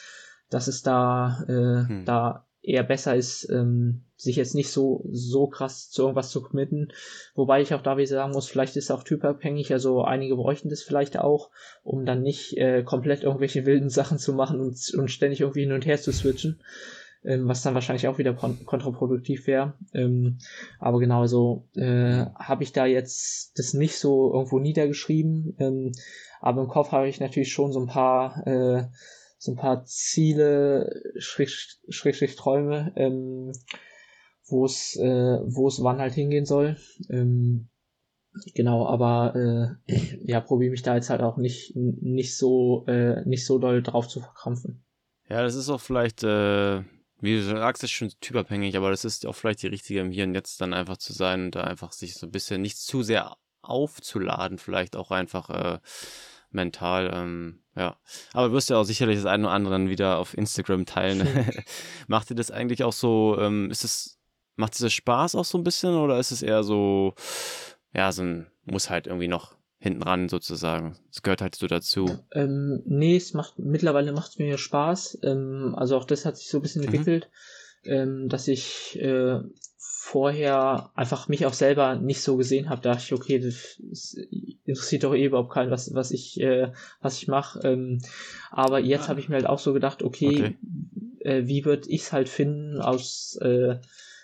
[0.49, 2.03] dass es da, äh, hm.
[2.06, 6.91] da eher besser ist, ähm, sich jetzt nicht so, so krass zu irgendwas zu committen.
[7.34, 10.69] Wobei ich auch da wieder sagen muss, vielleicht ist es auch typabhängig, also einige bräuchten
[10.69, 11.52] das vielleicht auch,
[11.84, 15.72] um dann nicht äh, komplett irgendwelche wilden Sachen zu machen und, und ständig irgendwie hin
[15.72, 16.61] und her zu switchen
[17.23, 19.73] ähm, was dann wahrscheinlich auch wieder kontraproduktiv wäre.
[19.93, 20.39] Ähm,
[20.79, 25.55] aber genau so äh, habe ich da jetzt das nicht so irgendwo niedergeschrieben.
[25.59, 25.91] Ähm,
[26.39, 28.87] aber im Kopf habe ich natürlich schon so ein paar äh,
[29.37, 33.53] so ein paar Ziele, Schrägstrich Schräg, Träume, ähm,
[34.47, 36.77] wo es äh, wo es wann halt hingehen soll.
[37.09, 37.69] Ähm,
[38.53, 39.93] genau, aber äh,
[40.23, 44.07] ja, probiere mich da jetzt halt auch nicht nicht so äh, nicht so doll drauf
[44.07, 44.83] zu verkrampfen.
[45.29, 46.81] Ja, das ist auch vielleicht äh,
[47.21, 50.23] wie du sagst, ist schon typabhängig, aber das ist auch vielleicht die richtige im Hier
[50.23, 53.03] und Jetzt dann einfach zu sein und da einfach sich so ein bisschen nicht zu
[53.03, 55.79] sehr aufzuladen, vielleicht auch einfach äh,
[56.51, 57.97] mental, ähm, ja.
[58.33, 61.27] Aber du wirst ja auch sicherlich das eine oder andere wieder auf Instagram teilen.
[62.07, 64.19] macht dir das eigentlich auch so, ähm, ist es,
[64.55, 67.13] macht dir das Spaß auch so ein bisschen oder ist es eher so,
[67.93, 70.95] ja, so ein, muss halt irgendwie noch hinten ran sozusagen.
[71.11, 72.19] Es gehört halt so dazu.
[72.34, 75.19] Ähm, nee, es macht mittlerweile macht es mir Spaß.
[75.23, 76.89] Ähm, also auch das hat sich so ein bisschen mhm.
[76.89, 77.30] entwickelt,
[77.85, 79.39] ähm, dass ich äh,
[79.77, 82.81] vorher einfach mich auch selber nicht so gesehen habe.
[82.81, 84.18] Da dachte ich, okay, das, das
[84.65, 87.60] interessiert doch eh überhaupt keinen, was, was ich, äh, was ich mache.
[87.64, 88.01] Ähm,
[88.51, 90.57] aber jetzt habe ich mir halt auch so gedacht, okay, okay.
[91.22, 93.77] Äh, wie würde ich es halt finden, aus äh,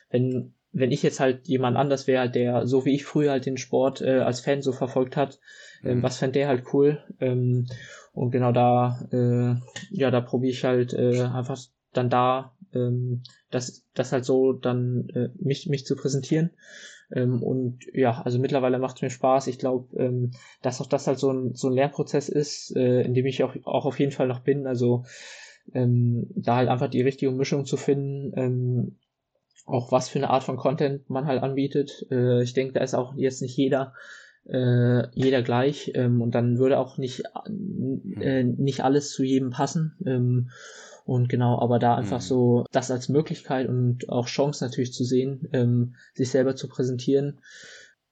[0.10, 3.58] wenn wenn ich jetzt halt jemand anders wäre, der so wie ich früher halt den
[3.58, 5.40] Sport äh, als Fan so verfolgt hat,
[5.84, 6.04] ähm, mhm.
[6.04, 7.02] was fände der halt cool.
[7.22, 7.68] Ähm,
[8.14, 9.56] und genau da, äh,
[9.90, 11.58] ja, da probiere ich halt äh, einfach
[11.94, 16.52] dann da ähm, das, das halt so dann äh, mich, mich zu präsentieren.
[17.14, 19.48] Ähm, und ja, also mittlerweile macht es mir Spaß.
[19.48, 20.32] Ich glaube, ähm,
[20.62, 23.56] dass auch das halt so ein, so ein Lernprozess ist, äh, in dem ich auch,
[23.64, 24.68] auch auf jeden Fall noch bin.
[24.68, 25.06] Also
[25.74, 28.96] ähm, da halt einfach die richtige Mischung zu finden, ähm,
[29.66, 32.06] auch was für eine Art von Content man halt anbietet.
[32.12, 33.94] Äh, ich denke, da ist auch jetzt nicht jeder
[34.48, 37.24] äh, jeder gleich ähm, und dann würde auch nicht
[38.20, 39.98] äh, nicht alles zu jedem passen.
[40.06, 40.50] Ähm,
[41.06, 42.26] und genau, aber da einfach mhm.
[42.26, 47.40] so das als Möglichkeit und auch Chance natürlich zu sehen, ähm, sich selber zu präsentieren,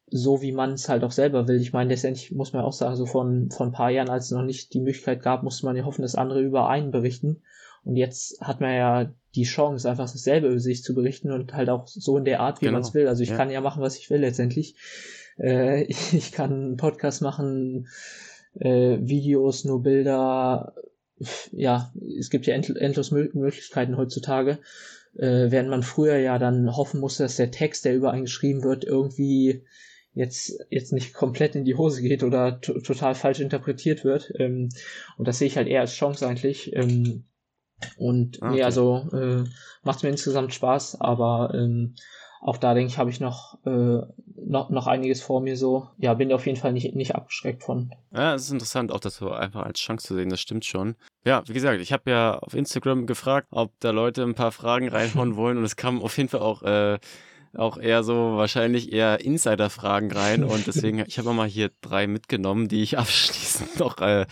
[0.07, 1.59] so wie man es halt auch selber will.
[1.59, 4.31] Ich meine, letztendlich muss man auch sagen, so von, von ein paar Jahren, als es
[4.31, 7.41] noch nicht die Möglichkeit gab, musste man ja hoffen, dass andere über einen berichten.
[7.83, 11.69] Und jetzt hat man ja die Chance, einfach dasselbe über sich zu berichten und halt
[11.69, 12.79] auch so in der Art, wie genau.
[12.79, 13.07] man es will.
[13.07, 13.37] Also ich ja.
[13.37, 14.75] kann ja machen, was ich will letztendlich.
[15.39, 17.87] Äh, ich kann einen Podcast machen,
[18.59, 20.73] äh, Videos, nur Bilder.
[21.51, 24.59] Ja, es gibt ja end endlos Möglichkeiten heutzutage.
[25.15, 28.63] Äh, während man früher ja dann hoffen musste, dass der Text, der über einen geschrieben
[28.63, 29.63] wird, irgendwie
[30.13, 34.33] jetzt, jetzt nicht komplett in die Hose geht oder total falsch interpretiert wird.
[34.37, 34.69] Ähm,
[35.17, 36.75] und das sehe ich halt eher als Chance eigentlich.
[36.75, 37.25] Ähm,
[37.97, 38.55] und ah, okay.
[38.55, 39.43] nee, also äh,
[39.83, 41.95] macht mir insgesamt Spaß, aber ähm,
[42.43, 44.01] auch da denke ich, habe ich noch, äh,
[44.35, 45.87] noch, noch einiges vor mir so.
[45.97, 47.91] Ja, bin auf jeden Fall nicht, nicht abgeschreckt von.
[48.11, 50.95] Ja, es ist interessant, auch das so einfach als Chance zu sehen, das stimmt schon.
[51.23, 54.89] Ja, wie gesagt, ich habe ja auf Instagram gefragt, ob da Leute ein paar Fragen
[54.89, 56.99] reinhauen wollen und es kam auf jeden Fall auch äh,
[57.55, 62.67] auch eher so wahrscheinlich eher Insider-Fragen rein und deswegen, ich habe mal hier drei mitgenommen,
[62.67, 64.25] die ich abschließend noch äh,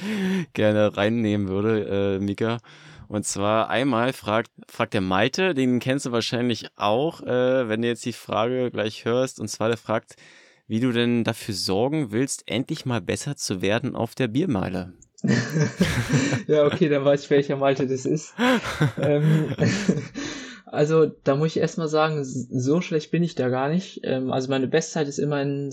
[0.53, 2.57] gerne reinnehmen würde, äh, Mika.
[3.11, 7.89] Und zwar einmal fragt, fragt der Malte, den kennst du wahrscheinlich auch, äh, wenn du
[7.89, 9.41] jetzt die Frage gleich hörst.
[9.41, 10.15] Und zwar der fragt,
[10.67, 14.93] wie du denn dafür sorgen willst, endlich mal besser zu werden auf der Biermeile.
[16.47, 18.33] ja, okay, dann weiß ich, welcher Malte das ist.
[18.97, 19.57] ähm,
[20.65, 23.99] also, da muss ich erstmal sagen, so schlecht bin ich da gar nicht.
[24.05, 25.69] Ähm, also, meine Bestzeit ist immer in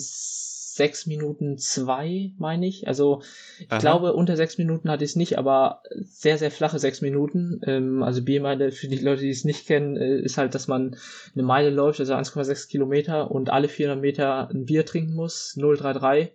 [0.78, 2.88] sechs Minuten zwei, meine ich.
[2.88, 3.20] Also,
[3.58, 3.78] ich Aha.
[3.78, 7.60] glaube, unter sechs Minuten hatte ich es nicht, aber sehr, sehr flache sechs Minuten.
[7.66, 10.96] Ähm, also, Biermeile, für die Leute, die es nicht kennen, äh, ist halt, dass man
[11.34, 16.30] eine Meile läuft, also 1,6 Kilometer und alle 400 Meter ein Bier trinken muss, 033.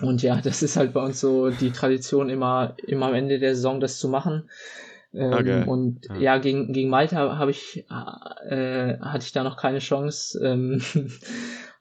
[0.00, 3.54] Und ja, das ist halt bei uns so die Tradition, immer, immer am Ende der
[3.54, 4.48] Saison das zu machen.
[5.14, 5.64] Ähm, okay.
[5.66, 6.16] Und ja.
[6.16, 10.40] ja, gegen, gegen Malta habe ich, äh, hatte ich da noch keine Chance.
[10.42, 10.80] Ähm,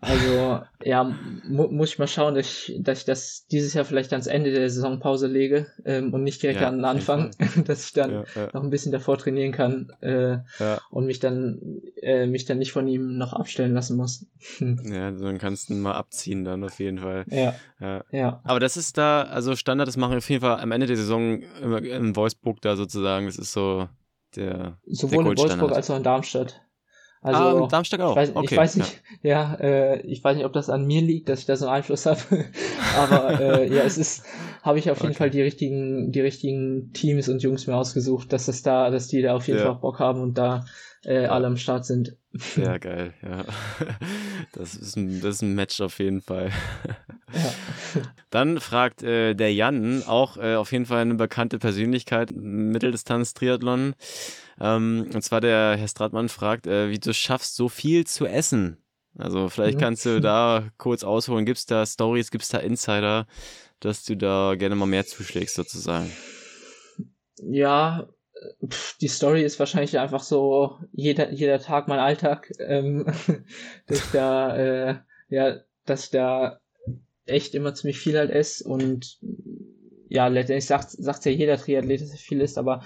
[0.02, 1.16] also ja,
[1.48, 4.52] mu muss ich mal schauen, dass ich, dass ich das dieses Jahr vielleicht ans Ende
[4.52, 7.32] der Saisonpause lege ähm, und nicht direkt ja, an den Anfang,
[7.66, 10.40] dass ich dann ja, noch ein bisschen davor trainieren kann äh,
[10.90, 14.26] und mich dann äh, mich dann nicht von ihm noch abstellen lassen muss.
[14.60, 17.26] ja, dann kannst du ihn mal abziehen dann auf jeden Fall.
[17.30, 17.54] Ja.
[18.12, 18.42] ja.
[18.44, 20.98] Aber das ist da, also Standard, das machen wir auf jeden Fall am Ende der
[20.98, 23.28] Saison immer in Wolfsburg da sozusagen.
[23.28, 23.88] Das ist so
[24.36, 24.80] der.
[24.88, 26.62] Sowohl der in Wolfsburg als auch in Darmstadt.
[27.24, 28.12] Also, ah, Darmstadt auch.
[28.12, 30.86] Ich weiß, okay, ich weiß nicht, ja, ja äh, ich weiß nicht, ob das an
[30.88, 32.20] mir liegt, dass ich da so einen Einfluss habe.
[32.98, 34.26] Aber äh, ja, es ist,
[34.64, 35.18] habe ich auf jeden okay.
[35.18, 39.22] Fall die richtigen, die richtigen Teams und Jungs mir ausgesucht, dass das da, dass die
[39.22, 39.66] da auf jeden ja.
[39.66, 40.66] Fall Bock haben und da
[41.06, 42.18] äh, alle am Start sind.
[42.34, 43.46] Sehr geil, ja.
[44.54, 46.52] Das ist ein, das ist ein Match auf jeden Fall.
[47.34, 48.02] Ja.
[48.30, 53.96] Dann fragt äh, der Jan, auch äh, auf jeden Fall eine bekannte Persönlichkeit, Mitteldistanz-Triathlon.
[54.60, 58.78] Ähm, und zwar der Herr Stratmann fragt, äh, wie du schaffst, so viel zu essen.
[59.18, 59.86] Also vielleicht ja.
[59.86, 61.46] kannst du da kurz ausholen.
[61.46, 63.28] Gibt es da Stories, gibt es da Insider,
[63.80, 66.10] dass du da gerne mal mehr zuschlägst sozusagen?
[67.44, 68.08] Ja,
[69.02, 73.06] die Story ist wahrscheinlich einfach so jeder, jeder Tag mein Alltag, ähm,
[73.88, 74.96] dass ich da, äh,
[75.30, 76.61] ja, dass ich da
[77.32, 79.20] echt immer ziemlich viel halt esse und
[80.10, 82.82] ja, letztendlich sagt, sagt ja jeder Triathlet, dass er viel isst, aber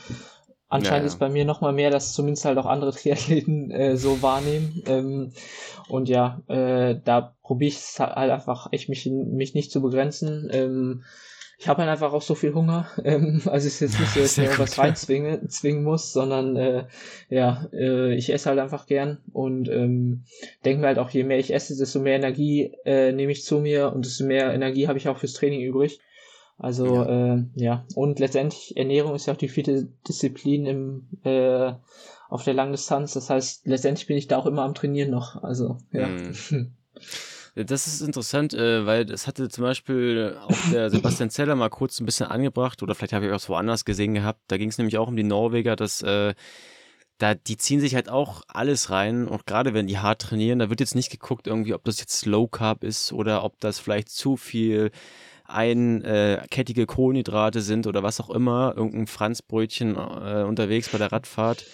[0.70, 1.14] anscheinend ja, ja.
[1.14, 4.84] ist bei mir nochmal mehr, dass zumindest halt auch andere Triathleten äh, so wahrnehmen.
[4.88, 5.32] Ähm,
[5.88, 10.50] und ja, äh, da probiere ich es halt einfach echt, mich, mich nicht zu begrenzen.
[10.52, 11.04] Ähm,
[11.58, 12.88] ich habe halt einfach auch so viel Hunger.
[13.06, 16.56] Ähm, also es ist jetzt nicht so, dass ich mir was reinzwingen zwingen muss, sondern
[16.56, 16.86] äh,
[17.30, 20.24] ja, äh, ich esse halt einfach gern und ähm,
[20.64, 23.60] denke mir halt auch, je mehr ich esse, desto mehr Energie äh, nehme ich zu
[23.60, 26.00] mir und desto mehr Energie habe ich auch fürs Training übrig.
[26.58, 27.36] Also ja.
[27.36, 31.74] Äh, ja, und letztendlich Ernährung ist ja auch die vierte Disziplin im äh,
[32.30, 33.14] auf der Langdistanz.
[33.14, 35.44] Das heißt, letztendlich bin ich da auch immer am Trainieren noch.
[35.44, 36.08] Also ja.
[36.08, 36.72] Mhm.
[37.56, 42.02] Das ist interessant, äh, weil das hatte zum Beispiel auch der Sebastian Zeller mal kurz
[42.02, 44.42] ein bisschen angebracht oder vielleicht habe ich auch woanders gesehen gehabt.
[44.48, 46.34] Da ging es nämlich auch um die Norweger, dass äh,
[47.18, 50.70] da die ziehen sich halt auch alles rein und gerade wenn die hart trainieren, da
[50.70, 54.10] wird jetzt nicht geguckt irgendwie, ob das jetzt Low Carb ist oder ob das vielleicht
[54.10, 54.92] zu viel
[55.46, 61.66] einkettige äh, Kohlenhydrate sind oder was auch immer, irgendein Franzbrötchen äh, unterwegs bei der Radfahrt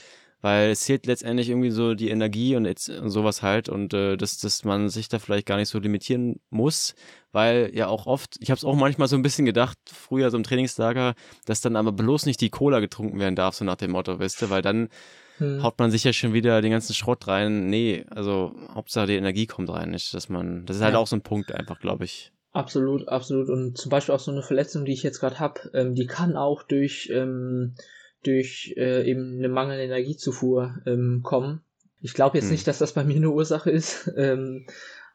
[0.42, 4.38] weil es zählt letztendlich irgendwie so die Energie und jetzt sowas halt und äh, dass,
[4.40, 6.96] dass man sich da vielleicht gar nicht so limitieren muss,
[7.32, 10.38] weil ja auch oft, ich habe es auch manchmal so ein bisschen gedacht, früher so
[10.38, 11.14] im Trainingslager,
[11.46, 14.42] dass dann aber bloß nicht die Cola getrunken werden darf, so nach dem Motto, weißt
[14.42, 14.90] du, weil dann
[15.38, 15.64] hm.
[15.64, 17.70] haut man sich ja schon wieder den ganzen Schrott rein.
[17.70, 21.00] Nee, also Hauptsache die Energie kommt rein, nicht, dass man, das ist halt ja.
[21.00, 22.32] auch so ein Punkt einfach, glaube ich.
[22.54, 23.50] Absolut, absolut.
[23.50, 26.36] Und zum Beispiel auch so eine Verletzung, die ich jetzt gerade habe, ähm, die kann
[26.36, 27.76] auch durch ähm,
[28.24, 31.62] durch äh, eben eine mangelnde Energiezufuhr ähm, kommen.
[32.02, 32.52] Ich glaube jetzt hm.
[32.54, 34.66] nicht, dass das bei mir eine Ursache ist, ähm,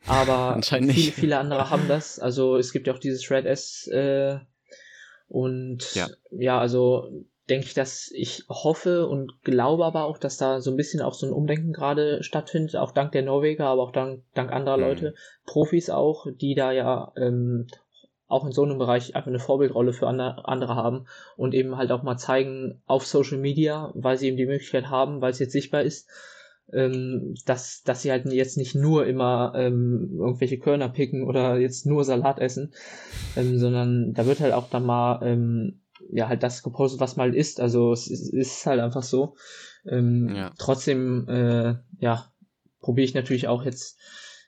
[0.06, 2.18] aber viele, viele andere haben das.
[2.18, 4.38] Also es gibt ja auch dieses Red S äh,
[5.28, 6.08] und ja.
[6.30, 10.76] ja, also denke ich, dass ich hoffe und glaube aber auch, dass da so ein
[10.76, 14.52] bisschen auch so ein Umdenken gerade stattfindet, auch dank der Norweger, aber auch dank, dank
[14.52, 14.82] anderer mhm.
[14.82, 15.14] Leute,
[15.44, 17.68] Profis auch, die da ja ähm,
[18.28, 22.02] auch in so einem Bereich einfach eine Vorbildrolle für andere haben und eben halt auch
[22.02, 25.82] mal zeigen auf Social Media, weil sie eben die Möglichkeit haben, weil es jetzt sichtbar
[25.82, 26.08] ist,
[26.72, 31.86] ähm, dass, dass sie halt jetzt nicht nur immer ähm, irgendwelche Körner picken oder jetzt
[31.86, 32.74] nur Salat essen,
[33.36, 35.80] ähm, sondern da wird halt auch dann mal ähm,
[36.10, 37.60] ja halt das gepostet, was mal ist.
[37.60, 39.36] Also es ist, ist halt einfach so.
[39.88, 40.52] Ähm, ja.
[40.58, 42.32] Trotzdem, äh, ja,
[42.80, 43.98] probiere ich natürlich auch jetzt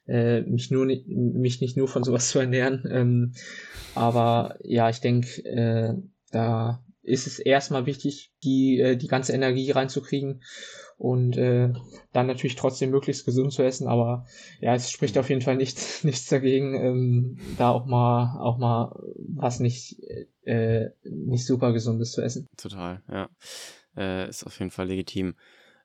[0.08, 2.88] äh, mich nur mich nicht nur von sowas zu ernähren.
[2.90, 3.32] Ähm,
[3.94, 5.94] aber ja, ich denke, äh,
[6.30, 10.42] da ist es erstmal wichtig, die, äh, die ganze Energie reinzukriegen
[10.98, 11.72] und äh,
[12.12, 13.88] dann natürlich trotzdem möglichst gesund zu essen.
[13.88, 14.26] Aber
[14.60, 18.94] ja, es spricht auf jeden Fall nichts, nichts dagegen, ähm, da auch mal auch mal
[19.16, 20.00] was nicht
[20.44, 22.46] äh, nicht super gesundes zu essen.
[22.56, 23.30] Total, ja,
[23.96, 25.34] äh, ist auf jeden Fall legitim.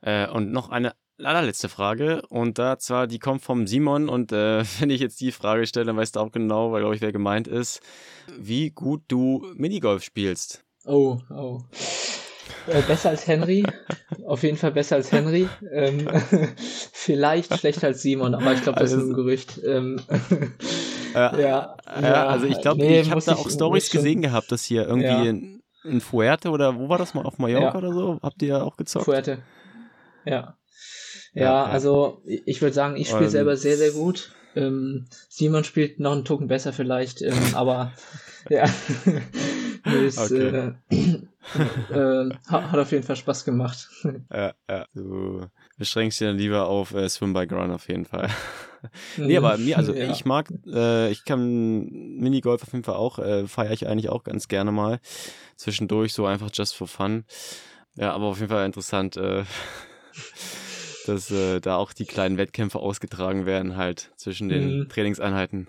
[0.02, 4.64] Äh, und noch eine allerletzte Frage und da zwar die kommt vom Simon und äh,
[4.80, 7.12] wenn ich jetzt die Frage stelle, dann weißt du auch genau, weil glaube ich wer
[7.12, 7.82] gemeint ist,
[8.38, 10.64] wie gut du Minigolf spielst.
[10.86, 11.62] Oh, oh.
[12.68, 13.64] Äh, besser als Henry.
[14.26, 15.48] Auf jeden Fall besser als Henry.
[15.72, 16.08] Ähm,
[16.92, 19.62] vielleicht schlechter als Simon, aber ich glaube, das also, ist ein Gerücht.
[19.66, 20.00] Ähm,
[21.14, 24.64] ja, ja, ja, also ich glaube, nee, ich habe da auch Stories gesehen gehabt, dass
[24.64, 25.24] hier irgendwie ja.
[25.24, 27.76] in, in Fuerte oder wo war das mal auf Mallorca ja.
[27.76, 28.20] oder so?
[28.22, 29.06] Habt ihr ja auch gezockt?
[29.06, 29.40] Fuerte.
[30.26, 30.56] Ja.
[31.34, 34.32] Ja, also ich würde sagen, ich spiele selber sehr, sehr gut.
[34.56, 37.94] Ähm, Simon spielt noch einen Tucken besser vielleicht, ähm, aber
[38.50, 38.66] ja,
[40.06, 40.74] ist, okay.
[40.90, 43.90] äh, äh, hat auf jeden Fall Spaß gemacht.
[44.32, 44.86] Ja, ja.
[44.94, 45.46] Du
[45.78, 48.30] beschränkst dich dann lieber auf äh, Swim by Ground auf jeden Fall.
[49.18, 50.12] nee, aber mir, also ja.
[50.12, 51.86] ich mag, äh, ich kann
[52.18, 55.00] Minigolf auf jeden Fall auch, äh, feiere ich eigentlich auch ganz gerne mal.
[55.56, 57.26] Zwischendurch, so einfach just for fun.
[57.96, 59.44] Ja, aber auf jeden Fall interessant, äh,
[61.06, 64.90] dass äh, da auch die kleinen Wettkämpfe ausgetragen werden, halt zwischen den mhm.
[64.90, 65.68] Trainingseinheiten.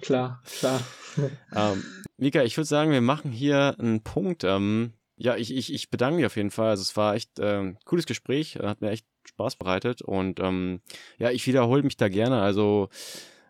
[0.00, 0.80] Klar, klar.
[1.54, 1.84] ähm,
[2.16, 4.44] Mika, ich würde sagen, wir machen hier einen Punkt.
[4.44, 6.70] Ähm, ja, ich, ich, ich bedanke mich auf jeden Fall.
[6.70, 10.80] Also es war echt ähm, cooles Gespräch, hat mir echt Spaß bereitet und ähm,
[11.18, 12.40] ja, ich wiederhole mich da gerne.
[12.40, 12.88] Also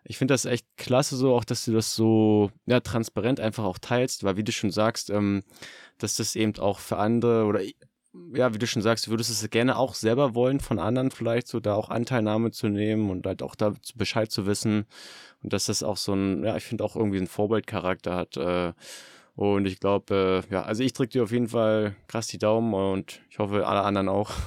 [0.03, 3.79] ich finde das echt klasse so, auch dass du das so ja, transparent einfach auch
[3.79, 5.43] teilst, weil wie du schon sagst, ähm,
[5.97, 7.61] dass das eben auch für andere oder
[8.33, 11.47] ja, wie du schon sagst, du würdest es gerne auch selber wollen, von anderen vielleicht
[11.47, 14.85] so da auch Anteilnahme zu nehmen und halt auch da Bescheid zu wissen.
[15.41, 18.37] Und dass das auch so ein, ja, ich finde auch irgendwie einen Vorbildcharakter hat.
[18.37, 18.73] Äh,
[19.35, 22.73] und ich glaube, äh, ja, also ich drücke dir auf jeden Fall krass die Daumen
[22.73, 24.31] und ich hoffe, alle anderen auch.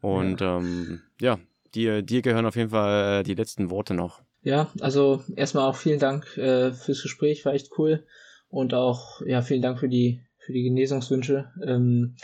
[0.00, 1.38] Und ja, ähm, ja
[1.74, 4.22] dir, dir gehören auf jeden Fall äh, die letzten Worte noch.
[4.42, 8.06] Ja, also erstmal auch vielen Dank äh, fürs Gespräch, war echt cool.
[8.48, 11.52] Und auch, ja, vielen Dank für die für die Genesungswünsche.
[11.62, 12.14] Ähm,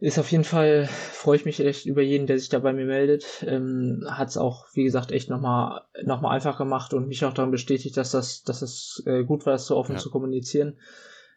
[0.00, 2.84] ist auf jeden Fall, freue ich mich echt über jeden, der sich da bei mir
[2.84, 3.42] meldet.
[3.48, 7.32] Ähm, Hat es auch, wie gesagt, echt nochmal noch mal einfach gemacht und mich auch
[7.32, 9.98] daran bestätigt, dass das, dass es äh, gut war, das so offen ja.
[9.98, 10.76] zu kommunizieren.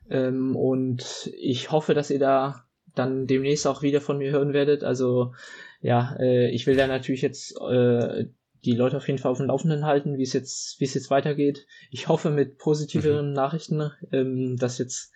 [0.10, 2.65] Ähm, und ich hoffe, dass ihr da
[2.95, 4.84] dann demnächst auch wieder von mir hören werdet.
[4.84, 5.34] Also
[5.80, 8.26] ja, äh, ich will da natürlich jetzt äh,
[8.65, 11.10] die Leute auf jeden Fall auf dem Laufenden halten, wie es jetzt, wie es jetzt
[11.10, 11.65] weitergeht.
[11.91, 13.34] Ich hoffe mit positiveren mhm.
[13.34, 15.14] Nachrichten, ähm, dass jetzt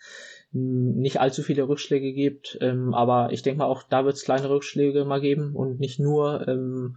[0.54, 4.48] nicht allzu viele Rückschläge gibt, ähm, aber ich denke mal auch da wird es kleine
[4.48, 6.96] Rückschläge mal geben und nicht nur ähm,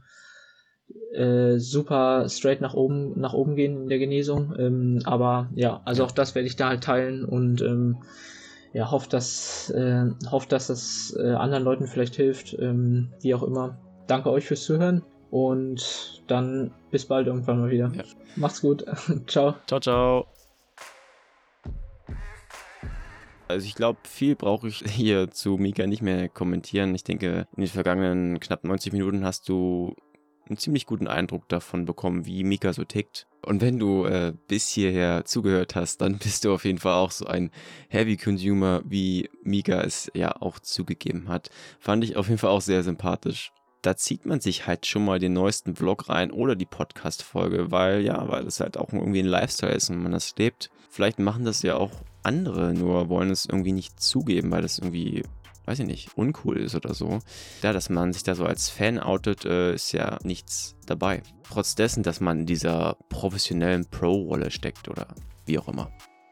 [1.14, 4.54] äh, super straight nach oben nach oben gehen in der Genesung.
[4.58, 7.98] Ähm, aber ja, also auch das werde ich da halt teilen und ähm,
[8.74, 13.44] ja, hoffe, dass äh, hoffe, dass das äh, anderen Leuten vielleicht hilft, ähm, wie auch
[13.44, 13.80] immer.
[14.06, 17.92] Danke euch fürs Zuhören und dann bis bald irgendwann mal wieder.
[17.96, 18.04] Ja.
[18.36, 18.86] Macht's gut.
[19.28, 19.56] ciao.
[19.66, 20.37] Ciao, ciao.
[23.48, 26.94] Also ich glaube, viel brauche ich hier zu Mika nicht mehr kommentieren.
[26.96, 29.96] Ich denke, in den vergangenen knapp 90 Minuten hast du
[30.50, 33.28] einen ziemlich guten Eindruck davon bekommen, wie Mika so tickt.
[33.46, 37.12] Und wenn du äh, bis hierher zugehört hast, dann bist du auf jeden Fall auch
[37.12, 37.52] so ein
[37.90, 41.50] Heavy Consumer, wie Mika es ja auch zugegeben hat.
[41.80, 43.52] Fand ich auf jeden Fall auch sehr sympathisch.
[43.82, 48.02] Da zieht man sich halt schon mal den neuesten Vlog rein oder die Podcast-Folge, weil
[48.02, 50.70] ja, weil es halt auch irgendwie ein Lifestyle ist und man das lebt.
[50.90, 51.92] Vielleicht machen das ja auch
[52.28, 55.24] andere, nur wollen es irgendwie nicht zugeben, weil das irgendwie,
[55.66, 57.20] weiß ich nicht, uncool ist oder so.
[57.62, 61.24] Da, dass man sich da so als Fan outet, äh, ist ja nichts dabei.
[61.44, 65.08] Trotz dessen, dass man in dieser professionellen Pro-Rolle steckt oder
[65.46, 65.90] wie auch immer.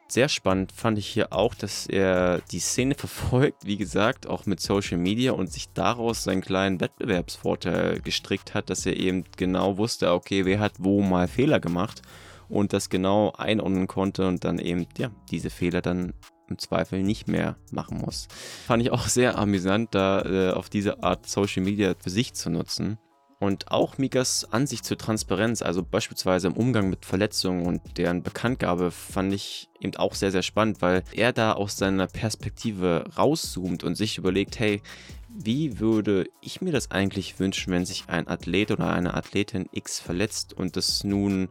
[0.08, 4.60] Sehr spannend fand ich hier auch, dass er die Szene verfolgt, wie gesagt, auch mit
[4.60, 10.12] Social Media und sich daraus seinen kleinen Wettbewerbsvorteil gestrickt hat, dass er eben genau wusste,
[10.12, 12.02] okay, wer hat wo mal Fehler gemacht
[12.50, 16.14] und das genau einordnen konnte und dann eben, ja, diese Fehler dann
[16.48, 18.28] im Zweifel nicht mehr machen muss.
[18.68, 22.50] Fand ich auch sehr amüsant, da äh, auf diese Art Social Media für sich zu
[22.50, 22.98] nutzen.
[23.38, 28.92] Und auch Mikas Ansicht zur Transparenz, also beispielsweise im Umgang mit Verletzungen und deren Bekanntgabe,
[28.92, 33.96] fand ich eben auch sehr, sehr spannend, weil er da aus seiner Perspektive rauszoomt und
[33.96, 34.82] sich überlegt, hey,
[35.28, 40.00] wie würde ich mir das eigentlich wünschen, wenn sich ein Athlet oder eine Athletin X
[40.00, 41.50] verletzt und das nun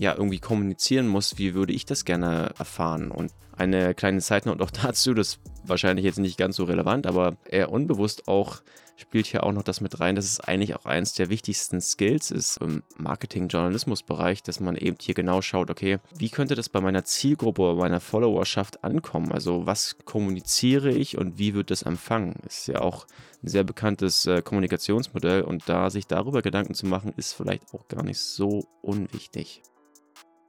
[0.00, 3.10] ja irgendwie kommunizieren muss, wie würde ich das gerne erfahren?
[3.10, 7.36] Und Eine kleine Zeitnote noch dazu, das ist wahrscheinlich jetzt nicht ganz so relevant, aber
[7.48, 8.62] eher unbewusst auch
[9.00, 12.30] spielt hier auch noch das mit rein, dass es eigentlich auch eins der wichtigsten Skills
[12.30, 17.04] ist im Marketing-Journalismus-Bereich, dass man eben hier genau schaut, okay, wie könnte das bei meiner
[17.04, 19.32] Zielgruppe, bei meiner Followerschaft ankommen?
[19.32, 22.36] Also was kommuniziere ich und wie wird das empfangen?
[22.46, 23.06] Ist ja auch
[23.42, 27.88] ein sehr bekanntes äh, Kommunikationsmodell und da sich darüber Gedanken zu machen, ist vielleicht auch
[27.88, 29.62] gar nicht so unwichtig.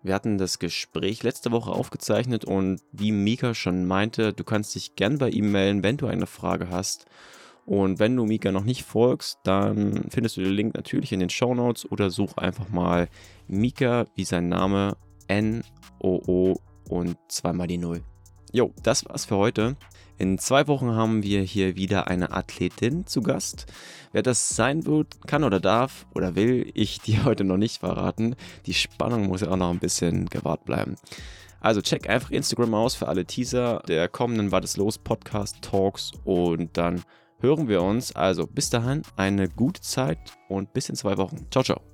[0.03, 4.95] Wir hatten das Gespräch letzte Woche aufgezeichnet und wie Mika schon meinte, du kannst dich
[4.95, 7.06] gern bei ihm melden, wenn du eine Frage hast.
[7.65, 11.30] Und wenn du Mika noch nicht folgst, dann findest du den Link natürlich in den
[11.30, 13.10] Show Notes oder such einfach mal
[13.48, 14.98] Mika wie sein Name
[15.28, 16.56] N-O-O
[16.90, 18.02] und zweimal die Null.
[18.52, 19.78] Jo, das war's für heute.
[20.22, 23.65] In zwei Wochen haben wir hier wieder eine Athletin zu Gast.
[24.11, 28.35] Wer das sein wird, kann oder darf oder will, ich dir heute noch nicht verraten.
[28.68, 30.95] Die Spannung muss ja auch noch ein bisschen gewahrt bleiben.
[31.60, 36.11] Also check einfach Instagram aus für alle Teaser der kommenden War das los Podcast Talks
[36.23, 37.02] und dann
[37.39, 38.15] hören wir uns.
[38.15, 40.19] Also bis dahin eine gute Zeit
[40.49, 41.48] und bis in zwei Wochen.
[41.49, 41.91] Ciao, ciao.